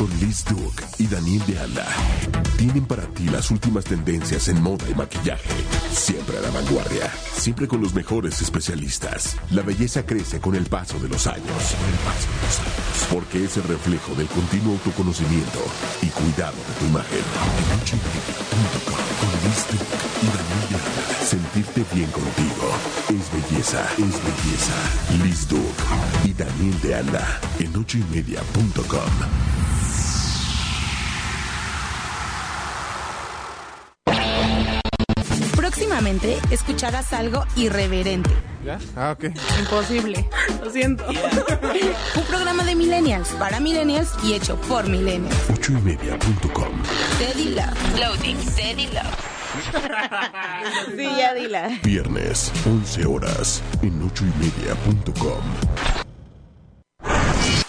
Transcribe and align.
Con 0.00 0.08
Liz 0.18 0.46
Duke 0.46 0.82
y 0.96 1.06
Daniel 1.08 1.42
de 1.46 1.58
Anda. 1.60 1.86
Tienen 2.56 2.86
para 2.86 3.04
ti 3.08 3.24
las 3.24 3.50
últimas 3.50 3.84
tendencias 3.84 4.48
en 4.48 4.62
moda 4.62 4.88
y 4.88 4.94
maquillaje. 4.94 5.50
Siempre 5.92 6.38
a 6.38 6.40
la 6.40 6.48
vanguardia. 6.48 7.12
Siempre 7.34 7.68
con 7.68 7.82
los 7.82 7.92
mejores 7.92 8.40
especialistas. 8.40 9.36
La 9.50 9.60
belleza 9.60 10.06
crece 10.06 10.40
con 10.40 10.54
el 10.54 10.64
paso 10.64 10.98
de 11.00 11.10
los 11.10 11.26
años. 11.26 11.44
El 11.44 11.98
paso 11.98 12.28
de 12.32 12.46
los 12.46 12.60
años. 12.60 13.08
Porque 13.12 13.44
es 13.44 13.58
el 13.58 13.64
reflejo 13.64 14.14
del 14.14 14.26
continuo 14.28 14.72
autoconocimiento 14.72 15.58
y 16.00 16.06
cuidado 16.06 16.56
de 16.56 16.74
tu 16.80 16.86
imagen. 16.86 17.18
En 17.18 18.00
con 19.20 19.32
Liz 19.44 19.66
Duke 19.70 19.84
y 20.22 20.26
Daniel 20.32 20.64
de 20.70 20.76
Anda. 20.76 21.24
Sentirte 21.26 21.84
bien 21.94 22.10
contigo 22.10 22.72
es 23.10 23.30
belleza, 23.50 23.84
es 23.98 24.16
belleza. 24.24 25.24
Liz 25.24 25.46
Duke 25.46 25.84
y 26.24 26.32
Daniel 26.32 26.80
de 26.80 26.94
Anda 26.94 27.40
en 27.58 27.76
ochoymedia.com. 27.76 29.59
Próximamente 36.00 36.40
escucharás 36.50 37.12
algo 37.12 37.44
irreverente. 37.56 38.30
¿Ya? 38.64 38.78
Ah, 38.96 39.10
ok. 39.12 39.24
Imposible. 39.58 40.26
Lo 40.64 40.70
siento. 40.70 41.04
Un 41.08 42.24
programa 42.24 42.64
de 42.64 42.74
millennials 42.74 43.28
para 43.38 43.60
millennials 43.60 44.08
y 44.24 44.32
hecho 44.32 44.58
por 44.62 44.88
millennials. 44.88 45.36
ochoymedia.com. 45.50 46.72
Teddy 47.18 47.50
Love. 47.50 48.00
Loading. 48.00 48.38
Teddy 48.56 48.86
Love. 48.86 50.96
sí, 50.96 51.04
ya 51.18 51.34
dila. 51.34 51.68
Viernes, 51.82 52.50
11 52.64 53.04
horas, 53.04 53.62
en 53.82 54.02
ochoymedia.com. 54.02 55.42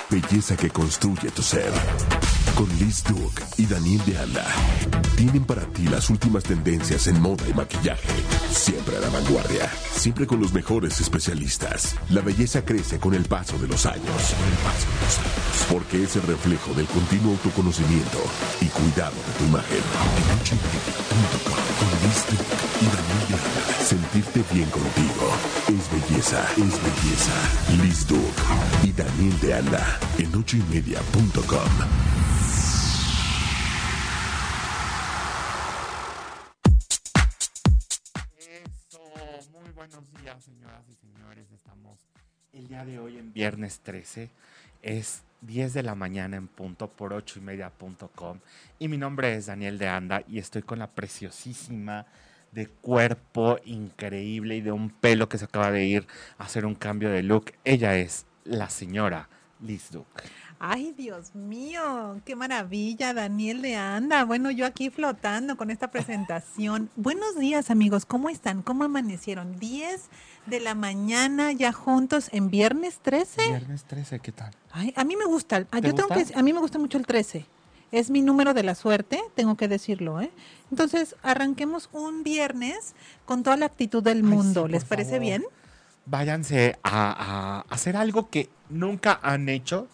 Belleza 0.10 0.56
que 0.56 0.70
construye 0.70 1.32
tu 1.32 1.42
ser. 1.42 1.70
Con 2.56 2.70
Liz 2.80 3.04
Duke 3.04 3.44
y 3.58 3.66
Daniel 3.66 4.02
de 4.06 4.18
Anda. 4.18 4.46
Tienen 5.16 5.44
para 5.46 5.64
ti 5.66 5.84
las 5.84 6.10
últimas 6.10 6.44
tendencias 6.44 7.08
en 7.08 7.22
moda 7.22 7.48
y 7.48 7.54
maquillaje. 7.54 8.10
Siempre 8.52 8.98
a 8.98 9.00
la 9.00 9.10
vanguardia. 9.10 9.70
Siempre 9.94 10.28
con 10.28 10.40
los 10.40 10.54
mejores 10.54 11.00
especialistas. 11.00 11.96
La 12.10 12.22
belleza 12.22 12.64
crece 12.64 13.00
con 13.00 13.14
el 13.14 13.26
paso 13.26 13.58
de 13.58 13.68
los 13.68 13.86
años. 13.86 14.36
Porque 15.72 16.04
es 16.04 16.16
el 16.16 16.24
reflejo 16.24 16.74
del 16.74 16.86
continuo 16.88 17.32
autoconocimiento 17.34 18.20
y 18.62 18.66
cuidado 18.66 19.16
de 19.16 19.34
tu 19.40 19.46
imagen. 19.46 19.82
Con 21.80 21.90
Liz 22.08 22.26
Duke 22.30 22.44
y 22.82 22.86
Daniel 22.86 23.28
de 23.30 23.36
Anda. 23.36 23.84
Sentirte 23.84 24.44
bien 24.54 24.70
contigo 24.70 25.32
es 25.68 25.90
belleza, 25.92 26.48
es 26.58 26.84
belleza. 26.84 27.84
Liz 27.84 28.08
Duke 28.08 28.42
y 28.84 28.92
Daniel 28.92 29.40
de 29.40 29.54
Anda. 29.54 30.00
En 30.18 30.36
ochoymedia.com. 30.36 32.21
de 42.86 43.00
hoy 43.00 43.18
en 43.18 43.32
viernes 43.34 43.80
13. 43.82 44.30
Es 44.82 45.24
10 45.42 45.74
de 45.74 45.84
la 45.84 45.94
mañana 45.94 46.38
en 46.38 46.48
punto 46.48 46.90
por 46.90 47.14
8 47.14 47.40
y 47.40 47.42
media.com. 47.42 48.40
Y 48.80 48.88
mi 48.88 48.98
nombre 48.98 49.36
es 49.36 49.46
Daniel 49.46 49.78
de 49.78 49.88
Anda 49.88 50.24
y 50.28 50.40
estoy 50.40 50.64
con 50.64 50.80
la 50.80 50.88
preciosísima 50.88 52.06
de 52.52 52.68
cuerpo 52.68 53.60
increíble 53.66 54.56
y 54.56 54.62
de 54.62 54.72
un 54.72 54.90
pelo 54.90 55.30
que 55.30 55.38
se 55.38 55.46
acaba 55.46 55.72
de 55.72 55.86
ir 55.86 56.08
a 56.38 56.46
hacer 56.46 56.66
un 56.66 56.76
cambio 56.76 57.10
de 57.10 57.24
look. 57.24 57.54
Ella 57.64 57.96
es 57.98 58.26
la 58.46 58.70
señora 58.70 59.30
Liz 59.60 59.92
Duke. 59.92 60.24
Ay, 60.64 60.94
Dios 60.96 61.34
mío, 61.34 62.22
qué 62.24 62.36
maravilla, 62.36 63.16
Daniel 63.16 63.64
de 63.64 63.76
Anda. 63.78 64.26
Bueno, 64.26 64.52
yo 64.52 64.68
aquí 64.68 64.92
flotando 64.92 65.58
con 65.58 65.72
esta 65.72 65.90
presentación. 65.90 66.92
Buenos 66.96 67.36
días, 67.40 67.72
amigos, 67.72 68.06
¿cómo 68.06 68.30
están? 68.30 68.62
¿Cómo 68.62 68.84
amanecieron? 68.84 69.58
10 69.58 70.04
de 70.46 70.60
la 70.60 70.76
mañana 70.76 71.52
ya 71.52 71.72
juntos 71.74 72.30
en 72.32 72.52
viernes 72.52 73.00
13. 73.02 73.42
Viernes 73.48 73.86
13, 73.86 74.20
¿qué 74.20 74.32
tal? 74.32 74.52
Ay, 74.72 74.94
a 74.96 75.04
mí 75.04 75.16
me 75.16 75.26
gusta, 75.26 75.66
ah, 75.72 75.82
¿Te 75.82 75.88
yo 75.88 75.96
tengo 75.96 76.10
gusta? 76.10 76.32
que 76.32 76.40
a 76.40 76.44
mí 76.44 76.54
me 76.54 76.60
gusta 76.60 76.78
mucho 76.78 77.00
el 77.00 77.08
13. 77.08 77.44
Es 77.92 78.12
mi 78.12 78.22
número 78.22 78.54
de 78.54 78.62
la 78.62 78.76
suerte, 78.76 79.20
tengo 79.34 79.58
que 79.58 79.68
decirlo, 79.68 80.22
¿eh? 80.22 80.32
Entonces, 80.70 81.16
arranquemos 81.24 81.90
un 81.92 82.22
viernes 82.24 82.94
con 83.26 83.42
toda 83.42 83.58
la 83.58 83.66
actitud 83.66 84.04
del 84.04 84.18
Ay, 84.18 84.24
mundo. 84.24 84.68
sí, 84.68 84.72
¿Les 84.74 84.86
parece 84.86 85.10
favor. 85.14 85.22
bien? 85.26 85.44
Váyanse 86.06 86.78
a, 86.84 87.64
a 87.64 87.74
hacer 87.74 87.98
algo 87.98 88.30
que 88.30 88.48
nunca 88.70 89.20
han 89.24 89.50
hecho 89.50 89.88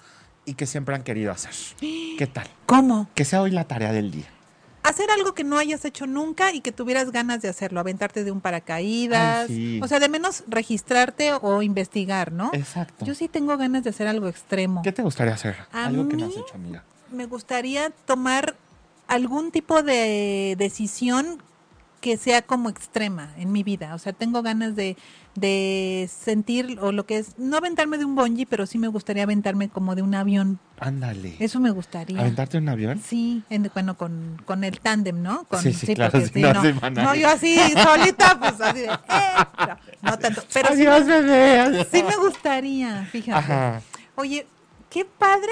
y 0.47 0.55
que 0.55 0.65
siempre 0.65 0.95
han 0.95 1.03
querido 1.03 1.31
hacer. 1.31 1.51
¿Qué 1.79 2.25
tal? 2.31 2.47
¿Cómo? 2.65 3.07
Que 3.13 3.25
sea 3.25 3.41
hoy 3.43 3.51
la 3.51 3.65
tarea 3.65 3.91
del 3.91 4.09
día. 4.09 4.25
hacer 4.83 5.11
algo 5.11 5.33
que 5.33 5.43
no 5.43 5.57
hayas 5.57 5.83
hecho 5.83 6.07
nunca 6.07 6.53
y 6.53 6.61
que 6.61 6.71
tuvieras 6.71 7.11
ganas 7.11 7.41
de 7.41 7.49
hacerlo, 7.49 7.81
aventarte 7.81 8.23
de 8.23 8.31
un 8.31 8.39
paracaídas, 8.39 9.49
Ay, 9.49 9.55
sí. 9.55 9.79
o 9.83 9.87
sea, 9.89 9.99
de 9.99 10.07
menos 10.07 10.45
registrarte 10.47 11.33
o 11.33 11.61
investigar, 11.61 12.31
¿no? 12.31 12.51
Exacto. 12.53 13.03
Yo 13.03 13.13
sí 13.13 13.27
tengo 13.27 13.57
ganas 13.57 13.83
de 13.83 13.89
hacer 13.89 14.07
algo 14.07 14.29
extremo. 14.29 14.81
¿Qué 14.83 14.93
te 14.93 15.01
gustaría 15.03 15.33
hacer? 15.33 15.57
A 15.73 15.87
algo 15.87 16.07
que 16.07 16.15
no 16.15 16.27
has 16.27 16.35
mí- 16.35 16.41
hecho, 16.41 16.55
amiga. 16.55 16.83
Me 17.11 17.25
gustaría 17.25 17.89
tomar 18.05 18.55
algún 19.07 19.51
tipo 19.51 19.83
de 19.83 20.55
decisión 20.57 21.41
que 22.07 22.15
sea 22.15 22.41
como 22.41 22.69
extrema 22.69 23.31
en 23.37 23.51
mi 23.51 23.63
vida. 23.63 23.93
O 23.93 23.99
sea, 23.99 24.13
tengo 24.13 24.41
ganas 24.41 24.77
de, 24.77 24.95
de 25.35 26.09
sentir 26.09 26.77
o 26.79 26.93
lo 26.93 27.05
que 27.05 27.17
es, 27.17 27.37
no 27.37 27.57
aventarme 27.57 27.97
de 27.97 28.05
un 28.05 28.15
bungee, 28.15 28.45
pero 28.45 28.65
sí 28.65 28.77
me 28.77 28.87
gustaría 28.87 29.23
aventarme 29.23 29.67
como 29.67 29.93
de 29.93 30.03
un 30.03 30.15
avión. 30.15 30.57
Ándale. 30.79 31.35
Eso 31.39 31.59
me 31.59 31.69
gustaría. 31.71 32.21
¿Aventarte 32.21 32.59
un 32.59 32.69
avión? 32.69 33.01
Sí, 33.05 33.43
en- 33.49 33.69
bueno, 33.73 33.97
con, 33.97 34.41
con 34.45 34.63
el 34.63 34.79
tándem, 34.79 35.21
¿no? 35.21 35.43
Con, 35.49 35.61
Sí, 35.61 35.73
sí, 35.73 35.93
claro, 35.95 36.17
sí, 36.21 36.27
sí, 36.33 36.41
no 36.41 37.13
yo 37.13 37.27
así, 37.27 37.57
solita, 37.83 38.39
pues 38.39 38.61
así 38.61 38.79
de, 38.79 38.85
eh, 38.85 38.97
no, 39.67 39.77
no 40.11 40.17
tanto. 40.19 40.43
Pero 40.53 40.69
sí, 40.69 40.85
Adiós, 40.87 41.05
bebé. 41.07 41.59
adiós. 41.59 41.87
sí 41.91 42.03
me 42.03 42.15
gustaría, 42.15 43.05
fíjate. 43.11 43.37
Ajá. 43.37 43.81
Oye, 44.15 44.47
qué 44.89 45.03
padre 45.03 45.51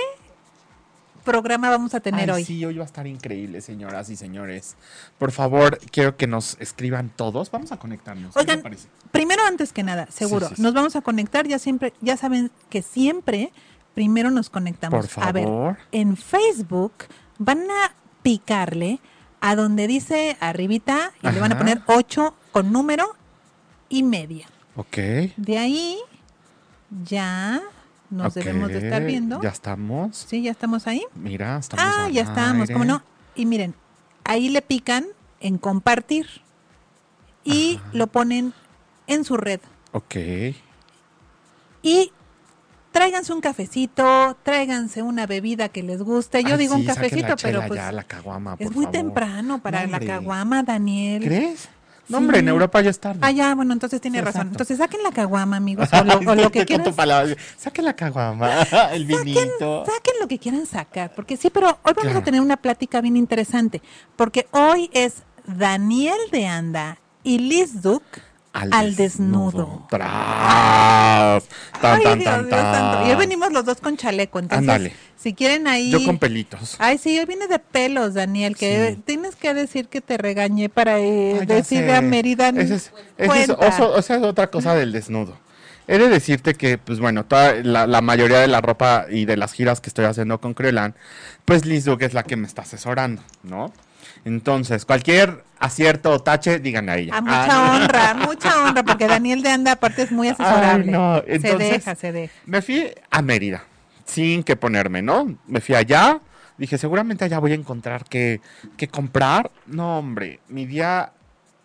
programa 1.26 1.70
vamos 1.70 1.94
a 1.94 2.00
tener 2.00 2.30
Ay, 2.32 2.36
hoy. 2.38 2.46
Sí, 2.46 2.64
hoy 2.64 2.78
va 2.78 2.84
a 2.84 2.86
estar 2.86 3.06
increíble, 3.06 3.60
señoras 3.60 4.10
y 4.10 4.16
señores. 4.16 4.78
Por 5.20 5.34
favor, 5.34 5.78
quiero 5.92 6.16
que 6.16 6.28
nos 6.28 6.56
escriban 6.62 7.12
todos. 7.14 7.52
Vamos 7.52 7.74
a 7.74 7.78
conectarnos. 7.78 8.34
¿Qué 8.34 8.40
Oigan, 8.40 8.64
primero 9.12 9.44
antes 9.44 9.74
que 9.74 9.84
nada, 9.84 10.08
seguro, 10.10 10.48
sí, 10.48 10.56
sí. 10.56 10.62
nos 10.62 10.74
vamos 10.74 10.96
a 10.96 11.02
conectar, 11.02 11.46
ya 11.48 11.60
siempre, 11.60 11.92
ya 12.00 12.16
saben 12.16 12.50
que 12.70 12.82
siempre 12.82 13.52
primero 13.94 14.32
nos 14.32 14.50
conectamos. 14.50 15.08
Por 15.08 15.24
A 15.24 15.32
ver, 15.34 15.44
favor. 15.46 15.78
en 15.92 16.16
Facebook 16.16 16.94
van 17.40 17.60
a 17.70 17.94
picarle 18.24 19.00
a 19.42 19.56
donde 19.56 19.88
dice 19.88 20.38
arribita 20.40 21.12
y 21.22 21.30
le 21.30 21.40
van 21.40 21.52
a 21.52 21.58
poner 21.58 21.82
8 21.88 22.34
con 22.52 22.72
número 22.72 23.16
y 23.90 24.04
media. 24.04 24.48
Ok. 24.76 24.98
De 25.38 25.58
ahí 25.58 25.98
ya 27.04 27.62
nos 28.10 28.34
debemos 28.34 28.70
de 28.70 28.80
estar 28.80 29.04
viendo. 29.04 29.42
Ya 29.42 29.50
estamos. 29.50 30.26
Sí, 30.30 30.42
ya 30.44 30.52
estamos 30.52 30.88
ahí. 30.88 31.04
Mira, 31.16 31.58
estamos. 31.58 31.86
Ah, 31.86 32.10
ya 32.10 32.22
estamos, 32.22 32.62
aire. 32.70 32.74
¿cómo 32.74 32.86
no? 32.86 33.04
Y 33.36 33.46
miren, 33.46 33.74
ahí 34.24 34.50
le 34.50 34.62
pican 34.62 35.06
en 35.40 35.58
compartir 35.58 36.28
y 37.44 37.76
Ajá. 37.76 37.90
lo 37.94 38.08
ponen 38.08 38.54
en 39.08 39.24
su 39.24 39.38
red. 39.38 39.60
Ok. 39.92 40.16
Y 41.82 42.12
tráiganse 42.92 43.34
un 43.34 43.42
cafecito, 43.42 44.38
tráiganse 44.44 45.02
una 45.04 45.28
bebida 45.28 45.70
que 45.70 45.84
les 45.84 46.02
guste. 46.02 46.44
Yo 46.44 46.58
digo 46.58 46.76
un 46.76 46.82
sí, 46.82 46.88
cafecito, 46.88 47.36
pero 47.42 47.62
pues 47.68 47.80
ya, 47.80 47.92
la 47.92 48.04
caguama, 48.04 48.56
es 48.58 48.72
muy 48.72 48.86
favor. 48.86 48.92
temprano 48.92 49.62
para 49.62 49.86
No, 49.86 49.92
la 49.92 50.00
caguama, 50.00 50.64
Daniel. 50.64 51.24
¿Crees? 51.24 51.70
No, 52.08 52.18
hombre, 52.20 52.40
en. 52.40 52.48
Europa 52.50 52.82
ya 52.82 52.90
es 52.92 53.00
tarde. 53.00 53.20
Ah, 53.24 53.32
ya, 53.32 53.56
bueno, 53.56 53.74
entonces 53.74 54.00
tiene 54.02 54.22
razón. 54.22 54.48
Entonces 54.50 54.78
saquen 54.78 55.02
la 55.04 55.12
caguama, 55.12 55.58
amigos, 55.58 55.90
o 55.92 56.04
lo, 56.24 56.32
o 56.32 56.36
lo 56.36 56.52
que 56.52 56.66
quieran. 56.66 56.86
tu 56.86 56.94
palabra. 56.96 57.36
Saque 57.58 57.82
la 57.82 57.96
caguama, 57.96 58.62
el 58.94 59.06
vinito. 59.06 59.84
Saquen 59.86 60.14
lo 60.22 60.28
que 60.28 60.38
quieran 60.40 60.66
sacar, 60.66 61.14
porque 61.16 61.38
sí, 61.38 61.50
pero 61.50 61.68
hoy 61.70 61.94
vamos 61.96 62.04
Claro. 62.04 62.20
a 62.20 62.24
tener 62.24 62.42
una 62.42 62.58
plática 62.58 63.02
bien 63.02 63.18
interesante, 63.18 63.82
porque 64.16 64.48
hoy 64.52 64.90
es 64.94 65.24
Daniel 65.46 66.18
de 66.32 66.46
Anda 66.48 66.98
y 67.24 67.40
Liz 67.40 67.82
Duke 67.82 68.22
al, 68.56 68.96
desnudo. 68.96 69.86
Tras. 69.90 71.44
Tan, 71.82 71.98
Ay, 71.98 72.04
tan, 72.04 72.20
Dios 72.20 72.50
tan, 72.50 72.50
santo. 72.50 73.08
Y 73.08 73.12
hoy 73.12 73.16
venimos 73.18 73.52
los 73.52 73.66
dos 73.66 73.82
con 73.82 73.98
chaleco, 73.98 74.40
entonces, 74.40 74.94
si 75.18 75.34
quieren 75.34 75.68
ahí... 75.68 75.92
Yo 75.92 76.04
con 76.06 76.18
pelitos. 76.18 76.76
Ay, 76.80 76.98
sí, 76.98 77.18
hoy 77.20 77.26
viene 77.26 77.48
de 77.48 77.60
pelos, 77.60 78.14
Daniel, 78.14 78.56
que 78.56 78.96
Sí. 78.96 79.02
tienes 79.06 79.36
que 79.36 79.54
decir 79.54 79.88
que 79.88 80.02
te 80.02 80.18
regañé 80.18 80.70
para 80.70 81.00
eh, 81.00 81.38
Ay, 81.42 81.48
ya 81.48 81.56
decirle 81.56 81.90
sé. 81.90 81.96
a 81.96 82.02
Mérida. 82.02 82.50
Esa 82.50 82.76
es, 82.76 82.92
es 83.18 83.30
oso- 83.50 83.98
esa 83.98 84.16
es 84.16 84.24
otra 84.24 84.48
cosa 84.50 84.74
del 84.76 84.92
desnudo. 84.92 85.38
He 85.88 86.00
de 86.00 86.10
decirte 86.10 86.56
que, 86.56 86.80
pues 86.80 87.00
bueno, 87.00 87.26
toda 87.26 87.54
la, 87.62 87.86
la 87.86 88.02
mayoría 88.02 88.40
de 88.40 88.48
la 88.48 88.60
ropa 88.62 89.06
y 89.10 89.26
de 89.26 89.38
las 89.38 89.54
giras 89.54 89.82
que 89.82 89.90
estoy 89.90 90.06
haciendo 90.06 90.42
con 90.42 90.56
Creolan, 90.56 90.96
pues 91.46 91.64
Liz 91.66 91.86
Duke 91.86 92.06
es 92.06 92.14
la 92.16 92.24
que 92.24 92.36
me 92.38 92.48
está 92.48 92.64
asesorando, 92.64 93.22
¿no? 93.44 93.72
Entonces, 94.26 94.86
cualquier 94.86 95.44
acierto 95.60 96.12
o 96.12 96.20
tache, 96.20 96.60
díganle 96.60 96.92
a 96.92 96.98
ella. 96.98 97.18
A 97.18 97.22
mucha 97.22 97.46
Ah, 97.48 97.76
honra, 97.76 98.14
mucha 98.16 98.64
honra, 98.64 98.84
porque 98.84 99.08
Daniel 99.08 99.42
de 99.42 99.50
Anda 99.50 99.72
aparte 99.74 100.02
es 100.02 100.12
muy 100.12 100.28
asesorable. 100.28 100.86
Ay, 100.86 100.92
no, 100.92 101.18
se 101.22 101.36
entonces- 101.36 101.70
deja, 101.70 101.96
se 101.96 102.12
deja. 102.12 102.34
Me 102.46 102.62
fui 102.62 102.92
a 103.12 103.22
Mérida, 103.22 103.64
sin 104.06 104.44
que 104.44 104.56
ponerme, 104.56 105.02
¿no? 105.02 105.38
Me 105.48 105.62
fui 105.62 105.76
allá, 105.76 106.20
dije, 106.58 106.78
seguramente 106.78 107.24
allá 107.24 107.40
voy 107.40 107.52
a 107.52 107.56
encontrar 107.56 108.04
que, 108.06 108.42
que 108.78 108.88
comprar. 108.88 109.52
No, 109.68 110.00
hombre, 110.00 110.40
mi 110.50 110.66
día, 110.66 111.12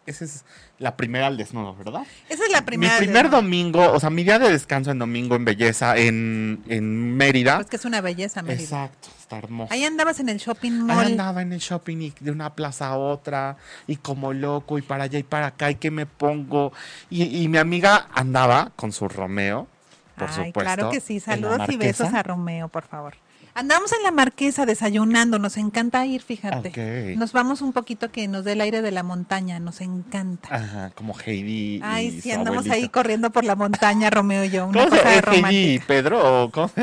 esa 0.06 0.24
es 0.24 0.44
la 0.80 0.96
primera 0.96 1.26
al 1.28 1.36
desnudo, 1.36 1.76
¿verdad? 1.76 2.02
Esa 2.28 2.42
es 2.44 2.50
la 2.50 2.64
primera. 2.64 2.94
mi 2.94 3.04
primer 3.04 3.28
domingo, 3.30 3.92
o 3.92 4.00
sea, 4.00 4.08
mi 4.10 4.24
día 4.24 4.38
de 4.38 4.50
descanso 4.50 4.90
en 4.90 4.98
domingo 4.98 5.36
en 5.36 5.44
belleza 5.44 5.96
en, 5.98 6.62
en 6.68 7.16
Mérida. 7.16 7.56
Pues 7.56 7.68
que 7.68 7.76
es 7.76 7.84
una 7.84 8.00
belleza, 8.00 8.42
Mérida. 8.42 8.62
Exacto, 8.64 9.08
está 9.18 9.36
hermoso. 9.36 9.72
Ahí 9.72 9.84
andabas 9.84 10.20
en 10.20 10.30
el 10.30 10.38
shopping 10.38 10.72
Ahí 10.72 10.96
mall. 10.96 11.06
andaba 11.06 11.42
en 11.42 11.52
el 11.52 11.60
shopping 11.60 11.98
y 11.98 12.14
de 12.18 12.30
una 12.30 12.54
plaza 12.54 12.88
a 12.88 12.96
otra 12.96 13.58
y 13.86 13.96
como 13.96 14.32
loco 14.32 14.78
y 14.78 14.82
para 14.82 15.04
allá 15.04 15.18
y 15.18 15.22
para 15.22 15.48
acá 15.48 15.70
y 15.70 15.74
que 15.74 15.90
me 15.90 16.06
pongo. 16.06 16.72
Y, 17.10 17.42
y 17.42 17.48
mi 17.48 17.58
amiga 17.58 18.08
andaba 18.14 18.72
con 18.74 18.90
su 18.90 19.06
Romeo, 19.06 19.68
por 20.16 20.28
Ay, 20.30 20.34
supuesto. 20.34 20.60
claro 20.60 20.90
que 20.90 21.00
sí. 21.00 21.20
Saludos 21.20 21.60
y 21.68 21.76
besos 21.76 22.12
a 22.14 22.22
Romeo, 22.22 22.68
por 22.68 22.84
favor. 22.86 23.14
Andamos 23.54 23.92
en 23.92 24.02
la 24.04 24.10
marquesa 24.12 24.64
desayunando, 24.64 25.38
nos 25.38 25.56
encanta 25.56 26.06
ir, 26.06 26.22
fíjate. 26.22 27.14
Nos 27.16 27.32
vamos 27.32 27.60
un 27.62 27.72
poquito 27.72 28.10
que 28.10 28.28
nos 28.28 28.44
dé 28.44 28.52
el 28.52 28.60
aire 28.60 28.80
de 28.80 28.90
la 28.92 29.02
montaña, 29.02 29.58
nos 29.58 29.80
encanta. 29.80 30.48
Ajá, 30.54 30.90
como 30.94 31.14
Heidi. 31.18 31.76
y 31.76 31.80
Ay, 31.82 32.20
sí, 32.20 32.30
su 32.30 32.36
andamos 32.38 32.66
abuelita. 32.66 32.74
ahí 32.76 32.88
corriendo 32.88 33.30
por 33.30 33.44
la 33.44 33.56
montaña, 33.56 34.08
Romeo 34.10 34.44
y 34.44 34.50
yo, 34.50 34.66
una 34.66 34.78
¿Cómo 34.84 34.90
cosa 34.90 35.14
es 35.14 35.16
Heidi 35.16 35.18
y 35.18 35.78
romántica. 35.78 35.84
Pedro? 35.88 36.42
¿o 36.44 36.50
cómo? 36.50 36.70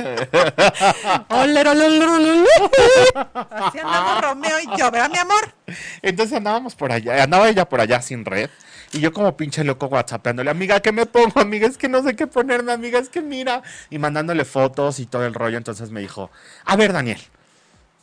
Así 3.49 3.79
andamos 3.79 4.21
Romeo 4.21 4.59
y 4.59 4.77
yo, 4.79 4.91
¿verdad, 4.91 5.09
mi 5.09 5.17
amor? 5.17 5.53
Entonces 6.01 6.37
andábamos 6.37 6.75
por 6.75 6.91
allá, 6.91 7.23
andaba 7.23 7.49
ella 7.49 7.67
por 7.67 7.81
allá 7.81 8.01
sin 8.01 8.25
red. 8.25 8.49
Y 8.93 8.99
yo 8.99 9.11
como 9.13 9.35
pinche 9.35 9.63
loco 9.63 9.87
whatsappeándole, 9.87 10.49
amiga, 10.49 10.79
¿qué 10.79 10.91
me 10.91 11.05
pongo? 11.05 11.39
Amiga, 11.41 11.67
es 11.67 11.77
que 11.77 11.89
no 11.89 12.03
sé 12.03 12.15
qué 12.15 12.27
ponerme, 12.27 12.71
amiga, 12.71 12.99
es 12.99 13.09
que 13.09 13.21
mira. 13.21 13.61
Y 13.89 13.99
mandándole 13.99 14.45
fotos 14.45 14.99
y 14.99 15.05
todo 15.05 15.25
el 15.25 15.33
rollo. 15.33 15.57
Entonces 15.57 15.91
me 15.91 15.99
dijo, 15.99 16.31
a 16.65 16.75
ver, 16.75 16.93
Daniel. 16.93 17.19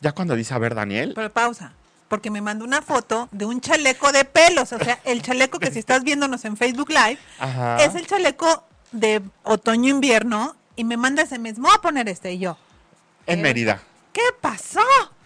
Ya 0.01 0.13
cuando 0.13 0.37
dice, 0.37 0.53
a 0.55 0.59
ver, 0.59 0.75
Daniel. 0.75 1.13
Pero 1.15 1.33
pausa, 1.33 1.73
porque 2.09 2.31
me 2.31 2.43
mandó 2.43 2.65
una 2.65 2.83
foto 2.83 3.29
de 3.33 3.47
un 3.47 3.61
chaleco 3.61 4.13
de 4.13 4.25
pelos, 4.25 4.73
o 4.73 4.79
sea, 4.79 5.01
el 5.05 5.23
chaleco 5.23 5.59
que 5.59 5.71
si 5.71 5.79
estás 5.79 6.05
viéndonos 6.05 6.45
en 6.45 6.57
Facebook 6.57 6.91
Live, 6.91 7.19
Ajá. 7.39 7.83
es 7.83 7.95
el 7.95 8.07
chaleco 8.07 8.65
de 8.93 9.23
otoño-invierno 9.45 10.55
y 10.77 10.85
me 10.85 10.97
manda 10.97 11.23
ese 11.23 11.39
mismo, 11.39 11.71
a 11.73 11.81
poner 11.81 12.09
este 12.09 12.33
y 12.33 12.39
yo. 12.41 12.59
En 13.27 13.37
¿Qué? 13.39 13.43
Mérida. 13.43 13.81
¿Qué 14.13 14.23
pasó? 14.41 14.81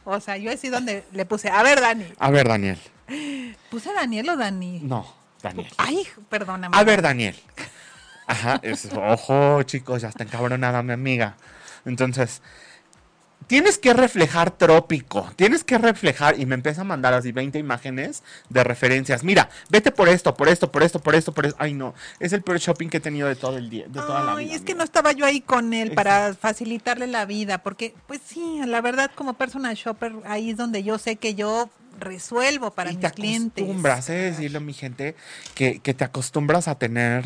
O 0.04 0.20
sea, 0.20 0.36
yo 0.36 0.50
así 0.50 0.68
donde 0.68 1.04
le 1.12 1.26
puse, 1.26 1.50
a 1.50 1.62
ver, 1.62 1.80
Dani. 1.80 2.06
A 2.18 2.30
ver, 2.30 2.48
Daniel. 2.48 2.78
¿Puse 3.70 3.92
Daniel 3.92 4.30
o 4.30 4.36
Dani? 4.36 4.80
No, 4.80 5.17
Daniel. 5.42 5.70
Ay, 5.76 6.06
perdóname. 6.28 6.76
A 6.76 6.84
ver, 6.84 7.02
Daniel. 7.02 7.36
Ajá, 8.26 8.60
es, 8.62 8.88
ojo, 8.94 9.62
chicos, 9.62 10.02
ya 10.02 10.08
está 10.08 10.24
encabronada 10.24 10.82
mi 10.82 10.92
amiga. 10.92 11.36
Entonces, 11.86 12.42
tienes 13.46 13.78
que 13.78 13.94
reflejar 13.94 14.50
trópico, 14.50 15.30
tienes 15.36 15.64
que 15.64 15.78
reflejar, 15.78 16.38
y 16.38 16.44
me 16.44 16.54
empieza 16.54 16.82
a 16.82 16.84
mandar 16.84 17.14
así 17.14 17.32
20 17.32 17.58
imágenes 17.58 18.22
de 18.50 18.62
referencias. 18.64 19.24
Mira, 19.24 19.48
vete 19.70 19.90
por 19.90 20.10
esto, 20.10 20.34
por 20.34 20.48
esto, 20.48 20.70
por 20.70 20.82
esto, 20.82 20.98
por 20.98 21.14
esto, 21.14 21.32
por 21.32 21.46
esto. 21.46 21.56
Ay, 21.58 21.72
no, 21.72 21.94
es 22.20 22.34
el 22.34 22.42
peor 22.42 22.58
shopping 22.58 22.88
que 22.88 22.98
he 22.98 23.00
tenido 23.00 23.26
de 23.28 23.36
todo 23.36 23.56
el 23.56 23.70
día, 23.70 23.86
de 23.86 24.00
toda 24.00 24.22
la 24.22 24.34
Ay, 24.36 24.44
vida. 24.46 24.56
es 24.56 24.60
que 24.60 24.72
amiga. 24.72 24.78
no 24.78 24.84
estaba 24.84 25.12
yo 25.12 25.24
ahí 25.24 25.40
con 25.40 25.72
él 25.72 25.92
para 25.92 26.34
facilitarle 26.34 27.06
la 27.06 27.24
vida, 27.24 27.62
porque 27.62 27.94
pues 28.06 28.20
sí, 28.26 28.60
la 28.66 28.82
verdad 28.82 29.10
como 29.14 29.32
personal 29.34 29.74
shopper, 29.74 30.12
ahí 30.26 30.50
es 30.50 30.58
donde 30.58 30.82
yo 30.82 30.98
sé 30.98 31.16
que 31.16 31.34
yo 31.34 31.70
resuelvo 32.00 32.70
para 32.72 32.90
y 32.90 32.96
mis 32.96 33.06
te 33.06 33.10
clientes. 33.12 33.62
acostumbras, 33.62 34.08
he 34.10 34.12
de 34.14 34.30
decirlo, 34.30 34.60
mi 34.60 34.72
gente, 34.74 35.14
que, 35.54 35.80
que 35.80 35.94
te 35.94 36.04
acostumbras 36.04 36.68
a 36.68 36.76
tener, 36.78 37.24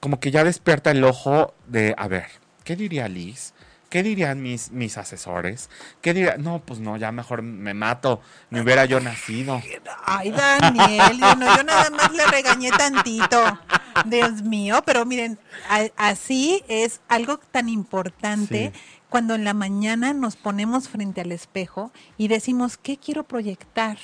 como 0.00 0.20
que 0.20 0.30
ya 0.30 0.44
despierta 0.44 0.90
el 0.90 1.04
ojo 1.04 1.54
de, 1.66 1.94
a 1.98 2.08
ver, 2.08 2.26
¿qué 2.64 2.76
diría 2.76 3.08
Liz? 3.08 3.54
¿Qué 3.90 4.02
dirían 4.02 4.40
mis, 4.40 4.70
mis 4.70 4.96
asesores? 4.96 5.68
¿Qué 6.00 6.14
diría? 6.14 6.38
No, 6.38 6.62
pues 6.64 6.80
no, 6.80 6.96
ya 6.96 7.12
mejor 7.12 7.42
me 7.42 7.74
mato, 7.74 8.22
ni 8.48 8.58
hubiera 8.60 8.86
yo 8.86 9.00
nacido. 9.00 9.60
Ay, 10.06 10.30
Daniel, 10.30 11.18
yo, 11.20 11.34
no, 11.36 11.54
yo 11.54 11.62
nada 11.62 11.90
más 11.90 12.10
le 12.10 12.24
regañé 12.26 12.70
tantito. 12.70 13.58
Dios 14.06 14.40
mío, 14.44 14.82
pero 14.86 15.04
miren, 15.04 15.38
a- 15.68 15.90
así 16.08 16.64
es 16.68 17.02
algo 17.08 17.36
tan 17.50 17.68
importante 17.68 18.72
Sí. 18.74 18.80
Cuando 19.12 19.34
en 19.34 19.44
la 19.44 19.52
mañana 19.52 20.14
nos 20.14 20.36
ponemos 20.36 20.88
frente 20.88 21.20
al 21.20 21.32
espejo 21.32 21.92
y 22.16 22.28
decimos, 22.28 22.78
¿qué 22.78 22.96
quiero 22.96 23.24
proyectar? 23.24 23.98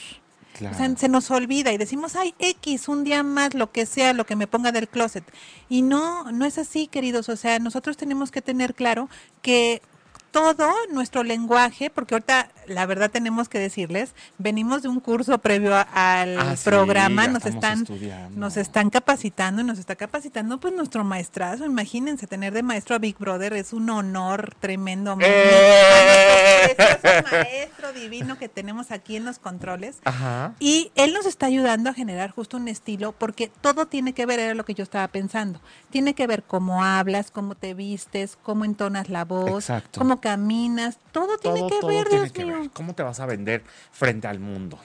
Claro. 0.52 0.74
O 0.74 0.78
sea, 0.78 0.94
se 0.98 1.08
nos 1.08 1.30
olvida 1.30 1.72
y 1.72 1.78
decimos, 1.78 2.14
ay, 2.14 2.34
X, 2.38 2.88
un 2.88 3.04
día 3.04 3.22
más, 3.22 3.54
lo 3.54 3.72
que 3.72 3.86
sea, 3.86 4.12
lo 4.12 4.26
que 4.26 4.36
me 4.36 4.46
ponga 4.46 4.70
del 4.70 4.86
closet. 4.86 5.24
Y 5.70 5.80
no, 5.80 6.30
no 6.30 6.44
es 6.44 6.58
así, 6.58 6.88
queridos. 6.88 7.30
O 7.30 7.36
sea, 7.36 7.58
nosotros 7.58 7.96
tenemos 7.96 8.30
que 8.30 8.42
tener 8.42 8.74
claro 8.74 9.08
que 9.40 9.80
todo 10.30 10.70
nuestro 10.92 11.22
lenguaje, 11.22 11.90
porque 11.90 12.14
ahorita 12.14 12.50
la 12.66 12.84
verdad 12.86 13.10
tenemos 13.10 13.48
que 13.48 13.58
decirles, 13.58 14.14
venimos 14.36 14.82
de 14.82 14.88
un 14.88 15.00
curso 15.00 15.38
previo 15.38 15.74
a- 15.74 16.20
al 16.20 16.38
Ah, 16.38 16.54
programa, 16.64 17.26
nos 17.28 17.46
están, 17.46 17.78
estudiando. 17.82 18.38
nos 18.38 18.56
están 18.58 18.90
capacitando 18.90 19.62
y 19.62 19.64
nos 19.64 19.78
está 19.78 19.96
capacitando 19.96 20.60
pues 20.60 20.74
nuestro 20.74 21.02
maestrazo. 21.02 21.64
Imagínense 21.64 22.26
tener 22.26 22.52
de 22.52 22.62
maestro 22.62 22.96
a 22.96 22.98
Big 22.98 23.16
Brother, 23.18 23.54
es 23.54 23.72
un 23.72 23.88
honor 23.90 24.54
tremendo. 24.60 25.16
¡Eh! 25.20 26.74
Precioso 26.76 27.28
maestro 27.32 27.92
divino 27.92 28.38
que 28.38 28.48
tenemos 28.48 28.90
aquí 28.90 29.16
en 29.16 29.24
los 29.24 29.38
controles. 29.38 29.96
Ajá. 30.04 30.54
Y 30.60 30.92
él 30.94 31.12
nos 31.14 31.26
está 31.26 31.46
ayudando 31.46 31.90
a 31.90 31.94
generar 31.94 32.30
justo 32.30 32.56
un 32.56 32.68
estilo, 32.68 33.12
porque 33.12 33.50
todo 33.60 33.86
tiene 33.86 34.12
que 34.12 34.26
ver, 34.26 34.40
era 34.40 34.54
lo 34.54 34.64
que 34.64 34.74
yo 34.74 34.82
estaba 34.82 35.08
pensando, 35.08 35.60
tiene 35.90 36.14
que 36.14 36.26
ver 36.26 36.42
cómo 36.42 36.84
hablas, 36.84 37.30
cómo 37.30 37.54
te 37.54 37.74
vistes, 37.74 38.36
cómo 38.42 38.64
entonas 38.64 39.08
la 39.08 39.24
voz, 39.24 39.64
Exacto. 39.64 40.00
cómo 40.00 40.17
caminas, 40.20 40.98
todo 41.12 41.38
tiene 41.38 41.66
que 41.68 41.80
todo 41.80 41.88
ver, 41.88 42.08
tiene 42.08 42.24
Dios 42.24 42.32
que 42.32 42.44
mío. 42.44 42.60
ver. 42.60 42.70
¿Cómo 42.70 42.94
te 42.94 43.02
vas 43.02 43.20
a 43.20 43.26
vender 43.26 43.64
frente 43.90 44.26
al 44.26 44.40
mundo? 44.40 44.78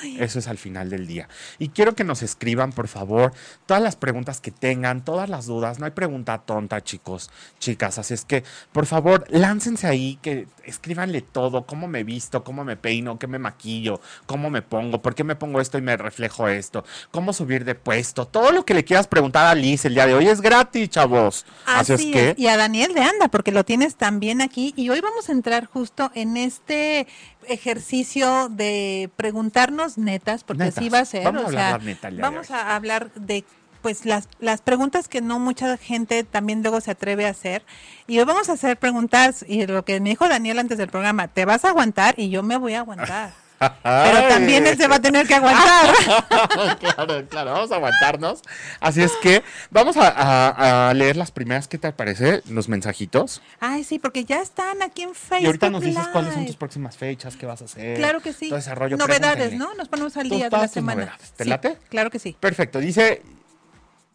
Ay, 0.00 0.16
Eso 0.18 0.38
es 0.38 0.48
al 0.48 0.56
final 0.56 0.88
del 0.88 1.06
día. 1.06 1.28
Y 1.58 1.68
quiero 1.68 1.94
que 1.94 2.04
nos 2.04 2.22
escriban, 2.22 2.72
por 2.72 2.88
favor, 2.88 3.32
todas 3.66 3.82
las 3.82 3.96
preguntas 3.96 4.40
que 4.40 4.50
tengan, 4.50 5.04
todas 5.04 5.28
las 5.28 5.44
dudas. 5.44 5.78
No 5.78 5.84
hay 5.84 5.90
pregunta 5.90 6.38
tonta, 6.38 6.82
chicos, 6.82 7.30
chicas. 7.58 7.98
Así 7.98 8.14
es 8.14 8.24
que, 8.24 8.44
por 8.72 8.86
favor, 8.86 9.26
láncense 9.28 9.86
ahí, 9.86 10.18
que 10.22 10.46
escríbanle 10.64 11.20
todo, 11.20 11.66
cómo 11.66 11.86
me 11.86 12.02
visto, 12.02 12.44
cómo 12.44 12.64
me 12.64 12.76
peino, 12.76 13.18
qué 13.18 13.26
me 13.26 13.38
maquillo, 13.38 14.00
cómo 14.26 14.48
me 14.48 14.62
pongo, 14.62 15.02
por 15.02 15.14
qué 15.14 15.22
me 15.22 15.36
pongo 15.36 15.60
esto 15.60 15.76
y 15.76 15.82
me 15.82 15.96
reflejo 15.96 16.48
esto, 16.48 16.84
cómo 17.10 17.34
subir 17.34 17.64
de 17.64 17.74
puesto. 17.74 18.26
Todo 18.26 18.52
lo 18.52 18.64
que 18.64 18.72
le 18.72 18.84
quieras 18.84 19.06
preguntar 19.06 19.46
a 19.46 19.54
Liz 19.54 19.84
el 19.84 19.94
día 19.94 20.06
de 20.06 20.14
hoy 20.14 20.28
es 20.28 20.40
gratis, 20.40 20.88
chavos. 20.88 21.44
Así, 21.66 21.92
Así 21.92 22.08
es 22.08 22.12
que... 22.12 22.34
Y 22.40 22.46
a 22.46 22.56
Daniel 22.56 22.94
de 22.94 23.02
Anda, 23.02 23.28
porque 23.28 23.52
lo 23.52 23.64
tienes 23.64 23.96
también 23.96 24.40
aquí. 24.40 24.72
Y 24.76 24.88
hoy 24.88 25.00
vamos 25.00 25.28
a 25.28 25.32
entrar 25.32 25.66
justo 25.66 26.10
en 26.14 26.36
este 26.36 27.06
ejercicio 27.48 28.48
de 28.48 29.10
preguntarnos 29.16 29.98
netas, 29.98 30.44
porque 30.44 30.64
Netas. 30.64 30.78
así 30.78 30.88
va 30.88 31.00
a 31.00 31.04
ser. 31.04 31.24
Vamos 31.24 31.42
a 31.42 31.46
hablar 31.46 31.80
sea, 31.80 32.10
neta 32.10 32.10
vamos 32.20 32.50
a 32.50 32.76
hablar 32.76 33.12
de 33.14 33.44
pues 33.82 34.06
las, 34.06 34.28
las 34.40 34.62
preguntas 34.62 35.08
que 35.08 35.20
no 35.20 35.38
mucha 35.38 35.76
gente 35.76 36.24
también 36.24 36.62
luego 36.62 36.80
se 36.80 36.92
atreve 36.92 37.26
a 37.26 37.30
hacer. 37.30 37.62
Y 38.06 38.18
hoy 38.18 38.24
vamos 38.24 38.48
a 38.48 38.52
hacer 38.54 38.78
preguntas, 38.78 39.44
y 39.46 39.66
lo 39.66 39.84
que 39.84 40.00
me 40.00 40.08
dijo 40.08 40.26
Daniel 40.26 40.58
antes 40.58 40.78
del 40.78 40.88
programa, 40.88 41.28
te 41.28 41.44
vas 41.44 41.66
a 41.66 41.68
aguantar 41.68 42.14
y 42.16 42.30
yo 42.30 42.42
me 42.42 42.56
voy 42.56 42.72
a 42.72 42.78
aguantar. 42.78 43.43
Pero 43.82 44.28
también 44.28 44.66
él 44.66 44.76
se 44.76 44.86
va 44.88 44.96
a 44.96 45.00
tener 45.00 45.26
que 45.26 45.34
aguantar. 45.34 45.94
claro, 46.78 47.26
claro, 47.28 47.52
vamos 47.52 47.72
a 47.72 47.76
aguantarnos. 47.76 48.42
Así 48.80 49.02
es 49.02 49.12
que 49.22 49.42
vamos 49.70 49.96
a, 49.96 50.08
a- 50.08 50.90
a 50.90 50.94
leer 50.94 51.16
las 51.16 51.30
primeras, 51.30 51.68
¿qué 51.68 51.78
te 51.78 51.92
parece? 51.92 52.42
Los 52.48 52.68
mensajitos. 52.68 53.42
Ay, 53.60 53.84
sí, 53.84 53.98
porque 53.98 54.24
ya 54.24 54.40
están 54.40 54.82
aquí 54.82 55.02
en 55.02 55.14
Facebook. 55.14 55.42
Y 55.42 55.46
ahorita 55.46 55.70
nos 55.70 55.82
dices 55.82 56.06
cuáles 56.08 56.34
son 56.34 56.46
tus 56.46 56.56
próximas 56.56 56.96
fechas, 56.96 57.36
qué 57.36 57.46
vas 57.46 57.62
a 57.62 57.66
hacer. 57.66 57.96
Claro 57.96 58.20
que 58.20 58.32
sí. 58.32 58.48
Todo 58.48 58.58
ese 58.58 58.74
rollo, 58.74 58.96
Novedades. 58.96 59.52
¿no? 59.54 59.74
Nos 59.74 59.88
ponemos 59.88 60.16
al 60.16 60.28
día 60.28 60.48
de 60.48 60.56
la 60.56 60.68
semana. 60.68 61.02
novedades. 61.02 61.32
¿Te 61.32 61.44
Sí, 61.44 61.50
late? 61.50 61.78
Claro 61.88 62.10
que 62.10 62.18
sí. 62.18 62.36
Perfecto, 62.38 62.80
dice 62.80 63.22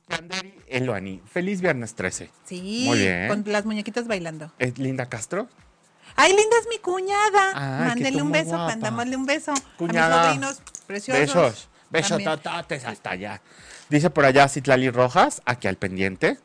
Yanderi 0.09 0.53
Eloani. 0.67 1.21
Feliz 1.31 1.61
viernes 1.61 1.93
13. 1.95 2.29
Sí, 2.45 2.83
Muy 2.87 2.97
bien. 2.99 3.27
con 3.27 3.43
las 3.47 3.65
muñequitas 3.65 4.07
bailando. 4.07 4.51
¿Es 4.59 4.77
Linda 4.79 5.07
Castro? 5.07 5.47
Ay, 6.21 6.31
linda 6.33 6.57
es 6.61 6.67
mi 6.69 6.77
cuñada. 6.79 7.51
Ay, 7.55 7.87
Mándele 7.89 8.21
un 8.21 8.31
beso, 8.31 8.49
guapa. 8.49 8.65
mandámosle 8.67 9.15
un 9.15 9.25
beso. 9.25 9.53
Cuñada. 9.77 10.31
A 10.31 10.33
mis 10.33 10.41
sobrinos 10.45 10.61
preciosos. 10.85 11.33
Besos. 11.33 11.69
Besos 11.89 12.23
tototes 12.23 12.85
hasta 12.85 13.11
allá. 13.11 13.41
Dice 13.89 14.09
por 14.09 14.25
allá 14.25 14.47
Citlali 14.47 14.89
Rojas, 14.89 15.41
aquí 15.45 15.67
al 15.67 15.77
pendiente. 15.77 16.37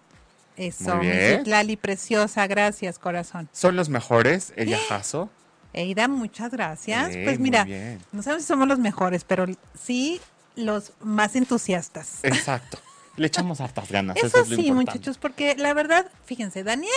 Eso, 0.57 0.95
Muy 0.97 1.07
mi 1.07 1.13
bien. 1.13 1.39
Citlali 1.39 1.77
preciosa, 1.77 2.47
gracias, 2.47 2.99
corazón. 2.99 3.49
Son 3.53 3.75
los 3.77 3.89
mejores, 3.89 4.53
ella 4.57 4.79
Jaso. 4.89 5.29
Eida, 5.73 6.07
muchas 6.07 6.53
gracias. 6.53 7.11
Pues 7.25 7.41
mira, 7.41 7.67
no 8.13 8.23
sabemos 8.23 8.45
si 8.45 8.49
somos 8.49 8.69
los 8.69 8.79
mejores, 8.79 9.25
pero 9.25 9.47
sí 9.77 10.21
los 10.55 10.93
más 11.01 11.35
entusiastas. 11.35 12.21
Exacto. 12.23 12.79
Le 13.17 13.27
echamos 13.27 13.61
hartas 13.61 13.91
ganas. 13.91 14.17
Eso, 14.17 14.27
Eso, 14.29 14.41
es 14.43 14.49
lo 14.51 14.57
sí, 14.57 14.67
importante. 14.69 14.99
muchachos, 14.99 15.19
porque 15.19 15.57
la 15.57 15.75
verdad, 15.75 16.07
fíjense, 16.27 16.63
Daniel 16.63 16.93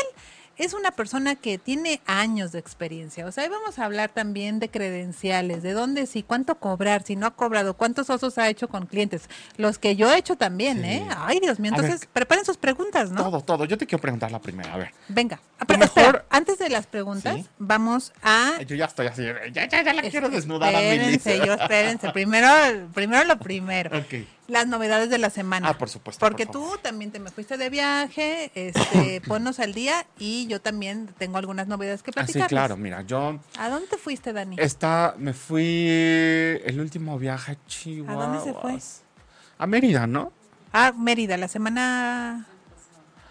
es 0.57 0.73
una 0.73 0.91
persona 0.91 1.35
que 1.35 1.57
tiene 1.57 2.01
años 2.05 2.51
de 2.51 2.59
experiencia. 2.59 3.25
O 3.25 3.31
sea, 3.31 3.43
ahí 3.43 3.49
vamos 3.49 3.77
a 3.79 3.85
hablar 3.85 4.09
también 4.09 4.59
de 4.59 4.69
credenciales, 4.69 5.61
de 5.63 5.73
dónde 5.73 6.05
sí, 6.07 6.23
cuánto 6.23 6.55
cobrar, 6.59 7.03
si 7.03 7.15
no 7.15 7.27
ha 7.27 7.31
cobrado, 7.35 7.75
cuántos 7.75 8.09
osos 8.09 8.37
ha 8.37 8.49
hecho 8.49 8.67
con 8.67 8.85
clientes. 8.87 9.29
Los 9.57 9.77
que 9.77 9.95
yo 9.95 10.11
he 10.11 10.17
hecho 10.17 10.35
también, 10.35 10.79
Sí. 10.81 10.87
¿eh? 10.89 11.07
Ay, 11.17 11.39
Dios 11.39 11.59
mío. 11.59 11.71
A 11.73 11.77
ver, 11.77 11.85
Entonces, 11.85 12.09
preparen 12.11 12.43
sus 12.45 12.57
preguntas, 12.57 13.11
¿no? 13.11 13.23
Todo, 13.23 13.41
todo. 13.41 13.65
Yo 13.65 13.77
te 13.77 13.85
quiero 13.85 14.01
preguntar 14.01 14.31
la 14.31 14.39
primera. 14.39 14.73
A 14.73 14.77
ver. 14.77 14.91
Venga. 15.07 15.39
Pero 15.65 15.79
mejor- 15.79 16.03
espera, 16.03 16.25
antes 16.29 16.57
de 16.59 16.69
las 16.69 16.87
preguntas, 16.87 17.35
Sí. 17.37 17.45
vamos 17.57 18.13
a 18.23 18.61
Yo 18.67 18.75
ya 18.75 18.85
estoy 18.85 19.07
así. 19.07 19.23
Ya, 19.51 19.67
ya, 19.67 19.83
ya 19.83 19.93
la 19.93 20.01
quiero 20.03 20.29
desnudar 20.29 20.75
a 20.75 20.79
mi 20.79 20.85
Espérense, 20.85 21.37
yo 21.45 21.53
espérense. 21.53 22.11
Primero, 22.11 22.47
primero 22.93 23.23
lo 23.25 23.37
primero. 23.39 23.89
Ok. 23.97 24.36
Las 24.47 24.65
novedades 24.65 25.09
de 25.09 25.17
la 25.17 25.29
semana. 25.29 25.67
Ah, 25.69 25.77
por 25.77 25.89
supuesto, 25.89 26.19
Porque 26.25 26.45
por 26.45 26.53
tú 26.53 26.71
también 26.81 27.11
te 27.11 27.19
me 27.19 27.31
fuiste 27.31 27.57
de 27.57 27.69
viaje, 27.69 28.49
este, 28.55 29.19
ponnos 29.27 29.59
al 29.59 29.73
día 29.73 30.05
y 30.17 30.47
yo 30.47 30.61
también 30.61 31.07
tengo 31.17 31.37
algunas 31.37 31.67
novedades 31.67 32.01
que 32.01 32.11
Ah, 32.11 32.25
sí, 32.25 32.31
platicar. 32.33 32.47
claro. 32.49 32.77
Mira, 32.77 33.01
yo 33.01 33.39
¿A 33.59 33.69
dónde 33.69 33.87
te 33.87 33.97
fuiste, 33.97 34.31
Dani? 34.31 34.55
está, 34.57 35.15
me 35.17 35.33
fui 35.33 35.87
el 35.89 36.79
último 36.79 37.19
viaje 37.19 37.51
a 37.53 37.65
Chihuahua. 37.67 38.25
dónde 38.25 38.39
se 38.43 38.53
fue? 38.53 38.77
A 39.57 39.67
Mérida, 39.67 40.07
¿no? 40.07 40.31
Ah, 40.71 40.93
Mérida, 40.97 41.35
la 41.37 41.47
semana. 41.47 42.45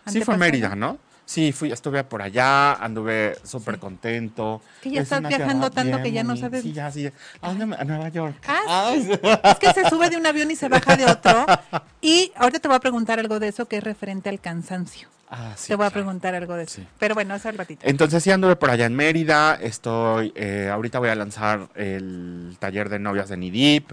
Sí, 0.09 0.21
fue. 0.23 0.37
Mérida, 0.37 0.75
¿no? 0.77 0.99
Sí, 1.29 1.51
fui, 1.51 1.73
estuve 1.73 2.05
por 2.05 2.23
allá, 2.23 2.75
anduve 2.75 3.37
súper 3.43 3.75
Sí. 3.75 3.81
contento. 3.81 4.63
Que 4.81 4.91
ya 4.93 5.01
Es 5.01 5.11
estás 5.11 5.29
viajando 5.29 5.71
tanto 5.73 6.01
que 6.01 6.13
ya 6.13 6.23
no 6.23 6.37
sabes- 6.37 6.63
Sí, 6.63 6.73
ya, 6.73 6.89
sí. 6.93 7.11
¿A 7.41 7.49
dónde? 7.49 7.67
me- 7.67 7.75
A 7.77 7.83
Nueva 7.85 8.09
York. 8.11 8.37
Ah, 8.47 8.95
sí. 8.95 9.11
Es 9.43 9.59
que 9.59 9.73
se 9.73 9.89
sube 9.91 10.09
de 10.09 10.17
un 10.17 10.25
avión 10.27 10.49
y 10.53 10.57
se 10.57 10.69
baja 10.69 10.97
de 10.97 11.05
otro. 11.05 11.45
Y 12.01 12.31
ahorita 12.37 12.61
te 12.61 12.69
voy 12.69 12.77
a 12.77 12.81
preguntar 12.81 13.19
algo 13.19 13.41
de 13.41 13.49
eso 13.49 13.67
que 13.67 13.79
es 13.79 13.83
referente 13.85 14.29
al 14.29 14.39
cansancio. 14.41 15.09
Ah, 15.29 15.55
sí, 15.57 15.67
te 15.67 15.75
voy 15.75 15.87
a 15.87 15.91
preguntar 15.91 16.37
algo 16.37 16.55
de 16.55 16.63
eso. 16.63 16.77
Sí. 16.77 16.87
Pero 17.01 17.15
bueno, 17.17 17.35
hace 17.35 17.51
ratito. 17.51 17.81
Entonces 17.85 18.23
sí 18.23 18.31
anduve 18.31 18.55
por 18.55 18.71
allá 18.71 18.87
en 18.87 18.95
Mérida, 18.95 19.57
estoy, 19.61 20.33
eh, 20.37 20.71
ahorita 20.73 21.01
voy 21.01 21.09
a 21.09 21.17
lanzar 21.17 21.67
el 21.75 22.57
taller 22.61 22.89
de 22.89 23.01
novias 23.01 23.29
de 23.29 23.37
Nidip, 23.37 23.91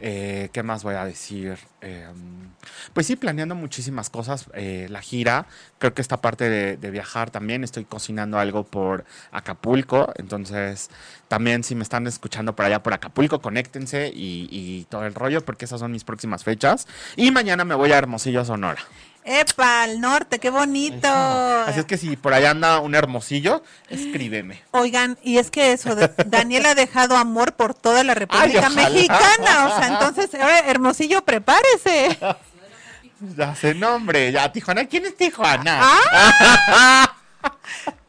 eh, 0.00 0.48
¿qué 0.52 0.62
más 0.62 0.82
voy 0.82 0.94
a 0.94 1.04
decir? 1.04 1.58
Eh, 1.80 2.06
pues 2.92 3.06
sí, 3.06 3.16
planeando 3.16 3.54
muchísimas 3.54 4.10
cosas, 4.10 4.46
eh, 4.54 4.86
la 4.90 5.02
gira, 5.02 5.46
creo 5.78 5.94
que 5.94 6.02
esta 6.02 6.20
parte 6.20 6.48
de, 6.48 6.90
viajar 6.90 7.30
también, 7.30 7.64
estoy 7.64 7.84
cocinando 7.84 8.38
algo 8.38 8.64
por 8.64 9.04
Acapulco, 9.30 10.12
entonces 10.16 10.90
también 11.28 11.62
si 11.62 11.74
me 11.74 11.82
están 11.82 12.06
escuchando 12.06 12.56
por 12.56 12.66
allá 12.66 12.82
por 12.82 12.94
Acapulco, 12.94 13.40
conéctense 13.40 14.10
y 14.12 14.86
todo 14.90 15.06
el 15.06 15.14
rollo, 15.14 15.44
porque 15.44 15.66
esas 15.66 15.80
son 15.80 15.92
mis 15.92 16.04
próximas 16.04 16.44
fechas. 16.44 16.86
Y 17.16 17.30
mañana 17.30 17.64
me 17.64 17.74
voy 17.74 17.92
a 17.92 17.98
Hermosillo, 17.98 18.44
Sonora. 18.44 18.80
¡Epa! 19.24 19.82
Al 19.82 20.00
norte, 20.00 20.38
qué 20.38 20.50
bonito. 20.50 21.08
Así 21.08 21.80
es 21.80 21.86
que 21.86 21.98
si 21.98 22.16
por 22.16 22.32
allá 22.32 22.50
anda 22.50 22.80
un 22.80 22.94
Hermosillo, 22.94 23.62
escríbeme. 23.88 24.62
Oigan, 24.70 25.18
y 25.22 25.38
es 25.38 25.50
que 25.50 25.72
eso, 25.72 25.94
Daniel 26.26 26.66
ha 26.66 26.74
dejado 26.74 27.16
amor 27.16 27.52
por 27.52 27.74
toda 27.74 28.02
la 28.02 28.14
República. 28.14 28.70
Mexicana. 28.70 29.66
O 29.66 29.78
sea, 29.78 29.88
entonces, 29.88 30.34
ahora, 30.34 30.60
Hermosillo, 30.60 31.22
prepárese. 31.22 32.18
Ya 33.36 33.54
sé 33.54 33.74
nombre, 33.74 34.32
ya 34.32 34.50
Tijuana. 34.50 34.86
¿Quién 34.86 35.04
es 35.04 35.16
Tijuana? 35.16 35.80
Ah, 35.82 37.12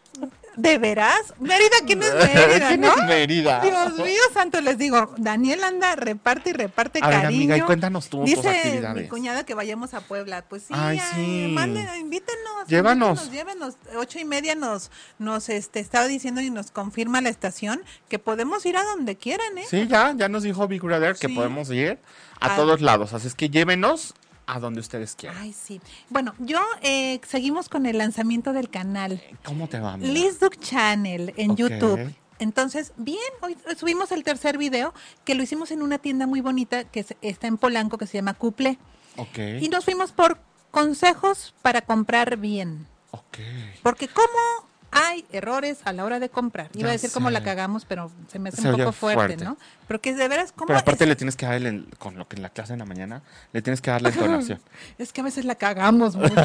¿De 0.55 0.77
veras? 0.77 1.33
Mérida, 1.39 1.77
¿quién 1.85 2.03
es 2.03 2.13
Mérida, 2.13 2.67
¿Quién 2.67 2.81
no? 2.81 2.93
es 2.93 3.03
Mérida? 3.05 3.61
Dios 3.61 3.93
mío, 3.97 4.21
santo, 4.33 4.59
les 4.61 4.77
digo, 4.77 5.13
Daniel 5.17 5.63
anda, 5.63 5.95
reparte 5.95 6.49
y 6.49 6.53
reparte 6.53 6.99
A 7.01 7.07
ver, 7.07 7.21
cariño. 7.21 7.37
amiga, 7.37 7.57
y 7.57 7.61
cuéntanos 7.61 8.09
tú 8.09 8.19
tus 8.19 8.29
Dice 8.29 8.49
mi 8.49 8.57
actividades. 8.57 9.09
cuñada 9.09 9.45
que 9.45 9.53
vayamos 9.53 9.93
a 9.93 10.01
Puebla. 10.01 10.43
Pues 10.49 10.63
sí, 10.63 10.73
Ay, 10.75 10.99
ay, 10.99 11.47
sí. 11.47 11.51
manden, 11.53 11.87
invítenos. 11.99 12.67
Llévanos. 12.67 13.31
Llévenos. 13.31 13.75
Ocho 13.97 14.19
y 14.19 14.25
media 14.25 14.55
nos, 14.55 14.91
nos 15.19 15.47
este, 15.49 15.79
estaba 15.79 16.07
diciendo 16.07 16.41
y 16.41 16.49
nos 16.49 16.71
confirma 16.71 17.21
la 17.21 17.29
estación 17.29 17.81
que 18.09 18.19
podemos 18.19 18.65
ir 18.65 18.75
a 18.77 18.83
donde 18.83 19.15
quieran, 19.15 19.57
¿eh? 19.57 19.65
Sí, 19.69 19.87
ya, 19.87 20.13
ya 20.17 20.27
nos 20.27 20.43
dijo 20.43 20.67
Big 20.67 20.81
Brother 20.81 21.15
que 21.15 21.27
Sí. 21.27 21.33
podemos 21.33 21.69
ir 21.71 21.97
a 22.41 22.55
todos 22.55 22.81
lados. 22.81 23.13
Así 23.13 23.27
es 23.27 23.35
que 23.35 23.49
llévenos 23.49 24.13
a 24.53 24.59
donde 24.59 24.79
ustedes 24.81 25.15
quieran. 25.15 25.37
Ay, 25.39 25.53
sí. 25.53 25.79
Bueno, 26.09 26.33
yo 26.39 26.59
eh, 26.81 27.19
seguimos 27.27 27.69
con 27.69 27.85
el 27.85 27.97
lanzamiento 27.97 28.51
del 28.53 28.69
canal. 28.69 29.21
¿Cómo 29.45 29.67
te 29.69 29.79
va, 29.79 29.93
amiga? 29.93 30.11
Liz 30.11 30.39
Duke 30.39 30.57
Channel 30.59 31.33
en 31.37 31.51
Ok. 31.51 31.57
YouTube. 31.57 32.13
Entonces, 32.39 32.91
bien, 32.97 33.19
hoy 33.41 33.55
subimos 33.77 34.11
el 34.11 34.23
tercer 34.23 34.57
video 34.57 34.93
que 35.25 35.35
lo 35.35 35.43
hicimos 35.43 35.71
en 35.71 35.81
una 35.81 35.99
tienda 35.99 36.25
muy 36.27 36.41
bonita 36.41 36.83
que 36.85 37.05
está 37.21 37.47
en 37.47 37.57
Polanco 37.57 37.97
que 37.97 38.07
se 38.07 38.17
llama 38.17 38.33
Couple. 38.33 38.77
Ok, 39.17 39.37
Y 39.61 39.69
nos 39.69 39.85
fuimos 39.85 40.11
por 40.11 40.39
consejos 40.71 41.53
para 41.61 41.81
comprar 41.81 42.37
bien. 42.37 42.87
ok. 43.11 43.37
Porque 43.83 44.07
como 44.07 44.67
hay 44.91 45.25
errores 45.31 45.79
a 45.85 45.93
la 45.93 46.03
hora 46.03 46.19
de 46.19 46.29
comprar. 46.29 46.69
Iba 46.73 46.89
a 46.89 46.91
decir 46.91 47.11
cómo 47.11 47.29
la 47.29 47.43
cagamos, 47.43 47.85
pero 47.85 48.11
se 48.27 48.39
me 48.39 48.49
hace 48.49 48.61
Se 48.61 48.69
un 48.69 48.77
poco 48.77 48.91
fuerte, 48.91 49.23
fuerte. 49.23 49.45
¿no? 49.45 49.57
Pero 49.87 50.01
que 50.01 50.13
de 50.13 50.27
veras 50.27 50.51
como 50.51 50.67
Pero 50.67 50.79
aparte 50.79 51.05
es, 51.05 51.07
le 51.07 51.15
tienes 51.15 51.35
que 51.35 51.45
dar 51.45 51.55
el, 51.55 51.87
con 51.97 52.17
lo 52.17 52.27
que 52.27 52.35
en 52.35 52.41
la 52.43 52.49
clase 52.49 52.73
en 52.73 52.79
la 52.79 52.85
mañana, 52.85 53.21
le 53.53 53.61
tienes 53.61 53.81
que 53.81 53.89
dar 53.91 54.01
la 54.01 54.09
entonación. 54.13 54.61
es 54.97 55.13
que 55.13 55.21
a 55.21 55.23
veces 55.23 55.45
la 55.45 55.55
cagamos 55.55 56.15
mucho. 56.15 56.35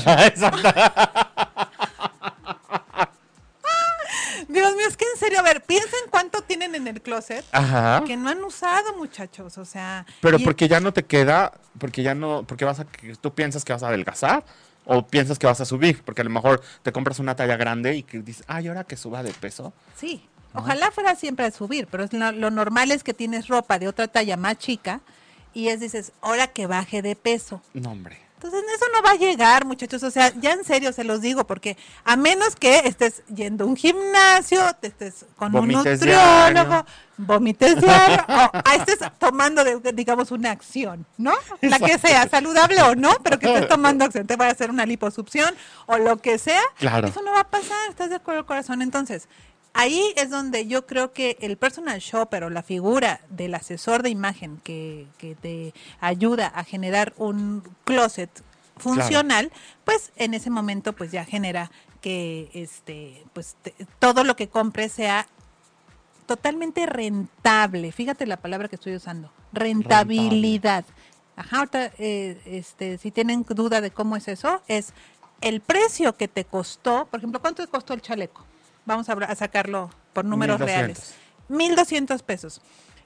Dios 4.49 4.75
mío, 4.77 4.87
es 4.89 4.97
que 4.97 5.05
en 5.13 5.19
serio, 5.19 5.41
a 5.41 5.43
ver, 5.43 5.63
piensen 5.63 6.01
cuánto 6.11 6.43
tienen 6.43 6.75
en 6.75 6.87
el 6.87 7.03
closet 7.03 7.45
Ajá. 7.53 8.05
que 8.07 8.17
no 8.17 8.29
han 8.29 8.43
usado, 8.45 8.97
muchachos. 8.97 9.59
O 9.59 9.65
sea, 9.65 10.07
Pero 10.21 10.39
porque 10.39 10.69
ya 10.69 10.81
no 10.81 10.93
te 10.93 11.05
queda, 11.05 11.53
porque 11.79 12.03
ya 12.03 12.15
no, 12.15 12.45
porque 12.47 12.65
vas 12.65 12.81
a, 12.81 12.87
tú 13.21 13.35
piensas 13.35 13.65
que 13.65 13.73
vas 13.73 13.83
a 13.83 13.89
adelgazar 13.89 14.45
o 14.87 15.07
piensas 15.07 15.39
que 15.39 15.47
vas 15.47 15.61
a 15.61 15.65
subir, 15.65 16.03
porque 16.03 16.23
a 16.23 16.25
lo 16.25 16.31
mejor 16.31 16.63
te 16.83 16.93
compras 16.93 17.19
una 17.19 17.37
talla 17.37 17.57
grande 17.57 17.97
y 17.97 18.03
que 18.03 18.21
dices, 18.21 18.45
ay, 18.47 18.69
ahora 18.69 18.85
que 18.85 18.97
suba 18.97 19.23
de 19.23 19.33
peso. 19.33 19.73
Sí, 19.97 20.25
ojalá 20.55 20.91
fuera 20.91 21.15
siempre 21.17 21.45
a 21.45 21.51
subir, 21.51 21.89
pero 21.91 22.05
es 22.05 22.13
lo, 22.13 22.33
lo 22.33 22.51
normal 22.51 22.91
es 22.91 23.03
que 23.03 23.13
tienes 23.13 23.49
ropa 23.49 23.79
de 23.79 23.89
otra 23.89 24.09
talla 24.09 24.37
más 24.37 24.59
chica 24.59 25.01
y 25.53 25.69
es 25.69 25.81
dices, 25.81 26.13
ahora 26.23 26.47
que 26.49 26.67
baje 26.67 27.03
de 27.03 27.17
peso. 27.17 27.61
No, 27.75 27.91
hombre. 27.91 28.26
Entonces 28.47 28.71
eso 28.75 28.87
no 28.95 29.03
va 29.03 29.11
a 29.11 29.17
llegar, 29.17 29.65
muchachos. 29.65 30.03
O 30.03 30.11
sea, 30.11 30.33
ya 30.41 30.53
en 30.53 30.65
serio 30.65 30.93
se 30.93 31.05
los 31.05 31.21
digo, 31.21 31.47
porque 31.47 31.77
a 32.05 32.17
menos 32.17 32.57
que 32.57 32.79
estés 32.85 33.23
yendo 33.27 33.65
a 33.65 33.67
un 33.67 33.77
gimnasio, 33.77 34.61
te 34.81 34.89
estés 34.89 35.27
con 35.37 35.53
Vomites 35.53 35.85
un 35.85 35.93
nutriólogo, 35.93 36.87
vomites 37.17 37.81
diario, 37.81 38.25
o 38.29 38.71
estés 38.73 38.99
tomando, 39.19 39.65
de, 39.65 39.93
digamos, 39.93 40.31
una 40.31 40.51
acción, 40.51 41.07
¿no? 41.17 41.33
La 41.61 41.79
que 41.79 41.99
sea, 41.99 42.29
saludable 42.29 42.81
o 42.83 42.95
no, 42.95 43.15
pero 43.23 43.39
que 43.39 43.47
estés 43.47 43.69
tomando 43.69 44.05
acción. 44.05 44.27
Te 44.27 44.37
vaya 44.37 44.51
a 44.51 44.55
hacer 44.55 44.71
una 44.71 44.87
liposucción 44.87 45.55
o 45.87 45.99
lo 45.99 46.19
que 46.19 46.39
sea. 46.39 46.63
Claro. 46.79 47.09
Eso 47.09 47.23
no 47.23 47.33
va 47.33 47.41
a 47.41 47.51
pasar, 47.51 47.91
¿estás 47.91 48.11
de 48.11 48.17
acuerdo, 48.17 48.47
corazón? 48.47 48.83
Entonces, 48.83 49.29
ahí 49.77 50.13
es 50.17 50.31
donde 50.31 50.67
yo 50.67 50.87
creo 50.87 51.13
que 51.13 51.37
el 51.41 51.57
personal 51.57 52.01
shopper 52.01 52.45
o 52.45 52.51
la 52.51 52.63
figura 52.63 53.21
del 53.29 53.55
asesor 53.55 54.03
de 54.03 54.11
imagen 54.11 54.59
que, 54.65 55.07
que 55.19 55.35
te 55.35 55.73
ayuda 56.01 56.47
a 56.49 56.65
generar 56.65 57.13
un 57.17 57.63
closet 57.85 58.31
funcional, 58.79 59.51
pues 59.85 60.13
en 60.17 60.35
ese 60.35 60.51
momento 60.51 60.93
pues 60.93 61.11
ya 61.13 61.25
genera 61.25 61.71
que 62.01 62.51
este 62.53 63.25
pues 63.33 63.57
te- 63.63 63.75
todo 63.99 64.23
lo 64.25 64.37
que 64.37 64.49
compres 64.49 64.93
sea 64.93 65.27
totalmente 66.27 66.87
rentable. 66.87 67.93
Fíjate 67.93 68.27
la 68.27 68.37
palabra 68.37 68.69
que 68.69 68.77
estoy 68.77 68.97
usando, 68.97 69.31
rentabilidad. 69.53 70.85
Ajá, 71.37 71.59
ahorita, 71.59 71.93
eh, 71.99 72.41
este, 72.47 72.99
si 72.99 73.11
tienen 73.11 73.45
duda 73.49 73.81
de 73.81 73.91
cómo 73.91 74.17
es 74.17 74.27
eso, 74.29 74.63
es 74.69 74.93
el 75.43 75.61
precio 75.61 76.17
que 76.17 76.29
te 76.29 76.45
costó, 76.45 77.07
por 77.11 77.21
ejemplo, 77.21 77.41
¿cuánto 77.41 77.63
te 77.65 77.71
costó 77.71 77.93
el 77.95 78.01
chaleco? 78.01 78.45
Vamos 78.87 79.09
a, 79.09 79.13
a 79.13 79.35
sacarlo 79.35 79.91
por 80.13 80.25
números 80.25 80.59
1200. 80.61 81.15
reales. 81.49 81.77
1.200 82.19 82.23
pesos. 82.23 82.61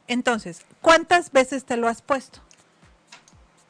Entonces, 0.07 0.63
¿cuántas 0.81 1.33
veces 1.33 1.65
te 1.65 1.77
lo 1.77 1.89
has 1.89 2.03
puesto? 2.03 2.41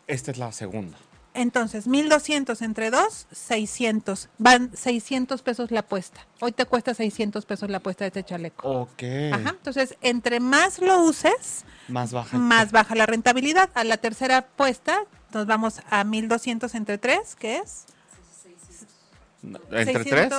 Esta 0.07 0.31
es 0.31 0.39
la 0.39 0.53
segunda. 0.53 0.97
Entonces, 1.33 1.87
1200 1.87 2.61
entre 2.63 2.91
2, 2.91 3.29
600. 3.31 4.29
Van 4.39 4.77
600 4.77 5.43
pesos 5.43 5.71
la 5.71 5.81
apuesta. 5.81 6.27
Hoy 6.41 6.51
te 6.51 6.67
cuesta 6.67 6.93
600 6.93 7.47
pesos 7.47 7.71
la 7.71 7.77
apuesta 7.79 8.05
de 8.05 8.09
este 8.09 8.25
chaleco. 8.25 8.69
Ok. 8.69 9.03
Ajá. 9.33 9.51
Entonces, 9.51 9.97
entre 10.01 10.41
más 10.41 10.81
lo 10.81 11.03
uses, 11.03 11.65
Más 11.87 12.11
baja. 12.13 12.37
más 12.37 12.73
baja 12.73 12.97
la 12.97 13.07
rentabilidad. 13.07 13.71
A 13.75 13.85
la 13.85 13.97
tercera 13.99 14.39
apuesta, 14.39 15.05
nos 15.33 15.47
vamos 15.47 15.81
a 15.89 16.03
1200 16.03 16.75
entre 16.75 16.99
3, 16.99 17.37
que 17.37 17.59
es 17.59 17.85
No, 19.43 19.61
¿Entre 19.71 20.05
tres? 20.05 20.33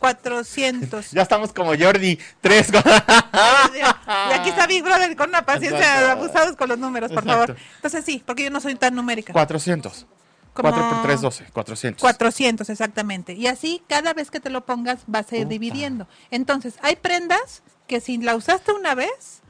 400. 0.00 1.10
Ya 1.12 1.22
estamos 1.22 1.52
como 1.52 1.72
Jordi. 1.78 2.18
Tres. 2.40 2.68
y 2.72 4.32
aquí 4.32 4.48
está 4.48 4.66
Big 4.66 4.82
Brother 4.82 5.14
con 5.16 5.28
una 5.28 5.44
paciencia 5.46 5.78
Exacto. 6.00 6.10
abusados 6.10 6.56
con 6.56 6.68
los 6.68 6.78
números, 6.78 7.12
por 7.12 7.22
Exacto. 7.22 7.46
favor. 7.54 7.56
Entonces, 7.76 8.04
sí, 8.04 8.22
porque 8.26 8.44
yo 8.44 8.50
no 8.50 8.60
soy 8.60 8.74
tan 8.74 8.94
numérica. 8.94 9.32
400. 9.32 10.06
Como 10.52 10.68
4 10.72 10.90
por 10.90 11.02
3, 11.02 11.20
12. 11.20 11.44
400. 11.52 12.00
400, 12.00 12.70
exactamente. 12.70 13.34
Y 13.34 13.46
así, 13.46 13.82
cada 13.86 14.12
vez 14.14 14.30
que 14.32 14.40
te 14.40 14.50
lo 14.50 14.66
pongas, 14.66 14.98
vas 15.06 15.30
a 15.30 15.36
ir 15.36 15.42
Puta. 15.44 15.50
dividiendo. 15.52 16.08
Entonces, 16.32 16.74
hay 16.82 16.96
prendas 16.96 17.62
que 17.86 18.00
si 18.00 18.18
la 18.18 18.34
usaste 18.34 18.72
una 18.72 18.94
vez, 18.96 19.42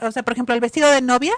o 0.00 0.12
sea, 0.12 0.22
por 0.22 0.34
ejemplo, 0.34 0.54
el 0.54 0.60
vestido 0.60 0.88
de 0.90 1.02
novia, 1.02 1.34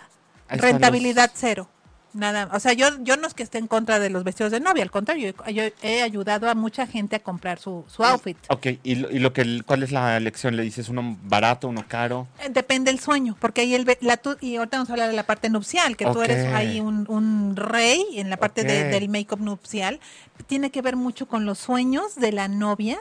Ahí 0.49 0.59
rentabilidad 0.59 1.31
los- 1.31 1.41
cero. 1.41 1.69
Nada, 2.15 2.51
o 2.53 2.61
sea, 2.61 2.75
yo, 2.75 2.89
yo 3.03 3.17
no 3.17 3.27
es 3.27 3.33
que 3.33 3.43
esté 3.43 3.57
en 3.57 3.67
contra 3.67 3.99
de 3.99 4.11
los 4.11 4.23
vestidos 4.23 4.53
de 4.53 4.61
novia, 4.61 4.83
al 4.83 4.91
contrario, 4.91 5.33
yo, 5.47 5.51
yo 5.51 5.63
he 5.83 6.03
ayudado 6.03 6.51
a 6.51 6.55
mucha 6.55 6.87
gente 6.87 7.17
a 7.17 7.21
comprar 7.21 7.59
su, 7.59 7.85
su 7.89 8.05
outfit. 8.05 8.37
Ok, 8.49 8.67
¿y, 8.83 8.97
lo, 8.97 9.11
y 9.11 9.19
lo 9.19 9.33
que, 9.33 9.63
cuál 9.65 9.83
es 9.83 9.93
la 9.93 10.19
elección? 10.19 10.55
¿Le 10.57 10.63
dices 10.63 10.91
uno 10.91 11.17
barato, 11.23 11.69
uno 11.69 11.85
caro? 11.89 12.29
Eh, 12.41 12.51
Depende 12.51 12.91
del 12.91 13.01
sueño, 13.01 13.35
porque 13.41 13.63
ahí 13.63 13.75
el, 13.75 13.87
la, 14.03 14.19
tu- 14.19 14.37
y 14.43 14.57
ahorita 14.57 14.77
vamos 14.77 14.91
a 14.91 14.93
hablar 14.93 15.09
de 15.09 15.17
la 15.17 15.25
parte 15.25 15.49
nupcial, 15.49 15.97
que 15.97 16.05
tú 16.05 16.21
eres 16.23 16.53
ahí 16.55 16.81
un, 16.81 17.07
un 17.09 17.57
rey 17.57 18.05
en 18.17 18.29
la 18.29 18.37
parte 18.37 18.63
de- 18.65 18.85
del 18.91 19.09
make-up 19.09 19.41
nupcial. 19.41 19.99
Tiene 20.47 20.71
que 20.71 20.83
ver 20.83 20.97
mucho 20.97 21.27
con 21.27 21.47
los 21.47 21.59
sueños 21.59 22.15
de 22.17 22.33
la 22.33 22.47
novia, 22.49 22.99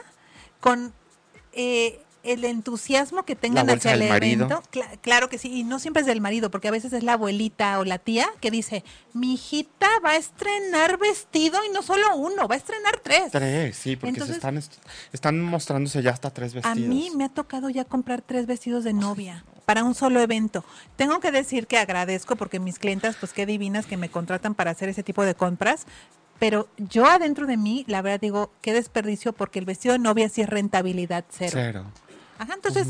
con 0.60 0.92
eh, 1.52 2.00
el 2.22 2.44
entusiasmo 2.44 3.24
que 3.24 3.34
tengan 3.36 3.68
hacia 3.68 3.94
el 3.94 4.08
marido. 4.08 4.46
evento. 4.46 4.62
Cla- 4.72 4.98
claro 5.00 5.28
que 5.28 5.38
sí, 5.38 5.52
y 5.52 5.64
no 5.64 5.78
siempre 5.78 6.00
es 6.02 6.06
del 6.06 6.20
marido, 6.20 6.50
porque 6.50 6.68
a 6.68 6.70
veces 6.70 6.92
es 6.92 7.02
la 7.02 7.14
abuelita 7.14 7.78
o 7.78 7.84
la 7.84 7.98
tía 7.98 8.26
que 8.40 8.50
dice, 8.50 8.84
mi 9.12 9.34
hijita 9.34 9.88
va 10.04 10.10
a 10.10 10.16
estrenar 10.16 10.98
vestido 10.98 11.58
y 11.68 11.72
no 11.72 11.82
solo 11.82 12.14
uno, 12.16 12.46
va 12.48 12.54
a 12.54 12.58
estrenar 12.58 13.00
tres. 13.02 13.32
Tres, 13.32 13.76
sí, 13.76 13.96
porque 13.96 14.10
Entonces- 14.10 14.34
se 14.34 14.38
están, 14.38 14.56
est- 14.58 14.74
están 15.12 15.40
mostrándose 15.40 16.02
ya 16.02 16.10
hasta 16.10 16.30
tres 16.30 16.52
A 16.52 16.54
vestidos. 16.56 16.88
mí 16.88 17.10
me 17.16 17.24
ha 17.24 17.28
tocado 17.28 17.70
ya 17.70 17.84
comprar 17.84 18.22
tres 18.22 18.46
vestidos 18.46 18.84
de 18.84 18.92
novia 18.92 19.44
para 19.66 19.84
un 19.84 19.94
solo 19.94 20.20
evento. 20.20 20.64
Tengo 20.96 21.20
que 21.20 21.30
decir 21.32 21.66
que 21.66 21.78
agradezco 21.78 22.36
porque 22.36 22.58
mis 22.60 22.78
clientas, 22.78 23.16
pues 23.18 23.32
qué 23.32 23.46
divinas 23.46 23.86
que 23.86 23.96
me 23.96 24.08
contratan 24.10 24.54
para 24.54 24.70
hacer 24.72 24.88
ese 24.88 25.02
tipo 25.02 25.24
de 25.24 25.34
compras. 25.34 25.86
Pero 26.38 26.66
yo 26.76 27.06
adentro 27.06 27.46
de 27.46 27.56
mí, 27.56 27.84
la 27.86 28.02
verdad 28.02 28.18
digo, 28.20 28.50
qué 28.62 28.72
desperdicio 28.72 29.32
porque 29.32 29.60
el 29.60 29.64
vestido 29.64 29.92
de 29.92 30.00
novia 30.00 30.28
sí 30.28 30.40
es 30.42 30.48
rentabilidad 30.48 31.24
cero. 31.30 31.52
Cero. 31.54 31.84
Ajá, 32.42 32.54
entonces, 32.54 32.88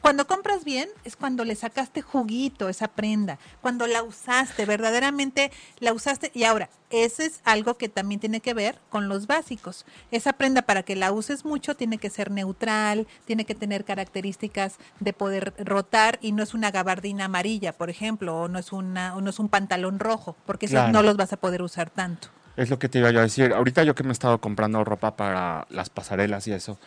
cuando 0.00 0.26
compras 0.26 0.64
bien 0.64 0.88
es 1.04 1.16
cuando 1.16 1.44
le 1.44 1.54
sacaste 1.56 2.02
juguito 2.02 2.66
a 2.66 2.70
esa 2.70 2.88
prenda, 2.88 3.38
cuando 3.60 3.86
la 3.86 4.02
usaste, 4.04 4.64
verdaderamente 4.64 5.50
la 5.80 5.92
usaste. 5.92 6.30
Y 6.34 6.44
ahora, 6.44 6.70
ese 6.90 7.26
es 7.26 7.40
algo 7.44 7.74
que 7.76 7.88
también 7.88 8.20
tiene 8.20 8.40
que 8.40 8.54
ver 8.54 8.78
con 8.90 9.08
los 9.08 9.26
básicos. 9.26 9.84
Esa 10.12 10.32
prenda 10.34 10.62
para 10.62 10.84
que 10.84 10.94
la 10.94 11.10
uses 11.10 11.44
mucho 11.44 11.74
tiene 11.74 11.98
que 11.98 12.10
ser 12.10 12.30
neutral, 12.30 13.08
tiene 13.24 13.44
que 13.44 13.54
tener 13.56 13.84
características 13.84 14.76
de 15.00 15.12
poder 15.12 15.52
rotar 15.58 16.18
y 16.22 16.30
no 16.30 16.42
es 16.44 16.54
una 16.54 16.70
gabardina 16.70 17.24
amarilla, 17.24 17.72
por 17.72 17.90
ejemplo, 17.90 18.42
o 18.42 18.48
no 18.48 18.60
es, 18.60 18.70
una, 18.72 19.16
o 19.16 19.20
no 19.20 19.30
es 19.30 19.38
un 19.40 19.48
pantalón 19.48 19.98
rojo, 19.98 20.36
porque 20.46 20.66
esos 20.66 20.76
Claro. 20.76 20.92
no 20.92 21.02
los 21.02 21.16
vas 21.16 21.32
a 21.32 21.36
poder 21.38 21.62
usar 21.62 21.90
tanto. 21.90 22.28
Es 22.56 22.70
lo 22.70 22.78
que 22.78 22.88
te 22.88 22.98
iba 22.98 23.10
yo 23.10 23.20
a 23.20 23.22
decir. 23.22 23.52
Ahorita 23.52 23.82
yo 23.82 23.94
que 23.94 24.02
me 24.02 24.10
he 24.10 24.12
estado 24.12 24.38
comprando 24.40 24.84
ropa 24.84 25.16
para 25.16 25.66
las 25.70 25.88
pasarelas 25.90 26.46
y 26.48 26.52
eso, 26.52 26.78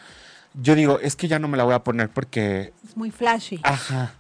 yo 0.62 0.76
digo, 0.76 1.00
es 1.00 1.16
que 1.16 1.28
ya 1.28 1.40
no 1.40 1.48
me 1.48 1.58
la 1.58 1.64
voy 1.64 1.74
a 1.74 1.84
poner 1.84 2.10
porque, 2.10 2.74
Es 2.84 2.96
muy 2.98 3.12
flashy. 3.12 3.60
ajá, 3.64 4.14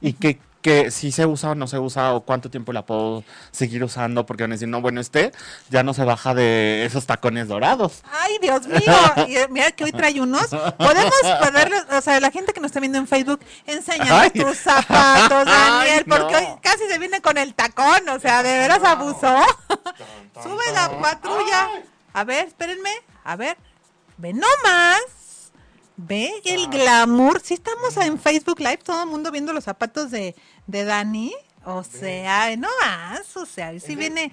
y 0.00 0.12
que, 0.14 0.38
que 0.62 0.90
si 0.90 1.12
se 1.12 1.26
usa 1.26 1.50
o 1.50 1.54
no 1.54 1.68
se 1.68 1.78
usa 1.78 2.12
o 2.14 2.22
cuánto 2.22 2.50
tiempo 2.50 2.72
la 2.72 2.84
puedo 2.84 3.22
seguir 3.52 3.84
usando, 3.84 4.26
porque 4.26 4.42
van 4.42 4.50
a 4.50 4.54
decir, 4.56 4.66
no, 4.68 4.80
bueno, 4.80 5.00
este 5.00 5.32
ya 5.70 5.82
no 5.84 5.94
se 5.94 6.04
baja 6.04 6.34
de 6.34 6.84
esos 6.84 7.06
tacones 7.06 7.46
dorados. 7.48 8.02
Ay, 8.10 8.38
Dios 8.42 8.66
mío. 8.66 8.80
Y, 9.28 9.36
eh, 9.36 9.46
mira 9.48 9.70
que 9.72 9.84
hoy 9.84 9.92
trae 9.92 10.20
unos. 10.20 10.48
Podemos 10.76 11.14
ponerlos, 11.40 11.84
o 11.92 12.00
sea, 12.00 12.18
la 12.20 12.30
gente 12.30 12.52
que 12.52 12.60
nos 12.60 12.70
está 12.70 12.80
viendo 12.80 12.98
en 12.98 13.06
Facebook, 13.06 13.40
enséñanos 13.66 14.32
tus 14.32 14.58
zapatos, 14.58 15.44
Daniel, 15.46 15.98
Ay, 15.98 16.04
porque 16.06 16.36
hoy 16.36 16.46
casi 16.62 16.86
se 16.88 16.98
viene 16.98 17.20
con 17.20 17.38
el 17.38 17.54
tacón, 17.54 18.08
o 18.08 18.18
sea, 18.18 18.42
de 18.42 18.58
veras 18.58 18.82
abusó. 18.82 19.36
Sube 20.42 20.72
la 20.74 20.98
patrulla. 21.00 21.68
A 22.12 22.24
ver, 22.24 22.46
espérenme. 22.48 22.90
A 23.24 23.36
ver. 23.36 23.56
Ve 24.18 24.32
nomás. 24.32 25.00
Ve 25.96 26.30
el 26.44 26.68
glamour. 26.68 27.40
Si 27.42 27.54
estamos 27.54 27.96
en 27.96 28.18
Facebook 28.18 28.58
Live, 28.60 28.78
todo 28.78 29.02
el 29.04 29.08
mundo 29.08 29.30
viendo 29.30 29.52
los 29.52 29.64
zapatos 29.64 30.10
de, 30.10 30.34
de 30.66 30.84
Dani. 30.84 31.34
O 31.64 31.82
sea, 31.82 32.46
ve 32.48 32.56
nomás. 32.56 33.36
O 33.36 33.46
sea, 33.46 33.78
si 33.80 33.96
viene. 33.96 34.32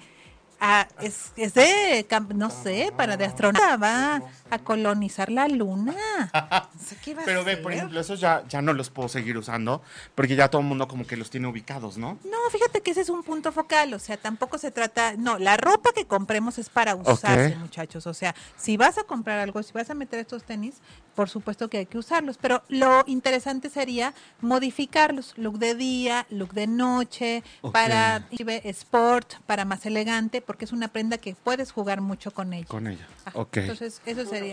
a- 0.60 0.86
es, 1.00 1.32
es 1.36 1.54
de, 1.54 2.06
no 2.34 2.48
sé, 2.50 2.92
para 2.96 3.16
de 3.16 3.24
astronauta. 3.24 3.76
Va 3.76 4.22
a 4.54 4.58
colonizar 4.58 5.30
la 5.30 5.48
luna. 5.48 5.94
O 6.74 6.86
sea, 6.86 6.98
¿qué 7.02 7.14
va 7.14 7.22
a 7.22 7.24
Pero 7.24 7.44
ve, 7.44 7.56
por 7.56 7.72
ejemplo, 7.72 7.98
esos 8.00 8.20
ya, 8.20 8.44
ya 8.48 8.60
no 8.60 8.72
los 8.72 8.90
puedo 8.90 9.08
seguir 9.08 9.38
usando, 9.38 9.82
porque 10.14 10.36
ya 10.36 10.50
todo 10.50 10.60
el 10.60 10.66
mundo 10.66 10.86
como 10.88 11.06
que 11.06 11.16
los 11.16 11.30
tiene 11.30 11.46
ubicados, 11.46 11.96
¿no? 11.96 12.18
No, 12.24 12.38
fíjate 12.50 12.80
que 12.82 12.90
ese 12.90 13.00
es 13.00 13.08
un 13.08 13.22
punto 13.22 13.52
focal, 13.52 13.94
o 13.94 13.98
sea, 13.98 14.16
tampoco 14.16 14.58
se 14.58 14.70
trata, 14.70 15.14
no, 15.16 15.38
la 15.38 15.56
ropa 15.56 15.92
que 15.92 16.06
compremos 16.06 16.58
es 16.58 16.68
para 16.68 16.94
usarse, 16.94 17.56
muchachos, 17.56 18.06
o 18.06 18.14
sea, 18.14 18.34
si 18.56 18.76
vas 18.76 18.98
a 18.98 19.04
comprar 19.04 19.38
algo, 19.38 19.62
si 19.62 19.72
vas 19.72 19.88
a 19.90 19.94
meter 19.94 20.18
estos 20.20 20.44
tenis, 20.44 20.74
por 21.14 21.30
supuesto 21.30 21.70
que 21.70 21.78
hay 21.78 21.86
que 21.86 21.96
usarlos, 21.96 22.38
pero 22.38 22.62
lo 22.68 23.04
interesante 23.06 23.70
sería 23.70 24.14
modificarlos, 24.40 25.32
look 25.36 25.58
de 25.58 25.74
día, 25.74 26.26
look 26.30 26.52
de 26.52 26.66
noche, 26.66 27.42
Ok. 27.62 27.72
para 27.72 28.26
sport, 28.64 29.34
para 29.46 29.64
más 29.64 29.86
elegante, 29.86 30.40
porque 30.40 30.64
es 30.64 30.72
una 30.72 30.88
prenda 30.88 31.18
que 31.18 31.34
puedes 31.34 31.72
jugar 31.72 32.00
mucho 32.00 32.32
con 32.32 32.52
ella. 32.52 32.66
Con 32.66 32.86
ella. 32.86 33.06
Ajá, 33.24 33.38
Ok. 33.38 33.56
Entonces, 33.58 34.00
eso 34.06 34.26
sería. 34.26 34.43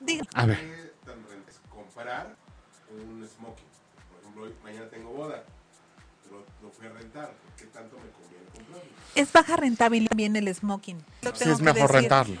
Diga, 0.00 0.24
A 0.34 0.46
ver. 0.46 0.58
¿Qué 0.58 0.92
tan 1.06 1.24
renta 1.28 1.50
es 1.50 1.60
comprar 1.70 2.36
un 2.90 3.26
smoking? 3.28 3.64
Por 4.10 4.20
ejemplo, 4.20 4.42
hoy, 4.44 4.54
mañana 4.62 4.88
tengo 4.88 5.10
boda, 5.10 5.44
pero 6.24 6.44
lo 6.62 6.70
fui 6.70 6.86
a 6.86 6.90
rentar. 6.90 7.32
¿Qué 7.56 7.64
tanto 7.66 7.96
me 7.96 8.10
conviene 8.10 8.44
comprarlo? 8.54 8.88
es 9.14 9.32
baja 9.32 9.56
rentabilidad 9.56 10.14
bien 10.16 10.36
el 10.36 10.54
smoking. 10.54 10.98
Lo 11.22 11.32
Sí, 11.32 11.38
tengo 11.40 11.52
es 11.52 11.58
que 11.58 11.64
mejor 11.64 11.80
decir. 11.92 11.94
rentarlo. 12.02 12.40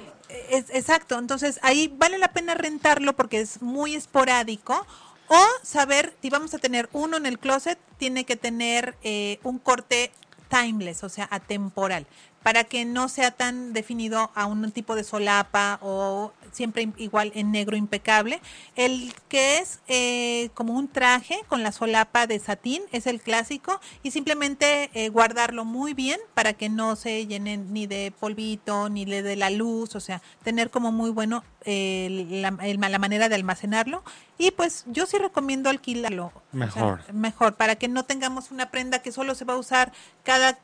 Es, 0.50 0.66
exacto, 0.70 1.18
entonces 1.18 1.58
ahí 1.62 1.92
vale 1.96 2.18
la 2.18 2.28
pena 2.32 2.54
rentarlo 2.54 3.14
porque 3.16 3.40
es 3.40 3.62
muy 3.62 3.94
esporádico 3.94 4.86
o 5.28 5.44
saber 5.62 6.14
si 6.22 6.30
vamos 6.30 6.52
a 6.54 6.58
tener 6.58 6.88
uno 6.92 7.16
en 7.16 7.24
el 7.26 7.38
closet, 7.38 7.78
tiene 7.96 8.24
que 8.24 8.36
tener 8.36 8.96
eh, 9.02 9.40
un 9.42 9.58
corte 9.58 10.12
timeless, 10.50 11.02
o 11.02 11.08
sea, 11.08 11.28
atemporal, 11.30 12.06
para 12.48 12.64
que 12.64 12.86
no 12.86 13.10
sea 13.10 13.30
tan 13.30 13.74
definido 13.74 14.30
a 14.34 14.46
un 14.46 14.72
tipo 14.72 14.96
de 14.96 15.04
solapa 15.04 15.78
o 15.82 16.32
siempre 16.50 16.88
igual 16.96 17.30
en 17.34 17.52
negro 17.52 17.76
impecable. 17.76 18.40
El 18.74 19.12
que 19.28 19.58
es 19.58 19.80
eh, 19.86 20.48
como 20.54 20.72
un 20.72 20.88
traje 20.88 21.38
con 21.48 21.62
la 21.62 21.72
solapa 21.72 22.26
de 22.26 22.38
satín 22.38 22.80
es 22.90 23.06
el 23.06 23.20
clásico 23.20 23.82
y 24.02 24.12
simplemente 24.12 24.88
eh, 24.94 25.10
guardarlo 25.10 25.66
muy 25.66 25.92
bien 25.92 26.18
para 26.32 26.54
que 26.54 26.70
no 26.70 26.96
se 26.96 27.26
llenen 27.26 27.74
ni 27.74 27.86
de 27.86 28.14
polvito 28.18 28.88
ni 28.88 29.04
le 29.04 29.22
de 29.22 29.36
la 29.36 29.50
luz, 29.50 29.94
o 29.94 30.00
sea, 30.00 30.22
tener 30.42 30.70
como 30.70 30.90
muy 30.90 31.10
bueno 31.10 31.44
eh, 31.66 32.26
la, 32.30 32.50
manera 32.98 33.28
de 33.28 33.34
almacenarlo. 33.34 34.02
Y 34.38 34.52
pues 34.52 34.84
yo 34.86 35.04
sí 35.04 35.18
recomiendo 35.18 35.68
alquilarlo. 35.68 36.26
o 36.26 36.32
sea, 36.32 36.48
Mejor. 36.52 37.12
mejor, 37.12 37.54
para 37.56 37.76
que 37.76 37.88
no 37.88 38.04
tengamos 38.04 38.50
una 38.50 38.70
prenda 38.70 39.00
que 39.00 39.12
solo 39.12 39.34
se 39.34 39.44
va 39.44 39.52
a 39.52 39.58
usar 39.58 39.92
cada 40.22 40.58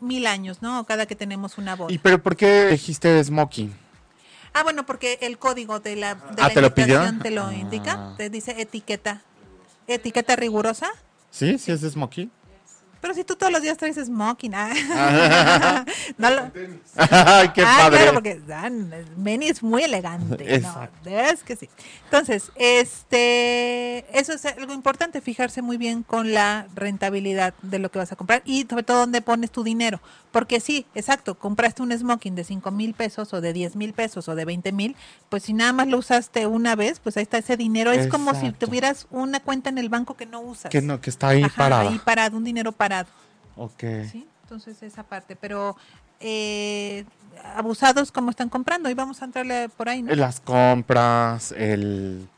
mil 0.00 0.26
años, 0.26 0.62
¿no? 0.62 0.84
Cada 0.84 1.06
que 1.06 1.16
tenemos 1.16 1.58
una 1.58 1.76
boda. 1.76 1.92
¿Y 1.92 1.98
pero 1.98 2.22
por 2.22 2.36
qué 2.36 2.68
dijiste 2.68 3.22
smoking? 3.24 3.74
Ah, 4.54 4.62
bueno, 4.62 4.86
porque 4.86 5.18
el 5.22 5.38
código 5.38 5.80
de 5.80 5.96
la, 5.96 6.14
de 6.14 6.20
Ah, 6.42 6.48
la 6.48 6.50
¿te 6.54 6.60
lo 6.62 6.72
te 7.20 7.30
lo 7.30 7.46
Ah. 7.46 7.54
indica, 7.54 8.14
te 8.16 8.30
dice 8.30 8.60
etiqueta. 8.60 9.22
Etiqueta 9.86 10.36
rigurosa. 10.36 10.88
¿Sí? 11.30 11.58
¿Sí 11.58 11.72
es 11.72 11.80
smoking? 11.82 12.30
Pero 13.00 13.14
si 13.14 13.24
tú 13.24 13.36
todos 13.36 13.52
los 13.52 13.62
días 13.62 13.76
traes 13.76 13.96
smoking, 13.96 14.54
ah. 14.54 15.84
no 16.18 16.30
lo- 16.30 16.50
Ay, 16.96 17.48
qué 17.54 17.62
ah, 17.62 17.76
padre. 17.78 17.98
claro, 17.98 18.14
porque 18.14 18.40
Benny 19.16 19.48
es 19.48 19.62
muy 19.62 19.82
elegante. 19.84 20.44
¿no? 20.44 20.50
Exacto. 20.50 20.98
De 21.04 21.14
verdad 21.14 21.32
es 21.32 21.42
que 21.44 21.56
sí. 21.56 21.68
Entonces, 22.04 22.50
este, 22.56 24.04
eso 24.18 24.32
es 24.32 24.44
algo 24.46 24.72
importante, 24.72 25.20
fijarse 25.20 25.62
muy 25.62 25.76
bien 25.76 26.02
con 26.02 26.32
la 26.32 26.66
rentabilidad 26.74 27.54
de 27.62 27.78
lo 27.78 27.90
que 27.90 27.98
vas 27.98 28.10
a 28.12 28.16
comprar 28.16 28.42
y 28.44 28.66
sobre 28.68 28.82
todo 28.82 28.98
dónde 28.98 29.20
pones 29.20 29.50
tu 29.50 29.62
dinero. 29.62 30.00
Porque 30.32 30.60
sí, 30.60 30.86
exacto, 30.94 31.36
compraste 31.38 31.82
un 31.82 31.96
smoking 31.96 32.34
de 32.34 32.44
5 32.44 32.70
mil 32.70 32.94
pesos 32.94 33.32
o 33.32 33.40
de 33.40 33.52
10 33.52 33.76
mil 33.76 33.92
pesos 33.94 34.28
o 34.28 34.34
de 34.34 34.44
20 34.44 34.72
mil, 34.72 34.94
pues 35.28 35.44
si 35.44 35.52
nada 35.52 35.72
más 35.72 35.86
lo 35.88 35.98
usaste 35.98 36.46
una 36.46 36.76
vez, 36.76 37.00
pues 37.00 37.16
ahí 37.16 37.22
está 37.22 37.38
ese 37.38 37.56
dinero. 37.56 37.92
Es 37.92 38.08
como 38.08 38.34
si 38.34 38.52
tuvieras 38.52 39.06
una 39.10 39.40
cuenta 39.40 39.70
en 39.70 39.78
el 39.78 39.88
banco 39.88 40.16
que 40.16 40.26
no 40.26 40.40
usas. 40.40 40.70
Que 40.70 40.82
no, 40.82 41.00
que 41.00 41.10
está 41.10 41.28
ahí 41.28 41.42
Ajá, 41.42 41.56
parada. 41.56 41.88
ahí 41.88 41.98
parado, 42.04 42.36
un 42.36 42.44
dinero 42.44 42.72
parado. 42.72 42.87
Ok. 43.56 43.84
¿sí? 44.10 44.26
Entonces 44.42 44.82
esa 44.82 45.02
parte, 45.02 45.36
pero 45.36 45.76
eh, 46.20 47.04
abusados 47.54 48.10
como 48.10 48.30
están 48.30 48.48
comprando, 48.48 48.88
y 48.88 48.94
vamos 48.94 49.20
a 49.22 49.26
entrarle 49.26 49.68
por 49.68 49.88
ahí, 49.88 50.02
¿no? 50.02 50.14
Las 50.14 50.40
compras, 50.40 51.52
el. 51.52 52.28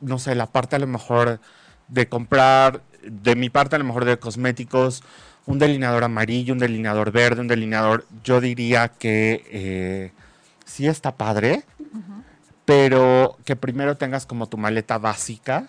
No 0.00 0.18
sé, 0.18 0.34
la 0.34 0.46
parte 0.46 0.76
a 0.76 0.78
lo 0.80 0.88
mejor 0.88 1.38
de 1.86 2.08
comprar, 2.08 2.82
de 3.02 3.36
mi 3.36 3.50
parte 3.50 3.76
a 3.76 3.78
lo 3.78 3.84
mejor 3.84 4.04
de 4.04 4.18
cosméticos, 4.18 5.04
un 5.46 5.58
delineador 5.58 6.02
amarillo, 6.04 6.54
un 6.54 6.58
delineador 6.58 7.12
verde, 7.12 7.40
un 7.40 7.48
delineador. 7.48 8.04
Yo 8.24 8.40
diría 8.40 8.88
que 8.88 9.44
eh, 9.48 10.12
sí 10.64 10.88
está 10.88 11.14
padre, 11.14 11.64
pero 12.64 13.38
que 13.44 13.54
primero 13.54 13.96
tengas 13.96 14.26
como 14.26 14.48
tu 14.48 14.56
maleta 14.56 14.98
básica 14.98 15.68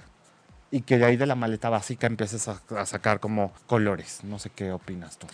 y 0.74 0.82
que 0.82 0.98
de 0.98 1.06
ahí 1.06 1.18
de 1.18 1.28
la 1.28 1.36
maleta 1.36 1.70
básica 1.70 2.08
empieces 2.08 2.48
a, 2.48 2.60
a 2.76 2.88
sacar 2.88 3.20
como 3.20 3.54
colores. 3.68 4.22
No 4.24 4.40
sé 4.40 4.50
qué 4.50 4.72
opinas 4.72 5.20
tú. 5.20 5.28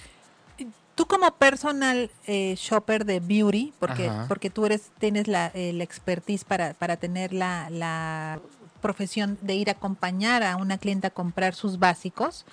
Tú 0.95 1.05
como 1.07 1.31
personal 1.35 2.11
eh, 2.27 2.55
shopper 2.57 3.05
de 3.05 3.21
beauty, 3.21 3.73
porque, 3.79 4.09
Ajá. 4.09 4.25
porque 4.27 4.49
tú 4.49 4.65
eres, 4.65 4.91
tienes 4.99 5.29
la, 5.29 5.49
expertise 5.53 6.43
para, 6.43 6.73
para 6.73 6.97
tener 6.97 7.31
la, 7.31 7.69
la 7.69 8.41
profesión 8.81 9.37
de 9.39 9.55
ir 9.55 9.69
a 9.69 9.73
acompañar 9.73 10.43
a 10.43 10.57
una 10.57 10.77
clienta 10.77 11.07
a 11.07 11.11
comprar 11.11 11.55
sus 11.55 11.79
básicos, 11.79 12.45